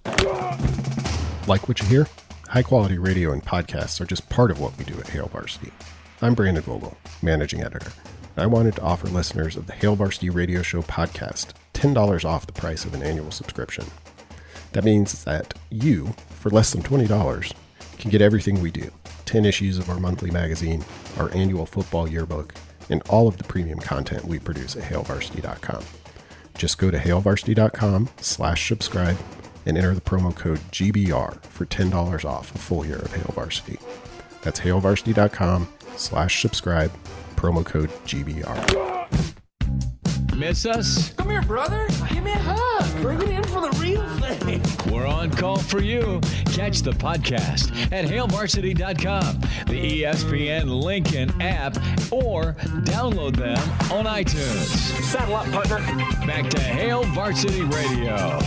[1.46, 2.08] Like what you hear?
[2.48, 5.72] High quality radio and podcasts are just part of what we do at Hail Varsity.
[6.22, 7.92] I'm Brandon Vogel, managing editor.
[8.36, 12.52] I wanted to offer listeners of the Hail Varsity Radio Show podcast $10 off the
[12.52, 13.84] price of an annual subscription.
[14.74, 17.54] That means that you, for less than $20,
[17.96, 18.90] can get everything we do
[19.24, 20.84] 10 issues of our monthly magazine,
[21.16, 22.54] our annual football yearbook,
[22.90, 25.82] and all of the premium content we produce at hailvarsity.com.
[26.58, 29.16] Just go to hailvarsity.com slash subscribe
[29.64, 33.78] and enter the promo code GBR for $10 off a full year of Hail Varsity.
[34.42, 36.92] That's halevarsity.com slash subscribe,
[37.36, 39.40] promo code GBR.
[40.36, 41.12] Miss us?
[41.14, 41.86] Come here, brother.
[42.10, 43.02] Give me a hug.
[43.02, 44.60] Bring it in for the real thing.
[44.92, 46.20] We're on call for you.
[46.46, 51.76] Catch the podcast at hailvarsity.com, the ESPN Lincoln app,
[52.12, 53.58] or download them
[53.92, 54.66] on iTunes.
[55.04, 55.78] Saddle up, partner.
[56.26, 58.38] Back to Hail Varsity Radio.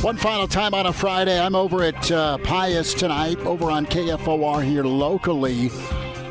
[0.00, 1.40] One final time on a Friday.
[1.40, 5.70] I'm over at uh, Pius tonight, over on KFOR here locally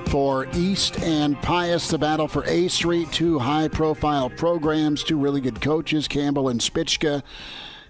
[0.09, 3.11] for East and Pius, the battle for A Street.
[3.11, 7.23] Two high profile programs, two really good coaches, Campbell and Spichka,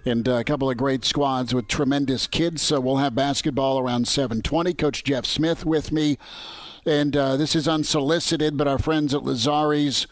[0.04, 2.62] and a couple of great squads with tremendous kids.
[2.62, 4.74] So we'll have basketball around 720.
[4.74, 6.18] Coach Jeff Smith with me.
[6.84, 10.06] And uh, this is unsolicited, but our friends at Lazari's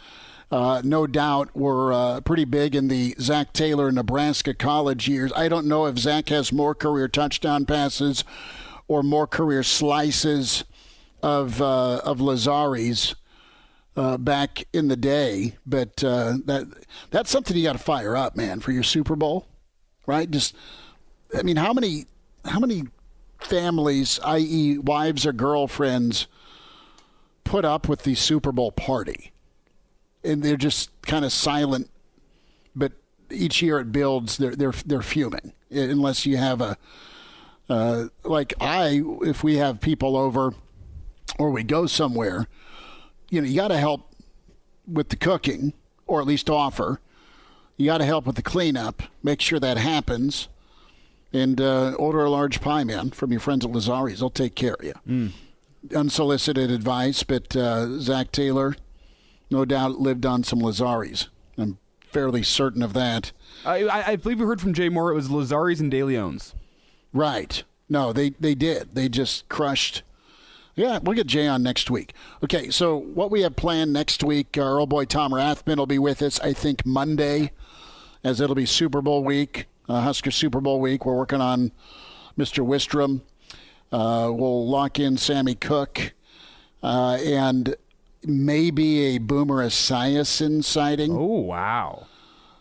[0.50, 5.32] uh, no doubt were uh, pretty big in the Zac Taylor Nebraska college years.
[5.34, 8.22] I don't know if Zac has more career touchdown passes
[8.86, 10.64] or more career slices
[11.26, 13.14] of uh, of Lazari's
[13.96, 16.66] uh, back in the day, but uh, that
[17.10, 19.46] that's something you got to fire up, man, for your Super Bowl,
[20.06, 20.30] right?
[20.30, 20.54] Just,
[21.36, 22.06] I mean, how many
[22.44, 22.84] how many
[23.40, 26.26] families, i.e., wives or girlfriends,
[27.44, 29.32] put up with the Super Bowl party?
[30.26, 31.90] and they're just kind of silent.
[32.74, 32.92] But
[33.30, 34.36] each year it builds.
[34.36, 36.76] They're they're they're fuming unless you have a
[37.68, 39.02] uh, like I.
[39.22, 40.54] If we have people over,
[41.38, 42.46] or we go somewhere,
[43.30, 44.12] you know, you got to help
[44.90, 45.72] with the cooking,
[46.06, 47.00] or at least offer.
[47.76, 49.02] You got to help with the cleanup.
[49.22, 50.48] Make sure that happens,
[51.32, 54.20] and uh, order a large pie, man, from your friends at Lazari's.
[54.20, 55.30] They'll take care of you.
[55.94, 58.76] Unsolicited advice, but uh, Zac Taylor
[59.50, 61.28] no doubt lived on some Lazari's.
[61.58, 63.32] I'm fairly certain of that.
[63.64, 65.10] I, I, I believe we heard from Jay Moore.
[65.10, 66.54] It was Lazari's and De Leon's.
[67.12, 67.62] Right.
[67.88, 68.94] No, they, they did.
[68.94, 70.02] They just crushed.
[70.76, 72.12] Yeah, we'll get Jay on next week.
[72.44, 75.98] Okay, so what we have planned next week, our old boy Tom Rathman will be
[75.98, 77.50] with us, I think, Monday,
[78.22, 81.06] as it'll be Super Bowl week, uh, Husker Super Bowl week.
[81.06, 81.72] We're working on
[82.38, 82.64] Mr.
[82.64, 83.22] Wistrom.
[83.90, 86.12] Uh, we'll lock in Sammy Cook.
[86.82, 87.74] Uh, and
[88.22, 91.12] maybe a Boomer Esiason sighting.
[91.12, 92.06] Oh wow!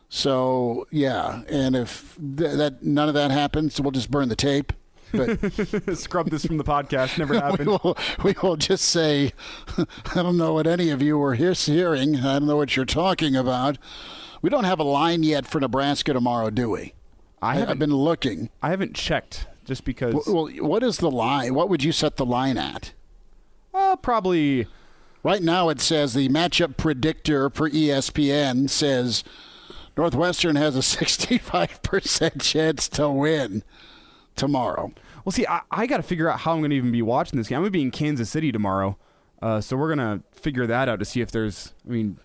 [0.10, 4.72] So yeah, and if th- that none of that happens, we'll just burn the tape.
[5.18, 7.18] But Scrub this from the podcast.
[7.18, 7.68] Never we happened.
[7.70, 9.34] will, we will just say,
[9.78, 12.18] I don't know what any of you were here hearing.
[12.18, 13.78] I don't know what you're talking about.
[14.42, 16.94] We don't have a line yet for Nebraska tomorrow, do we?
[17.42, 17.80] I I've haven't.
[17.80, 18.50] been looking.
[18.62, 20.14] I haven't checked just because.
[20.28, 21.54] Well, what is the line?
[21.56, 22.94] What would you set the line at?
[23.74, 24.68] Uh, probably.
[25.24, 29.24] Right now, it says the matchup predictor for ESPN says
[29.98, 33.64] Northwestern has a 65% chance to win
[34.36, 34.92] tomorrow.
[35.26, 37.38] Well, see, I, I got to figure out how I'm going to even be watching
[37.38, 37.58] this game.
[37.58, 38.98] I'm going to be in Kansas City tomorrow,
[39.42, 41.74] uh, so we're going to figure that out to see if there's.
[41.86, 42.20] I mean,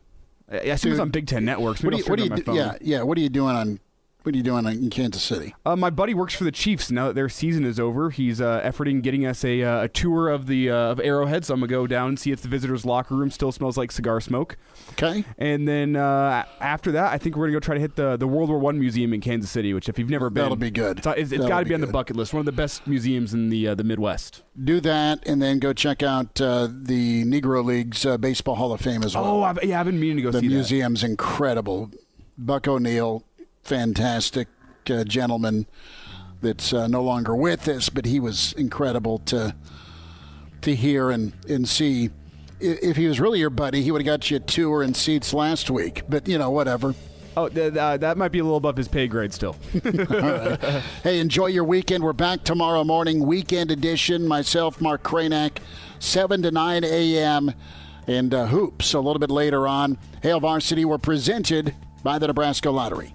[0.50, 1.82] I assume it's on Big Ten networks.
[1.82, 2.56] What Maybe you, what figure you on my do- phone.
[2.56, 3.02] yeah, yeah.
[3.02, 3.80] What are you doing on?
[4.22, 5.54] What are you doing in Kansas City?
[5.64, 8.10] Uh, my buddy works for the Chiefs now that their season is over.
[8.10, 11.54] He's uh, efforting getting us a, uh, a tour of the uh, of Arrowhead, so
[11.54, 14.20] I'm gonna go down and see if the visitors' locker room still smells like cigar
[14.20, 14.58] smoke.
[14.92, 15.24] Okay.
[15.38, 18.26] And then uh, after that, I think we're gonna go try to hit the, the
[18.26, 20.98] World War One museum in Kansas City, which if you've never been, That'll be good.
[20.98, 22.34] It's, it's, That'll got to be be on the bucket list.
[22.34, 24.42] One of the best museums in the uh, the Midwest.
[24.62, 28.82] Do that, and then go check out uh, the Negro Leagues uh, Baseball Hall of
[28.82, 29.24] Fame as well.
[29.24, 30.54] Oh, I've, yeah, I've been meaning to go the see that.
[30.54, 31.90] museum's incredible.
[32.36, 33.22] Buck O'Neil,
[33.62, 34.48] fantastic
[34.88, 35.66] uh, gentleman
[36.42, 39.54] that's uh, no longer with us, but he was incredible to
[40.62, 42.10] to hear and, and see.
[42.60, 45.32] If he was really your buddy, he would have got you a tour and seats
[45.32, 46.02] last week.
[46.08, 46.94] But you know, whatever.
[47.36, 49.56] Oh, th- th- that might be a little above his pay grade still.
[51.02, 52.04] Hey, enjoy your weekend.
[52.04, 54.26] We're back tomorrow morning, weekend edition.
[54.28, 55.58] Myself, Mark Kranak,
[56.00, 57.52] 7 to 9 a.m.
[58.06, 59.96] And uh, hoops a little bit later on.
[60.22, 63.14] Hail Varsity were presented by the Nebraska Lottery.